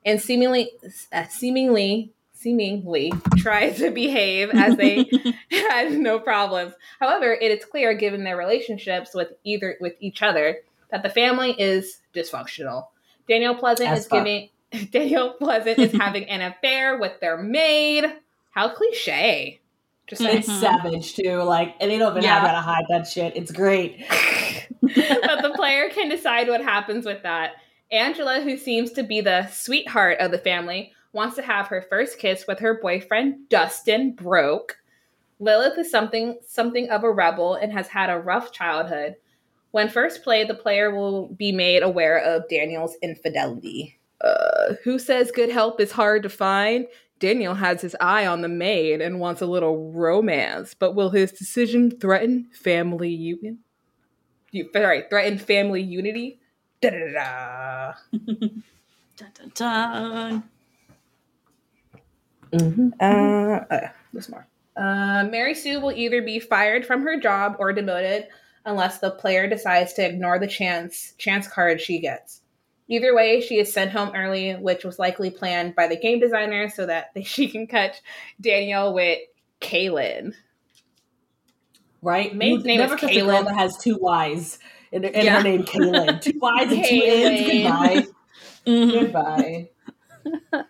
[0.05, 0.71] and seemingly
[1.13, 5.11] uh, seemingly seemingly try to behave as they
[5.51, 6.75] had no problems.
[7.01, 10.59] However, it is clear, given their relationships with either with each other,
[10.91, 12.89] that the family is dysfunctional.
[13.27, 14.25] Daniel Pleasant as is fuck.
[14.25, 14.51] giving
[14.91, 18.05] Daniel Pleasant is having an affair with their maid.
[18.51, 19.61] How cliche.
[20.07, 21.43] Just it's savage too.
[21.43, 22.41] Like, and they don't even yeah.
[22.41, 23.35] have how to hide that shit.
[23.37, 24.05] It's great.
[24.83, 27.53] but the player can decide what happens with that.
[27.91, 32.19] Angela, who seems to be the sweetheart of the family, wants to have her first
[32.19, 34.79] kiss with her boyfriend Dustin Broke.
[35.39, 39.17] Lilith is something something of a rebel and has had a rough childhood.
[39.71, 43.99] When first played, the player will be made aware of Daniel's infidelity.
[44.21, 46.87] Uh, who says good help is hard to find?
[47.19, 51.33] Daniel has his eye on the maid and wants a little romance, but will his
[51.33, 53.59] decision threaten family union?
[54.51, 56.41] You, sorry, threaten family unity?
[56.85, 57.93] Da da da.
[59.17, 60.43] dun dun dun.
[62.53, 62.89] Mm-hmm.
[63.01, 64.47] Uh, there's more.
[64.77, 68.27] Uh, Mary Sue will either be fired from her job or demoted
[68.67, 72.43] unless the player decides to ignore the chance chance card she gets.
[72.89, 76.69] Either way, she is sent home early, which was likely planned by the game designer
[76.69, 78.03] so that she can catch
[78.43, 79.21] Daniel with
[79.63, 80.35] Kaylynn.
[82.03, 82.35] Right?
[82.37, 83.25] Maid's name never is Kaylynn.
[83.25, 84.59] girl that has two Y's
[84.95, 85.37] in, in yeah.
[85.37, 86.21] her name, Kaylynn.
[86.23, 87.51] Two Y's and two N's.
[87.51, 88.07] Goodbye.
[88.67, 88.91] Mm-hmm.
[88.91, 89.71] Goodbye.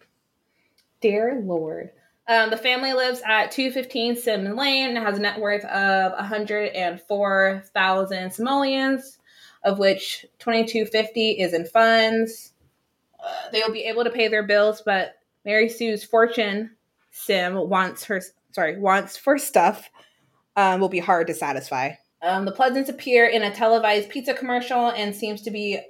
[1.00, 1.90] Dear Lord.
[2.26, 8.32] Um, the family lives at 215 Sim Lane and has a net worth of 104,000
[8.32, 9.18] simoleons
[9.62, 12.54] of which 2250 is in funds.
[13.22, 16.70] Uh, they will be able to pay their bills, but Mary Sue's fortune
[17.10, 18.22] sim wants her
[18.52, 19.88] sorry wants for stuff
[20.56, 21.92] um, will be hard to satisfy.
[22.24, 25.80] Um, the Pleasants appear in a televised pizza commercial and seems to be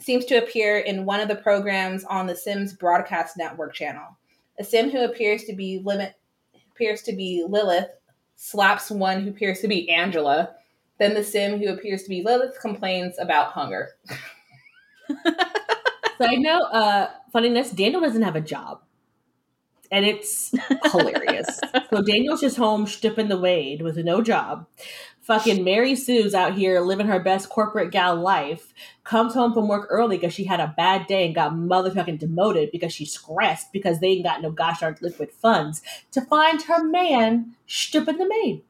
[0.00, 4.16] seems to appear in one of the programs on the Sims broadcast network channel.
[4.58, 6.14] A sim who appears to be limit
[6.72, 7.90] appears to be Lilith
[8.36, 10.54] slaps one who appears to be Angela
[10.98, 13.90] then the sim, who appears to be Lilith, complains about hunger.
[16.18, 18.82] Side note, uh, funniness, Daniel doesn't have a job.
[19.90, 20.52] And it's
[20.92, 21.60] hilarious.
[21.88, 24.66] so Daniel's just home stipping the Wade with no job.
[25.28, 28.72] Fucking Mary Sue's out here living her best corporate gal life.
[29.04, 32.70] Comes home from work early because she had a bad day and got motherfucking demoted
[32.72, 35.82] because she's stressed because they ain't got no gosh darn liquid funds
[36.12, 38.62] to find her man stipping the maid.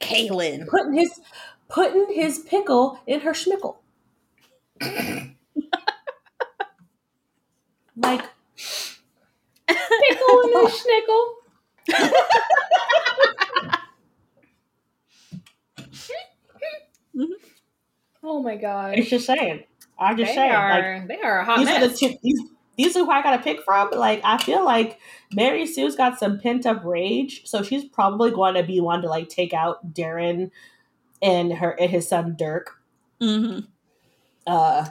[0.00, 0.66] Kaylynn.
[0.68, 1.20] Putting his
[1.68, 3.76] putting his pickle in her schmickle.
[7.94, 8.22] like
[9.66, 11.34] pickle in a schnickle.
[18.22, 18.98] oh my god!
[18.98, 19.64] It's just saying.
[19.98, 20.52] I'm just they saying.
[20.52, 21.82] Are, like, they are a hot these mess.
[21.82, 22.40] Are the two, these,
[22.76, 23.90] these are who I gotta pick from.
[23.90, 24.98] Like I feel like
[25.34, 29.08] Mary Sue's got some pent up rage, so she's probably going to be one to
[29.08, 30.50] like take out Darren
[31.20, 32.80] and her and his son Dirk.
[33.20, 33.60] Mm-hmm.
[34.46, 34.86] Uh,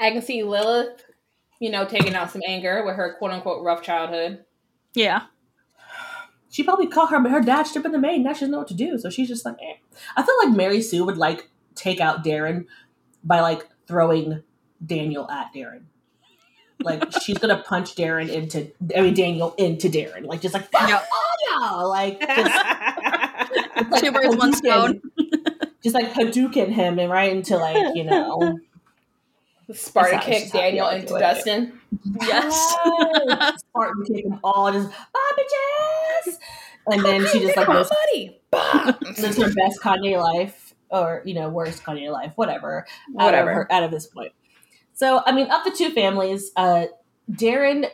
[0.00, 1.04] I can see Lilith,
[1.60, 4.44] you know, taking out some anger with her quote unquote rough childhood.
[4.94, 5.22] Yeah.
[6.54, 8.22] She probably caught her but her dad stripping the maid.
[8.22, 9.76] Now she doesn't know what to do, so she's just like, eh.
[10.16, 12.66] I feel like Mary Sue would like take out Darren
[13.24, 14.42] by like throwing
[14.84, 15.84] Daniel at Darren
[16.84, 20.26] like she's gonna punch Darren into I mean Daniel into Darren.
[20.26, 21.06] Like just like yep.
[21.12, 21.88] oh no.
[21.88, 25.00] Like just like two birds, one stone.
[25.82, 28.58] just like Hadouken him and right into like, you know
[29.72, 31.80] Spartan kick Daniel into Dustin.
[32.20, 32.54] Yes.
[33.58, 35.42] Spartan kick them all just Bobby
[36.26, 36.38] Jazz.
[36.86, 38.40] And then she just like goes buddy.
[39.20, 42.86] lives her best Kanye life or, you know, worst Kanye life, whatever.
[43.12, 43.36] Whatever.
[43.36, 44.32] Out of, her, out of this point.
[44.92, 46.86] So, I mean, of the two families, uh,
[47.30, 47.88] Darren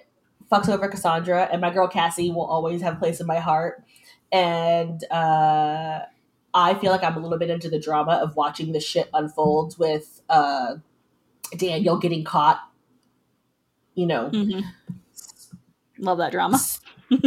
[0.50, 3.84] fucks over Cassandra, and my girl Cassie will always have a place in my heart.
[4.32, 6.00] And uh,
[6.52, 9.78] I feel like I'm a little bit into the drama of watching the shit unfold
[9.78, 10.76] with uh,
[11.56, 12.60] Daniel getting caught.
[13.94, 14.60] You know, mm-hmm.
[15.98, 16.58] love that drama.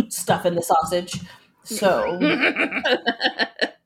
[0.09, 1.19] stuff in the sausage.
[1.63, 2.19] So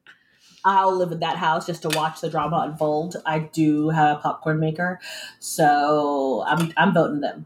[0.65, 3.15] I'll live in that house just to watch the drama unfold.
[3.25, 4.99] I do have a popcorn maker,
[5.39, 7.45] so I'm I'm voting them.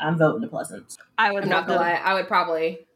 [0.00, 0.98] I'm voting the Pleasants.
[1.16, 1.92] I would I'm not gonna lie.
[1.92, 2.86] I would probably,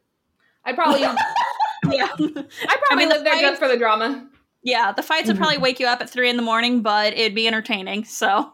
[0.65, 1.15] I'd probably, yeah,
[1.87, 2.45] I'd probably
[2.91, 4.27] I mean, live the there fight, just for the drama.
[4.63, 5.63] Yeah, the fights would probably mm-hmm.
[5.63, 8.03] wake you up at three in the morning, but it'd be entertaining.
[8.03, 8.51] So,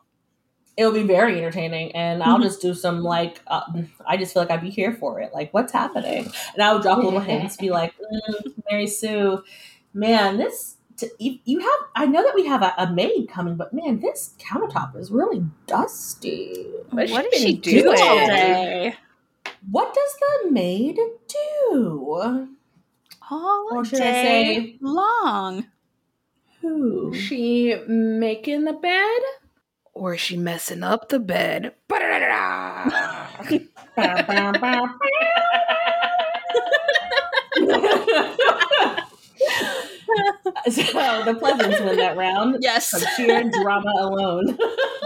[0.78, 3.42] It will be very entertaining, and I'll just do some like.
[3.48, 3.62] Uh,
[4.06, 5.34] I just feel like I'd be here for it.
[5.34, 6.30] Like, what's happening?
[6.54, 9.42] And I would drop little hints, be like, mm, "Mary Sue,
[9.94, 11.80] man, this to, you, you, have.
[11.96, 15.44] I know that we have a, a, maid coming, but man, this countertop is really
[15.68, 16.68] dusty.
[16.90, 18.96] What, what is she doing all day?
[19.70, 22.48] What does the maid do?
[23.30, 25.66] All or should day I say long?
[26.62, 27.14] Who?
[27.14, 29.22] She making the bed?
[29.96, 31.74] Or is she messing up the bed?
[40.70, 42.58] so the Pleasants win that round.
[42.60, 42.90] Yes.
[42.90, 44.58] From sheer drama alone.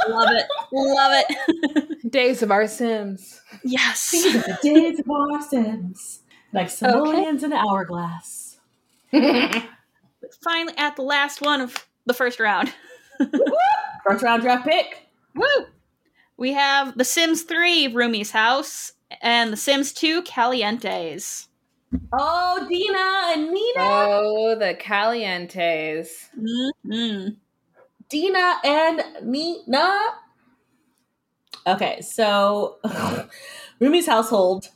[0.09, 0.45] Love it.
[0.71, 2.11] Love it.
[2.11, 3.41] Days of our Sims.
[3.63, 4.09] Yes.
[4.11, 6.21] The days of our Sims.
[6.51, 7.53] Like simoleons okay.
[7.53, 8.57] in an hourglass.
[9.11, 12.73] Finally, at the last one of the first round.
[14.09, 15.07] first round draft pick.
[15.35, 15.65] Woo!
[16.37, 21.47] We have The Sims 3, Roomie's House, and The Sims 2, Calientes.
[22.13, 23.79] Oh, Dina and Nina.
[23.79, 26.29] Oh, the Calientes.
[26.37, 27.29] Mm-hmm.
[28.09, 29.99] Dina and Nina.
[31.67, 32.77] Okay, so
[33.79, 34.69] Roomie's household,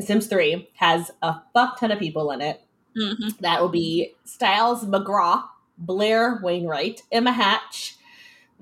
[0.00, 2.62] Sims 3, has a fuck ton of people in it.
[2.96, 3.28] Mm-hmm.
[3.40, 5.42] That will be Styles McGraw,
[5.76, 7.96] Blair Wainwright, Emma Hatch,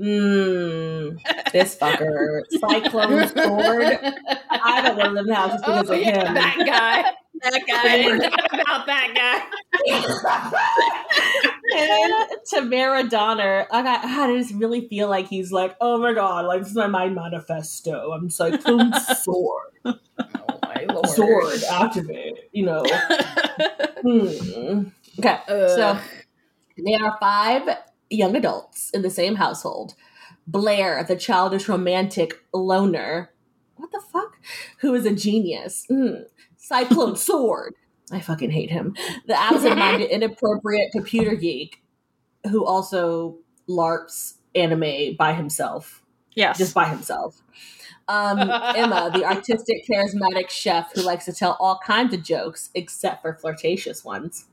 [0.00, 1.18] Mmm,
[1.52, 3.98] this fucker, Cyclone Sword.
[4.50, 6.34] I don't want to live in the house just because oh, of yeah, him.
[6.34, 7.12] That guy,
[7.42, 7.94] that guy,
[8.62, 9.42] about that guy.
[11.76, 16.46] and Tamara Donner, I got, I just really feel like he's like, oh my god,
[16.46, 18.12] like this is my mind manifesto.
[18.12, 19.72] I'm Cyclone Sword.
[19.84, 19.98] Oh
[20.62, 21.08] my lord.
[21.10, 22.38] Sword activate.
[22.52, 22.84] You know.
[24.02, 24.84] hmm.
[25.18, 25.68] Okay, Ugh.
[25.68, 25.98] so
[26.78, 27.68] there are five
[28.10, 29.94] young adults in the same household.
[30.46, 33.30] Blair, the childish romantic loner.
[33.76, 34.38] What the fuck?
[34.80, 35.86] Who is a genius.
[35.90, 36.24] Mm.
[36.56, 37.74] Cyclone Sword.
[38.12, 38.96] I fucking hate him.
[39.26, 41.80] The absent minded, inappropriate computer geek
[42.50, 43.38] who also
[43.68, 46.02] LARPs anime by himself.
[46.34, 46.58] Yes.
[46.58, 47.40] Just by himself.
[48.08, 48.38] Um,
[48.76, 53.34] Emma, the artistic, charismatic chef who likes to tell all kinds of jokes except for
[53.34, 54.46] flirtatious ones.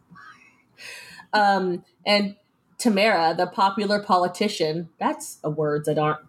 [1.34, 2.36] Um, and
[2.78, 4.90] Tamara, the popular politician.
[5.00, 6.20] That's a word that aren't.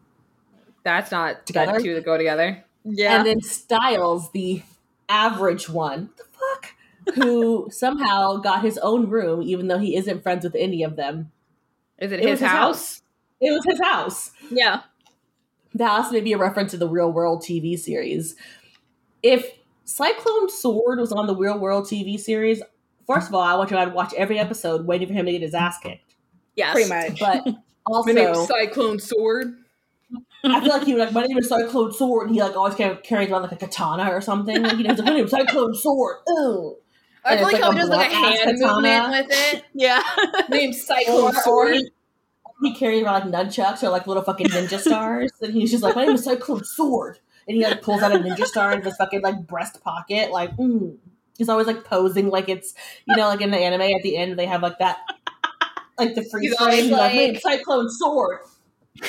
[0.85, 1.73] That's not together.
[1.73, 2.65] That two that go together.
[2.85, 3.17] Yeah.
[3.17, 4.63] And then Styles, the
[5.09, 6.11] average one.
[6.17, 7.15] The fuck?
[7.17, 11.31] Who somehow got his own room, even though he isn't friends with any of them.
[11.99, 12.41] Is it, it his, house?
[12.41, 13.03] his house?
[13.41, 14.31] It was his house.
[14.51, 14.83] Yeah.
[15.75, 18.35] The house may be a reference to the Real World TV series.
[19.23, 19.47] If
[19.85, 22.63] Cyclone Sword was on the Real World TV series,
[23.07, 25.43] first of all, I want you to watch every episode waiting for him to get
[25.43, 26.08] his ass kicked.
[26.59, 27.21] Yes, pretty much.
[27.21, 27.55] But
[27.87, 29.57] also, my name's Cyclone Sword.
[30.45, 32.75] I feel like he was like, my name is Cyclone Sword, and he like always
[32.75, 34.63] kind of carries around like a katana or something.
[34.63, 36.17] Like, he knows, like, my name is Cyclone Sword.
[36.31, 36.77] Ooh.
[37.25, 38.75] I feel like, like he does like a hand katana.
[38.75, 39.65] movement with it.
[39.75, 40.03] Yeah,
[40.49, 41.69] name's Cyclone or, Sword.
[41.69, 41.91] Or he,
[42.63, 45.95] he carries around like nunchucks or like little fucking ninja stars, and he's just like,
[45.95, 48.97] my name is Cyclone Sword, and he like pulls out a ninja star in his
[48.97, 50.57] fucking like breast pocket, like.
[50.57, 50.97] Mm.
[51.37, 52.75] He's always like posing like it's
[53.07, 54.97] you know like in the anime at the end they have like that
[55.99, 58.41] like the freeze frame, like, like Cyclone Sword.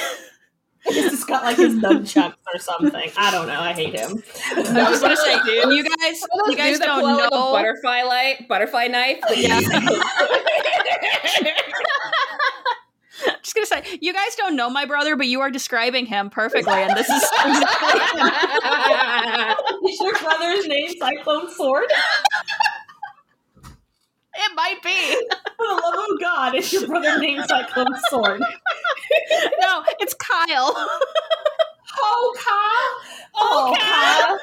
[0.85, 3.11] He's just got like his nunchucks or something.
[3.17, 3.59] I don't know.
[3.59, 4.23] I hate him.
[4.55, 8.87] I was gonna say, dude, you guys, you guys don't know like butterfly light, butterfly
[8.87, 9.19] knife.
[9.35, 9.59] Yeah.
[13.43, 16.73] just gonna say, you guys don't know my brother, but you are describing him perfectly,
[16.73, 17.23] and this is.
[19.83, 21.91] is your brother's name Cyclone Sword?
[24.41, 25.15] It might be.
[25.57, 28.39] For the love of God, is your brother named Cyclone Sword?
[29.59, 30.89] no, it's Kyle.
[32.01, 32.93] Oh, Kyle.
[33.35, 34.39] Oh, oh Kyle.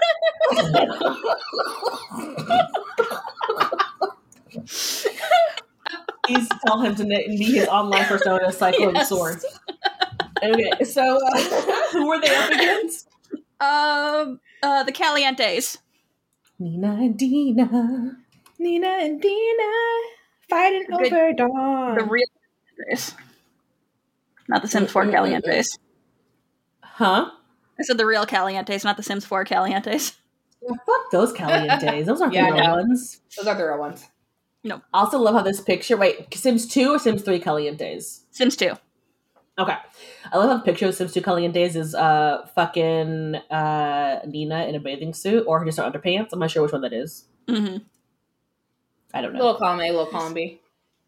[6.27, 9.09] Please tell him to be his online persona, Cyclone yes.
[9.09, 9.41] Sword.
[10.43, 11.41] Okay, so uh,
[11.93, 13.09] who were they up against?
[13.59, 15.79] Um, uh, the Calientes.
[16.59, 18.19] Nina and Dina.
[18.59, 19.73] Nina and Dina
[20.49, 21.99] fighting the, over Dawn.
[21.99, 22.27] The real
[22.79, 23.15] Calientes.
[24.49, 25.79] Not the Sims 4 Calientes.
[26.83, 27.31] Huh?
[27.79, 30.17] I said the real Calientes, not the Sims 4 Calientes.
[30.63, 32.07] Yeah, fuck those Calientes.
[32.07, 32.75] Those aren't yeah, the real no.
[32.77, 33.21] ones.
[33.37, 34.09] Those are the real ones.
[34.65, 34.83] No.
[34.93, 35.97] I also love how this picture.
[35.97, 38.23] Wait, Sims 2 or Sims 3 Calientes?
[38.31, 38.73] Sims 2.
[39.59, 39.77] Okay.
[40.33, 44.75] I love how the picture of Sims 2 Calientes is uh fucking uh Nina in
[44.75, 46.29] a bathing suit or just her underpants.
[46.33, 47.25] I'm not sure which one that is.
[47.49, 47.79] Mm-hmm.
[49.17, 49.39] I don't know.
[49.39, 50.61] Little column A, little column B.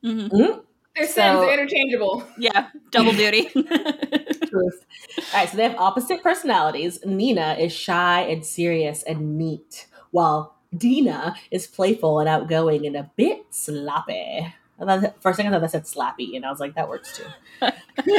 [0.05, 0.35] Mm-hmm.
[0.35, 0.61] Mm-hmm.
[0.97, 2.25] They're so, Sims, they're interchangeable.
[2.39, 3.45] Yeah, double duty.
[3.53, 4.75] Proof.
[5.19, 6.99] All right, so they have opposite personalities.
[7.05, 13.11] Nina is shy and serious and neat, while Dina is playful and outgoing and a
[13.17, 14.53] bit sloppy.
[14.79, 17.69] for a second, I thought that said slappy, and I was like, that works too.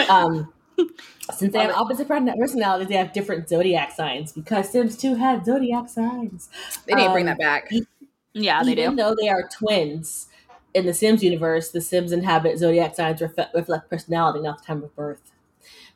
[0.10, 0.54] um,
[1.36, 5.90] since they have opposite personalities, they have different zodiac signs because Sims 2 had zodiac
[5.90, 6.50] signs.
[6.86, 7.70] They need um, to bring that back.
[8.34, 8.96] Yeah, they even do.
[8.96, 10.28] though they are twins
[10.74, 14.84] in the Sims universe, the Sims inhabit zodiac signs ref- reflect personality, not the time
[14.84, 15.32] of birth.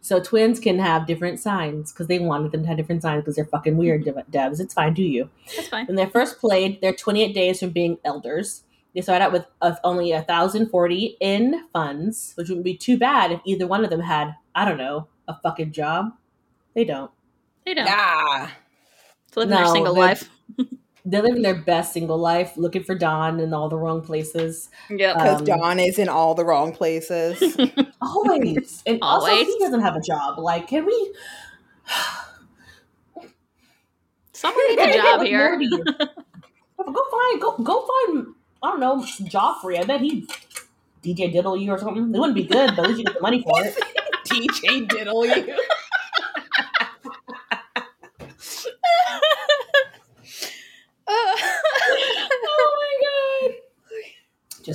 [0.02, 3.36] So twins can have different signs because they wanted them to have different signs because
[3.36, 4.60] they're fucking weird, devs.
[4.60, 5.30] It's fine, do you?
[5.56, 5.86] That's fine.
[5.86, 8.64] When they're first played, they're 28 days from being elders.
[8.94, 13.40] They start out with uh, only 1,040 in funds, which wouldn't be too bad if
[13.46, 16.12] either one of them had, I don't know, a fucking job.
[16.76, 17.12] They don't.
[17.66, 17.86] They don't.
[17.86, 18.50] Yeah.
[19.32, 20.30] To live no, their single life.
[21.06, 24.70] they're living their best single life, looking for Don in all the wrong places.
[24.90, 27.42] Yeah, because um, Don is in all the wrong places.
[28.02, 28.84] always.
[28.86, 29.32] And always.
[29.32, 30.40] also, he doesn't have a job.
[30.40, 31.14] Like, can we.
[34.32, 35.58] Someone needs a job here.
[35.58, 38.28] go find, go, go find,
[38.62, 39.78] I don't know, Geoffrey.
[39.78, 40.28] I bet he
[41.04, 42.14] DJ diddle you or something.
[42.14, 43.78] It wouldn't be good, but at least you get the money for it.
[44.26, 45.58] DJ diddle you.
[51.08, 53.56] oh my god.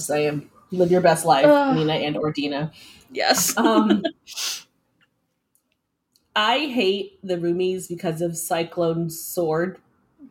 [0.09, 0.51] Just saying.
[0.70, 2.72] Live your best life, Nina and Ordina.
[3.10, 3.56] Yes.
[3.56, 4.02] um,
[6.36, 9.78] I hate the roomies because of Cyclone Sword.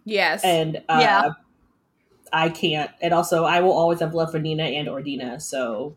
[0.06, 0.44] Yes.
[0.44, 1.30] And uh, yeah.
[2.32, 2.91] I can't.
[3.02, 5.41] And also, I will always have love for Nina and Ordina.
[5.41, 5.95] So,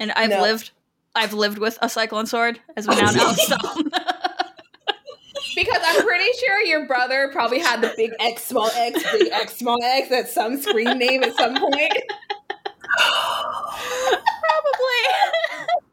[0.00, 0.40] and I've no.
[0.40, 0.70] lived,
[1.14, 3.32] I've lived with a Cyclone Sword, as we now know.
[3.32, 3.56] So.
[5.56, 9.56] because I'm pretty sure your brother probably had the big X small X, big X
[9.56, 11.92] small X at some screen name at some point.
[12.98, 14.94] Probably.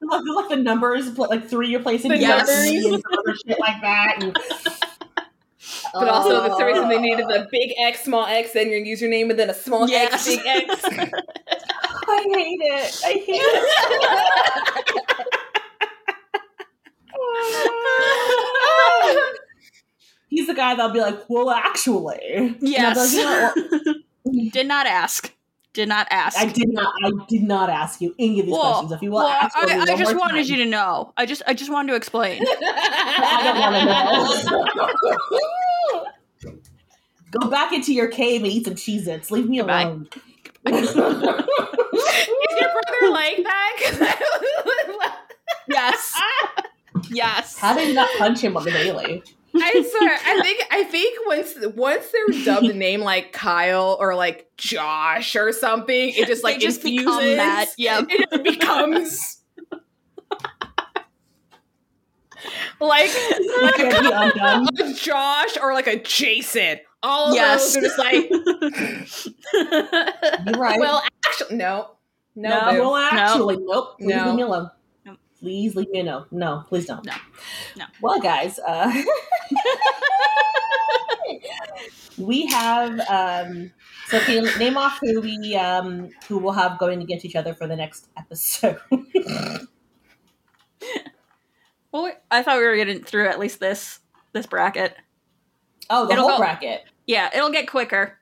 [0.35, 4.21] like the numbers, like three you're placing the numbers and shit like that.
[4.21, 4.33] And,
[5.93, 8.79] but uh, also, that's the reason they needed the big X, small X, then your
[8.79, 10.13] username, and then a small yes.
[10.13, 10.83] X, big X.
[12.07, 13.01] I hate it.
[13.05, 13.67] I hate it.
[20.27, 23.13] He's the guy that'll be like, "Well, actually, yes."
[24.51, 25.33] Did not ask.
[25.73, 26.37] Did not ask.
[26.37, 26.93] I did not.
[27.03, 28.91] I did not ask you any of these well, questions.
[28.91, 30.51] If you will well, ask, I, I just wanted time.
[30.51, 31.13] you to know.
[31.15, 32.43] I just, I just wanted to explain.
[32.45, 33.75] I don't want
[34.41, 35.45] to
[35.95, 36.51] know.
[37.39, 39.31] Go back into your cave and eat some Cheez-Its.
[39.31, 40.09] Leave me alone.
[40.65, 41.31] Is your brother
[43.11, 45.17] like that?
[45.69, 46.21] yes.
[47.09, 47.57] Yes.
[47.57, 49.23] How did you not punch him on the daily?
[49.55, 54.15] I swear, I think I think once once they're dubbed a name like Kyle or
[54.15, 57.35] like Josh or something, it just like just infuses.
[57.35, 57.69] That.
[57.77, 59.41] Yeah, it just becomes
[62.79, 63.11] like
[63.61, 66.79] like a, a, Josh or like a Jason.
[67.03, 67.73] All of yes.
[67.73, 68.29] those are just like.
[70.45, 70.79] You're right.
[70.79, 71.97] Well, actually, no,
[72.35, 73.65] no, no well, actually, no.
[73.65, 73.95] nope.
[73.99, 74.35] No.
[74.35, 74.69] Me alone
[75.41, 76.25] please leave me a no.
[76.31, 77.03] No, please don't.
[77.05, 77.13] No.
[77.77, 77.85] No.
[78.01, 78.91] Well, guys, uh,
[82.17, 82.99] we have.
[83.09, 83.71] Um,
[84.07, 87.53] so can you name off who we um, who will have going against each other
[87.53, 88.79] for the next episode?
[91.91, 93.99] well, I thought we were getting through at least this
[94.33, 94.95] this bracket.
[95.89, 96.83] Oh, the it'll whole go, bracket.
[97.07, 98.17] Yeah, it'll get quicker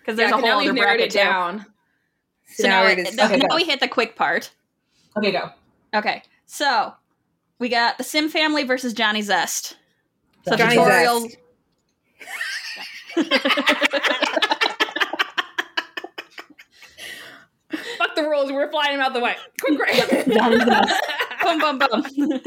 [0.00, 1.66] because there's yeah, a whole other bracket down.
[2.46, 4.50] So, so now, now, it, okay, now we hit the quick part.
[5.16, 5.50] Okay, go.
[5.94, 6.92] Okay, so
[7.60, 9.76] we got the Sim family versus Johnny Zest.
[10.48, 11.20] So Johnny tutorial.
[11.20, 11.36] Zest.
[17.98, 18.50] Fuck the rules.
[18.50, 19.36] We're flying him out the way.
[19.60, 20.26] Quick, quick.
[20.34, 21.02] Johnny Zest.
[21.42, 22.42] boom, boom, boom.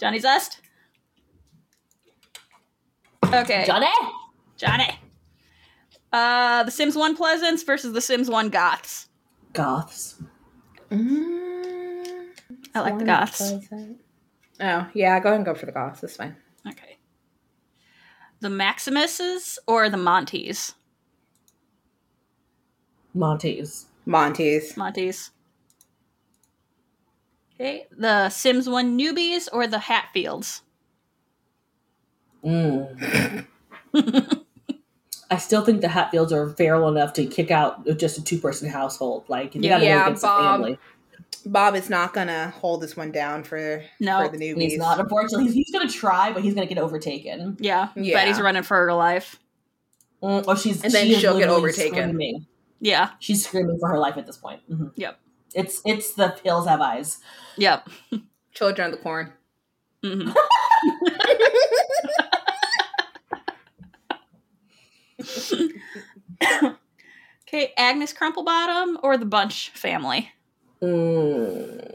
[0.00, 0.62] Johnny Zest.
[3.26, 3.64] Okay.
[3.66, 3.88] Johnny.
[4.56, 4.98] Johnny.
[6.12, 9.08] Uh, the Sims One Pleasants versus the Sims One Goths.
[9.52, 10.22] Goths.
[10.90, 11.75] Mm.
[12.74, 13.52] I like the goths.
[14.60, 16.00] Oh, yeah, go ahead and go for the goths.
[16.00, 16.36] That's fine.
[16.66, 16.98] Okay.
[18.40, 20.74] The Maximuses or the Montys?
[23.14, 23.86] Montys.
[24.06, 24.74] Montys.
[24.74, 25.30] Montys.
[27.54, 27.86] Okay.
[27.90, 30.62] The Sims 1 newbies or the Hatfields?
[32.44, 33.46] Mm.
[35.30, 38.68] I still think the Hatfields are feral enough to kick out just a two person
[38.68, 39.24] household.
[39.28, 40.78] Like, you yeah, gotta yeah, Bob.
[41.46, 44.62] Bob is not gonna hold this one down for no, for the newbies.
[44.62, 44.98] He's not.
[44.98, 47.56] Unfortunately, he's, he's gonna try, but he's gonna get overtaken.
[47.60, 48.14] Yeah, yeah.
[48.14, 49.38] Betty's running for her life.
[50.22, 52.10] Mm, oh, she's and then she she'll get overtaken.
[52.10, 52.46] Screaming.
[52.80, 54.60] Yeah, she's screaming for her life at this point.
[54.70, 54.88] Mm-hmm.
[54.96, 55.20] Yep.
[55.54, 57.18] It's it's the pills have eyes.
[57.56, 57.88] Yep.
[58.52, 59.32] Children of the Corn.
[60.02, 60.32] Mm-hmm.
[67.48, 70.30] okay, Agnes Crumplebottom or the Bunch family?
[70.82, 71.92] Mm.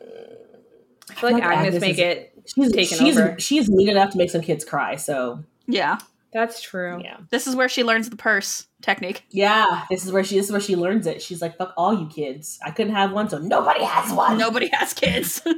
[1.10, 3.36] I feel like, like Agnes, Agnes may is- get She's Taken she's over.
[3.40, 4.96] she's mean enough to make some kids cry.
[4.96, 6.00] So Yeah.
[6.34, 7.02] That's true.
[7.04, 9.26] yeah, This is where she learns the purse technique.
[9.32, 9.84] yeah.
[9.90, 11.22] This is where she this is where she learns it.
[11.22, 12.58] She's like, "Fuck all you kids!
[12.66, 15.42] I couldn't have one, so nobody has one." Nobody has kids.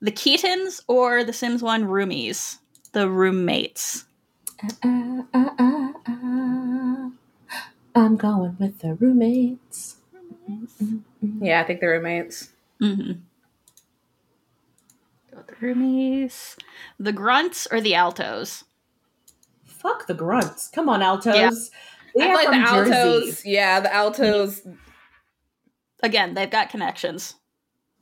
[0.00, 2.58] the Keatons or the Sims 1 roomies?
[2.92, 4.04] The roommates.
[4.84, 7.10] Uh, uh, uh, uh,
[7.94, 9.96] I'm going with the roommates.
[11.40, 12.50] yeah, I think they're roommates.
[12.82, 13.12] Mm-hmm.
[15.30, 16.56] Go with the roomies.
[16.98, 18.64] The grunts or the altos?
[19.64, 20.68] Fuck the grunts.
[20.68, 21.34] Come on, altos.
[21.34, 21.50] Yeah.
[22.16, 23.24] They I are feel like the altos.
[23.26, 23.50] Jersey.
[23.50, 24.66] Yeah, the altos.
[26.02, 27.34] Again, they've got connections.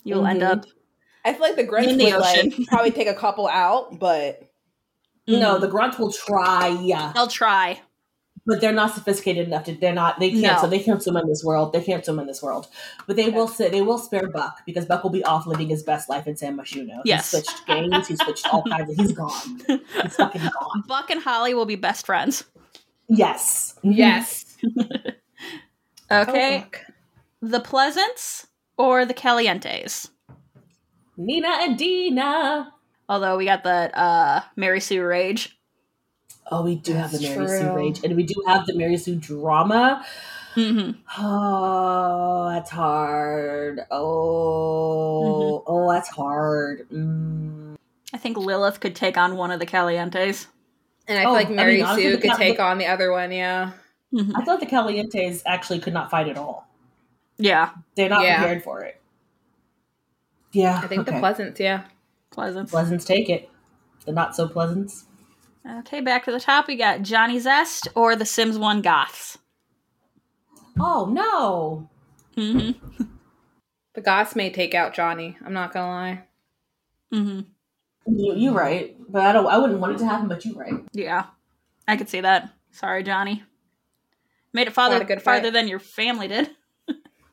[0.04, 0.50] You'll end Mhm.
[0.50, 0.64] up.
[1.24, 2.50] I feel like the grunts In the would ocean.
[2.58, 4.48] like probably take a couple out, but
[5.28, 5.60] No, Mhm.
[5.60, 7.80] the grunts will try, Yeah, they'll try.
[8.44, 9.74] But they're not sophisticated enough to.
[9.74, 10.18] They're not.
[10.18, 10.42] They can't.
[10.42, 10.58] No.
[10.60, 11.72] So they can't swim in this world.
[11.72, 12.66] They can't swim in this world.
[13.06, 13.46] But they will.
[13.46, 16.36] Say, they will spare Buck because Buck will be off living his best life in
[16.36, 17.02] San Myshuno.
[17.04, 17.30] Yes.
[17.30, 18.08] He switched games.
[18.08, 18.96] He switched all kinds of.
[18.96, 19.60] He's gone.
[19.68, 20.82] He's fucking gone.
[20.88, 22.44] Buck and Holly will be best friends.
[23.08, 23.78] Yes.
[23.82, 24.56] yes.
[26.12, 26.66] Okay.
[26.70, 26.78] Oh,
[27.40, 28.46] the Pleasants
[28.76, 30.10] or the Calientes?
[31.16, 32.72] Nina and Dina.
[33.08, 35.58] Although we got that uh, Mary Sue Rage.
[36.54, 38.98] Oh, we do have the That's Mary Sue rage, and we do have the Mary
[38.98, 40.04] Sue drama.
[40.54, 41.00] Mm-hmm.
[41.18, 43.80] Oh, that's hard.
[43.90, 46.86] Oh, oh, that's hard.
[46.90, 47.76] Mm.
[48.12, 50.46] I think Lilith could take on one of the Calientes.
[51.08, 52.76] And I Oh, feel like I Mary mean, honestly, Sue the could cat- take on
[52.76, 53.32] the other one.
[53.32, 53.72] Yeah.
[54.12, 54.32] Mhm.
[54.36, 56.68] I thought the Calientes actually could not fight at all.
[57.38, 58.36] Yeah, They're not Yeah.
[58.40, 59.00] prepared for it.
[60.52, 61.12] Yeah, I think okay.
[61.12, 61.58] the Pleasants.
[61.58, 61.84] Yeah.
[62.30, 62.70] Pleasants.
[62.70, 63.48] Pleasants take it.
[64.04, 65.06] The not so pleasants.
[65.68, 66.66] Okay, back to the top.
[66.66, 69.38] We got Johnny Zest or the Sims 1 Goths.
[70.78, 71.90] Oh no!
[72.36, 73.04] Mm-hmm.
[73.94, 75.36] The Goths may take out Johnny.
[75.44, 76.24] I'm not gonna lie.
[77.12, 77.40] Mm-hmm.
[78.06, 79.46] You you right, but I don't.
[79.46, 80.28] I wouldn't want it to happen.
[80.28, 80.74] But you're right.
[80.92, 81.26] Yeah,
[81.86, 82.50] I could see that.
[82.70, 83.42] Sorry, Johnny.
[84.54, 86.50] Made it farther, a good farther than your family did.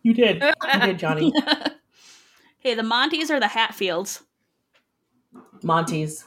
[0.03, 0.41] You did.
[0.43, 1.33] You did, Johnny.
[2.59, 4.23] hey, the Montys or the Hatfields?
[5.63, 6.25] Monty's.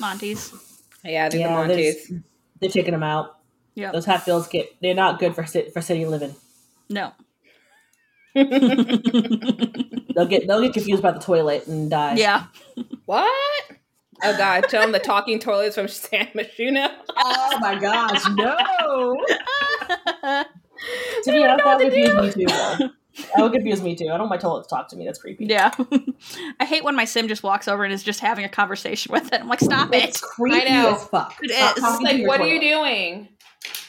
[0.00, 0.67] Montys.
[1.04, 2.22] Yeah, I think Yeah, Montys.
[2.60, 3.38] They're taking them out.
[3.74, 4.66] Yeah, Those Hatfields get.
[4.82, 6.34] They're not good for for city living.
[6.90, 7.12] No.
[8.34, 12.14] They'll get they'll get confused by the toilet and die.
[12.16, 12.46] yeah.
[13.06, 13.30] What?
[14.22, 16.88] Oh god, show them the talking toilets from San Myshuno.
[17.16, 19.24] Oh my gosh, no!
[21.24, 22.44] To be honest, that would to confuse do.
[22.44, 22.46] me
[22.86, 22.90] too.
[23.18, 23.24] Though.
[23.36, 24.06] That would confuse me too.
[24.06, 25.04] I don't want my toilet to talk to me.
[25.04, 25.46] That's creepy.
[25.46, 25.72] yeah.
[26.60, 29.32] I hate when my sim just walks over and is just having a conversation with
[29.32, 29.40] it.
[29.40, 30.08] I'm like, stop It's it.
[30.10, 30.94] It's creepy I know.
[30.94, 31.34] as fuck.
[31.42, 32.00] It Stop is.
[32.02, 33.28] Like, your what are you doing?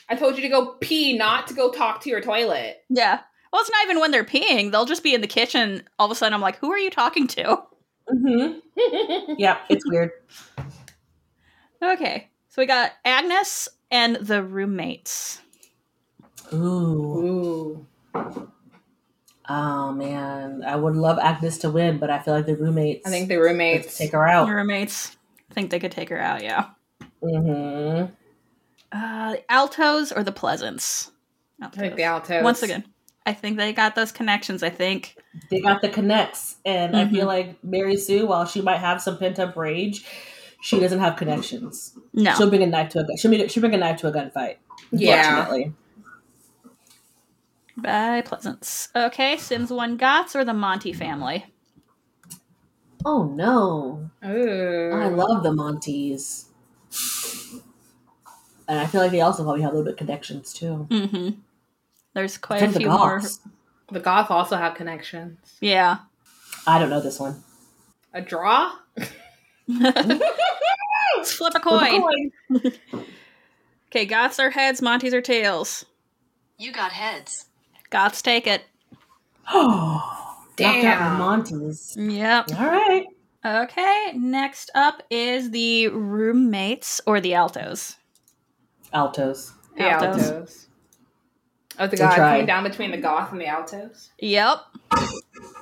[0.09, 2.83] I told you to go pee, not to go talk to your toilet.
[2.89, 3.19] Yeah.
[3.53, 4.71] Well, it's not even when they're peeing.
[4.71, 5.83] They'll just be in the kitchen.
[5.99, 7.61] All of a sudden, I'm like, who are you talking to?
[8.11, 9.33] Mm-hmm.
[9.37, 10.11] Yep, it's weird.
[11.83, 12.29] Okay.
[12.47, 15.41] So we got Agnes and the roommates.
[16.53, 16.57] Ooh.
[18.15, 18.51] Ooh.
[19.49, 23.07] Oh man, I would love Agnes to win, but I feel like the roommates.
[23.07, 23.97] I think the let's roommates.
[23.97, 24.47] take her out.
[24.47, 25.17] The roommates
[25.51, 26.65] think they could take her out, yeah.
[27.23, 28.13] Mm-hmm.
[28.91, 31.11] Uh, the Altos or the Pleasants?
[31.61, 32.29] I think the Altos.
[32.31, 32.43] Altos.
[32.43, 32.85] Once again,
[33.25, 34.63] I think they got those connections.
[34.63, 35.15] I think.
[35.49, 37.15] They got the connects, and I Mm-hmm.
[37.15, 40.05] feel like Mary Sue, while she might have some pent up rage,
[40.61, 41.97] she doesn't have connections.
[42.13, 42.33] No.
[42.35, 43.17] She'll bring a knife to a gun.
[43.17, 44.57] She'll bring, she'll bring a knife to a gunfight.
[44.91, 45.39] Yeah.
[45.39, 45.73] Unfortunately.
[47.81, 48.89] By Pleasants.
[48.95, 51.45] Okay, Sims 1 Goths or the Monty family?
[53.05, 54.09] Oh no!
[54.25, 54.91] Ooh.
[54.93, 56.45] I love the Montys,
[58.67, 60.85] and I feel like they also probably have a little bit of connections too.
[60.89, 61.29] Mm-hmm.
[62.13, 63.21] There's quite a From the few more.
[63.91, 65.37] The Goths also have connections.
[65.61, 65.99] Yeah.
[66.67, 67.41] I don't know this one.
[68.13, 68.73] A draw?
[69.67, 72.31] Let's flip a coin.
[73.91, 75.83] Okay, Goths are heads, Montys are tails.
[76.59, 77.45] You got heads.
[77.89, 78.63] Goths take it.
[79.51, 81.17] Oh, knocked out Damn.
[81.17, 81.95] the Montys.
[81.97, 82.51] Yep.
[82.59, 83.05] All right.
[83.45, 87.95] Okay, next up is the roommates or the altos.
[88.93, 89.53] Altos.
[89.77, 90.29] The Altos.
[90.29, 90.67] Altos.
[91.79, 94.09] Oh, the They guy coming down between the Goth and the Altos.
[94.19, 94.57] Yep.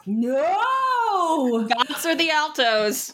[0.08, 1.68] No.
[1.68, 3.14] Goths are the altos.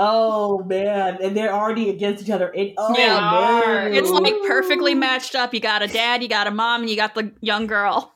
[0.00, 2.52] Oh man, and they're already against each other.
[2.54, 3.90] It, oh Yeah, no.
[3.98, 5.52] It's like perfectly matched up.
[5.52, 8.14] You got a dad, you got a mom, and you got the young girl.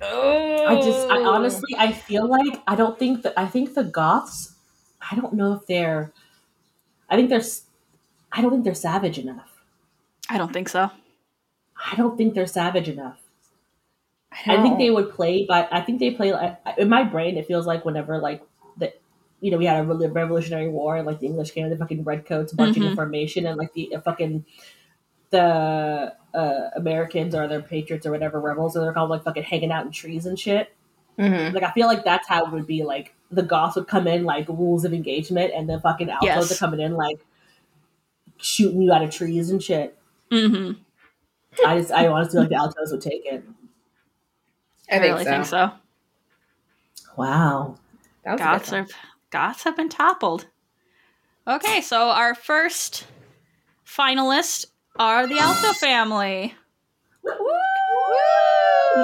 [0.00, 3.84] Oh, I just, I honestly, I feel like I don't think that I think the
[3.84, 4.54] Goths.
[5.10, 6.12] I don't know if they're.
[7.08, 7.38] I think they're.
[7.38, 7.62] s-
[8.32, 9.48] I don't think they're savage enough.
[10.28, 10.90] I don't think so.
[11.90, 13.18] I don't think they're savage enough.
[14.32, 16.32] I, I think they would play, but I think they play.
[16.32, 18.42] I- In my brain, it feels like whenever like
[18.76, 18.92] the,
[19.40, 22.04] you know, we had a revol- Revolutionary War and like the English came, the fucking
[22.04, 22.96] redcoats marching in Mhm.
[22.96, 24.44] formation, and like the fucking
[25.30, 29.72] the uh, Americans or their patriots or whatever rebels, and they're called like fucking hanging
[29.72, 30.74] out in trees and shit.
[31.18, 31.52] Mhm.
[31.54, 32.82] Like I feel like that's how it would be.
[32.84, 36.52] Like the Goths would come in like rules of engagement, and the fucking Altos Yes.
[36.52, 37.18] are coming in like
[38.36, 39.96] shooting you out of trees and shit.
[40.30, 40.72] hmm
[41.66, 43.42] I just I honestly feel like the Altos would take it.
[44.90, 45.30] I, I, think, really so.
[45.30, 45.70] think so.
[47.16, 47.76] Wow.
[48.24, 48.86] That was a Goths are
[49.30, 50.46] Goths have been toppled.
[51.46, 53.06] Okay, so our first
[53.86, 54.66] finalists
[54.98, 56.54] are the Alto family.
[57.24, 57.30] We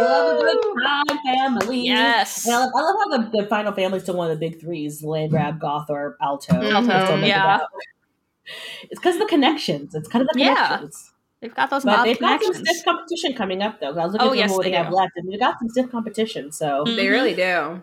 [0.01, 1.81] love a good crime family.
[1.87, 2.47] Yes.
[2.47, 4.51] And I love, I love how the, the final family is still one of the
[4.51, 6.55] big threes: Landgraab, Goth, or Alto.
[6.55, 7.57] Alto, They're still making yeah.
[7.57, 7.63] it.
[8.91, 9.95] It's because of the connections.
[9.95, 10.83] It's kind of the Yeah.
[11.53, 11.53] Connections.
[11.53, 13.89] They've got those But they've got some stiff competition coming up, though.
[13.99, 14.97] I was looking Oh, for yes, what they they have do.
[14.97, 16.53] left, and they've got some stiff competition.
[16.53, 16.97] So Mm.
[16.97, 17.83] They really do.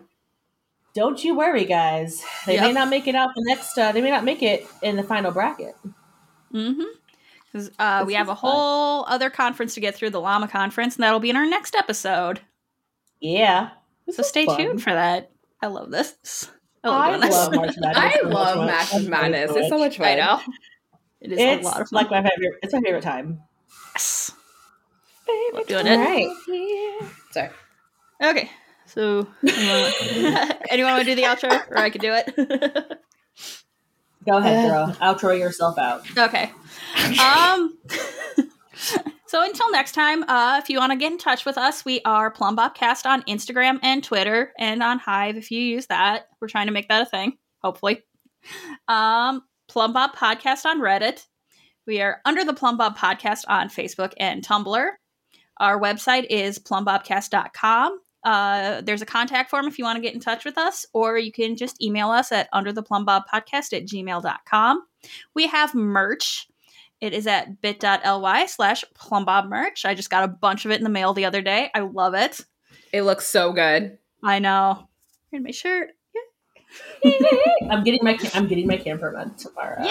[0.94, 2.22] don't you worry, guys.
[2.46, 2.74] They may Yep.
[2.74, 3.76] not make it out the next.
[3.78, 5.74] Uh, they may not make it in the final bracket.
[6.52, 6.82] Mm-hmm.
[7.52, 8.50] Because uh, This we have is a fun.
[8.50, 11.74] whole other conference to get through, the Llama Conference, and that'll be in our next
[11.74, 12.40] episode.
[13.20, 13.70] Yeah.
[14.06, 14.56] This So is stay fun.
[14.58, 15.30] tuned for that.
[15.62, 16.50] I love this.
[16.84, 17.30] I love I doing this.
[17.30, 17.96] love March Madness.
[17.96, 18.66] I so love much.
[18.66, 19.50] Match I'm of so Madness.
[19.50, 19.78] into It's so it.
[19.80, 20.06] much fun.
[20.08, 20.40] I know.
[21.20, 21.96] It is a It's lot of fun.
[22.02, 22.58] like my favorite.
[22.62, 23.40] It's my favorite time.
[23.94, 24.32] Yes.
[25.54, 25.96] Love doing it.
[25.96, 27.08] right.
[27.30, 27.50] Sorry.
[28.22, 28.50] Okay.
[28.86, 32.34] So, anyone, anyone want to do the outro, or I could do it?
[34.28, 34.96] Go ahead, girl.
[35.00, 36.06] Outro yourself out.
[36.16, 36.50] okay.
[37.18, 37.76] Um.
[39.26, 42.00] so until next time, uh, if you want to get in touch with us, we
[42.04, 46.26] are Plumbobcast on Instagram and Twitter, and on Hive if you use that.
[46.40, 48.02] We're trying to make that a thing, hopefully.
[48.88, 51.26] Um, Plumbob Podcast on Reddit.
[51.86, 54.90] We are under the Plumbob Podcast on Facebook and Tumblr.
[55.58, 58.00] Our website is plumbobcast.com.
[58.24, 61.18] Uh, there's a contact form if you want to get in touch with us, or
[61.18, 64.82] you can just email us at undertheplumbobpodcast at gmail.com.
[65.34, 66.46] We have merch.
[67.00, 69.84] It is at bit.ly slash plumbobmerch.
[69.84, 71.68] I just got a bunch of it in the mail the other day.
[71.74, 72.40] I love it.
[72.92, 73.98] It looks so good.
[74.22, 74.88] I know.
[75.32, 75.90] Here's my shirt.
[77.70, 79.82] I'm getting my I'm getting my camper run tomorrow.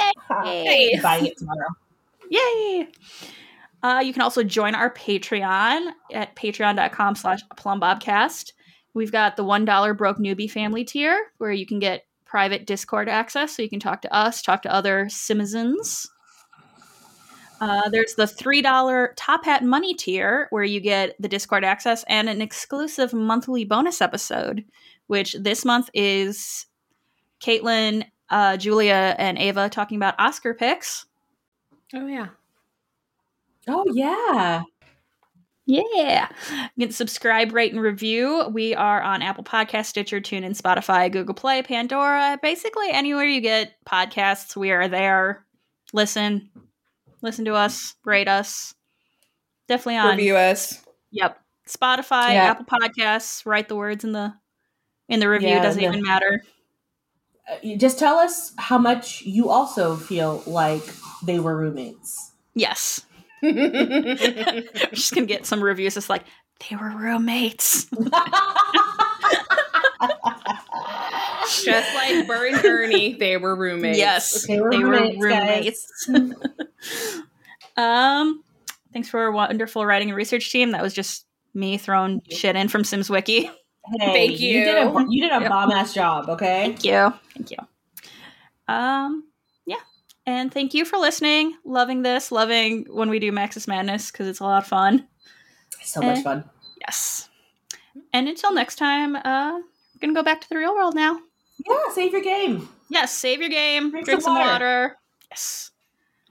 [0.45, 0.99] Yay!
[1.01, 1.69] Buying it tomorrow.
[2.29, 2.87] Yay!
[3.83, 8.53] Uh, you can also join our Patreon at patreon.com slash plumbobcast.
[8.93, 13.55] We've got the $1 broke newbie family tier where you can get private Discord access
[13.55, 16.07] so you can talk to us, talk to other Simizens.
[17.59, 22.27] Uh, there's the $3 Top Hat Money tier where you get the Discord access and
[22.27, 24.65] an exclusive monthly bonus episode,
[25.07, 26.65] which this month is
[27.43, 31.05] Caitlin, uh, Julia, and Ava talking about Oscar picks.
[31.93, 32.27] Oh yeah.
[33.67, 34.63] Oh yeah.
[35.65, 36.27] Yeah.
[36.75, 38.47] You can subscribe, rate, and review.
[38.51, 43.73] We are on Apple Podcast, Stitcher, TuneIn, Spotify, Google Play, Pandora, basically anywhere you get
[43.85, 45.45] podcasts, we are there.
[45.93, 46.49] Listen.
[47.21, 48.73] Listen to us, rate us.
[49.67, 50.83] Definitely on Review us.
[51.11, 51.39] Yep.
[51.69, 52.45] Spotify, Yeah.
[52.45, 54.33] Apple Podcasts, write the words in the
[55.07, 55.89] in the review, Yeah, doesn't yeah.
[55.89, 56.41] even matter.
[57.49, 60.83] Uh, you just tell us how much you also feel like
[61.23, 62.31] they were roommates.
[62.53, 63.01] Yes.
[63.41, 64.15] We're
[64.93, 66.23] just gonna get some reviews that's like,
[66.69, 67.87] they were roommates.
[71.63, 73.97] Just like Bert and Ernie, they were roommates.
[73.97, 77.21] Yes, They were they were roommates, roommates.
[77.77, 78.43] um,
[78.93, 80.71] thanks for a wonderful writing and research team.
[80.71, 83.51] That was just me throwing shit in from Sims Wiki.
[83.99, 85.07] Hey, Thank You did a you.
[85.09, 85.49] you did a Yep.
[85.49, 86.29] bomb ass job.
[86.29, 86.65] Okay.
[86.65, 87.57] Thank you, thank you.
[88.67, 89.25] Um,
[89.65, 89.75] yeah,
[90.25, 91.55] and thank you for listening.
[91.65, 95.07] Loving this, loving when we do Maxis Madness because it's a lot of fun.
[95.83, 96.21] So much Eh.
[96.21, 96.49] fun.
[96.79, 97.29] Yes.
[98.13, 101.19] And until next time, uh, we're gonna go back to the real world now.
[101.67, 101.75] Yeah.
[101.93, 102.69] Save your game.
[102.89, 103.89] Yes, save your game.
[103.89, 104.51] Drink Drink, some some water.
[104.53, 104.97] water.
[105.31, 105.71] Yes.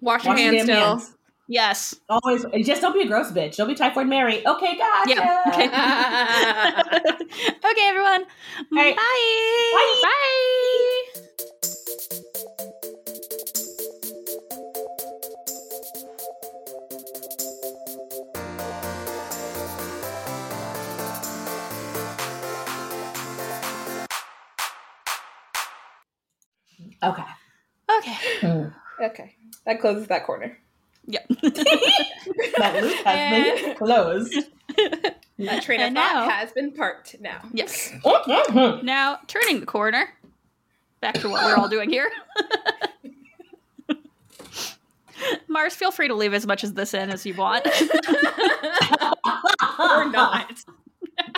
[0.00, 0.80] Wash your Wash your hands still.
[0.98, 1.14] hands.
[1.50, 1.94] Yes.
[2.08, 2.46] Always.
[2.64, 3.56] Just don't be a gross bitch.
[3.56, 4.46] Don't be typhoid Mary.
[4.46, 4.78] Okay.
[4.78, 5.10] Gotcha.
[5.10, 5.66] Yeah, okay.
[7.70, 8.24] okay, everyone.
[8.70, 8.94] right.
[8.94, 10.00] Bye.
[10.04, 10.20] Bye.
[27.02, 27.24] Okay.
[27.98, 28.18] Okay.
[28.40, 28.68] Hmm.
[29.02, 29.34] Okay.
[29.66, 30.56] That closes that corner.
[31.06, 31.26] Yep.
[32.58, 34.34] That loop has been closed.
[35.38, 37.40] That train of And thought now- has been parked now.
[37.54, 37.90] Yes.
[38.82, 40.12] Now, turning the corner.
[41.00, 42.10] Back to what we're all doing here.
[45.48, 47.66] Mars, feel free to leave as much of this in as you want.
[49.78, 50.62] or not.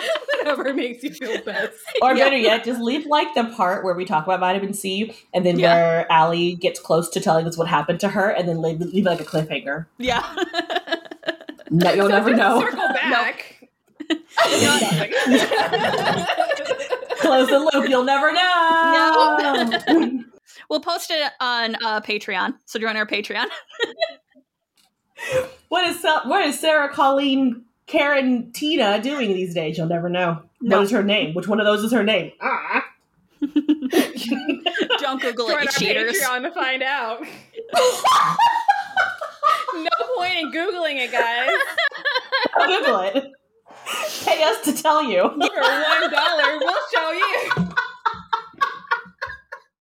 [0.37, 1.73] Whatever makes you feel best.
[2.01, 2.25] Or Yeah.
[2.25, 5.57] better yet, just leave like the part where we talk about vitamin C, and then
[5.59, 5.73] Yeah.
[5.75, 9.05] where Alley gets close to telling us what happened to her, and then leave, leave
[9.05, 9.85] like a cliffhanger.
[9.97, 10.23] yeah.
[11.69, 12.59] No, you'll So never know.
[12.59, 13.67] Circle back.
[17.19, 17.89] Close the loop.
[17.89, 20.23] You'll never know.
[20.69, 22.53] we'll post it on uh, Patreon.
[22.65, 23.45] So join our Patreon.
[25.69, 29.77] what is what is Sarah, Colleen, Karen, Tina doing these days?
[29.77, 30.41] You'll never know.
[30.61, 30.77] No.
[30.77, 31.33] What is her name?
[31.33, 32.31] Which one of those is her name?
[32.41, 32.85] Ah.
[33.41, 36.17] Don't Google Join it, you our cheaters.
[36.17, 37.21] Patreon to find out.
[39.73, 41.49] no point in googling it, guys.
[42.65, 43.31] Google it.
[44.23, 45.21] Pay us to tell you.
[45.21, 47.51] For one dollar, we'll show you.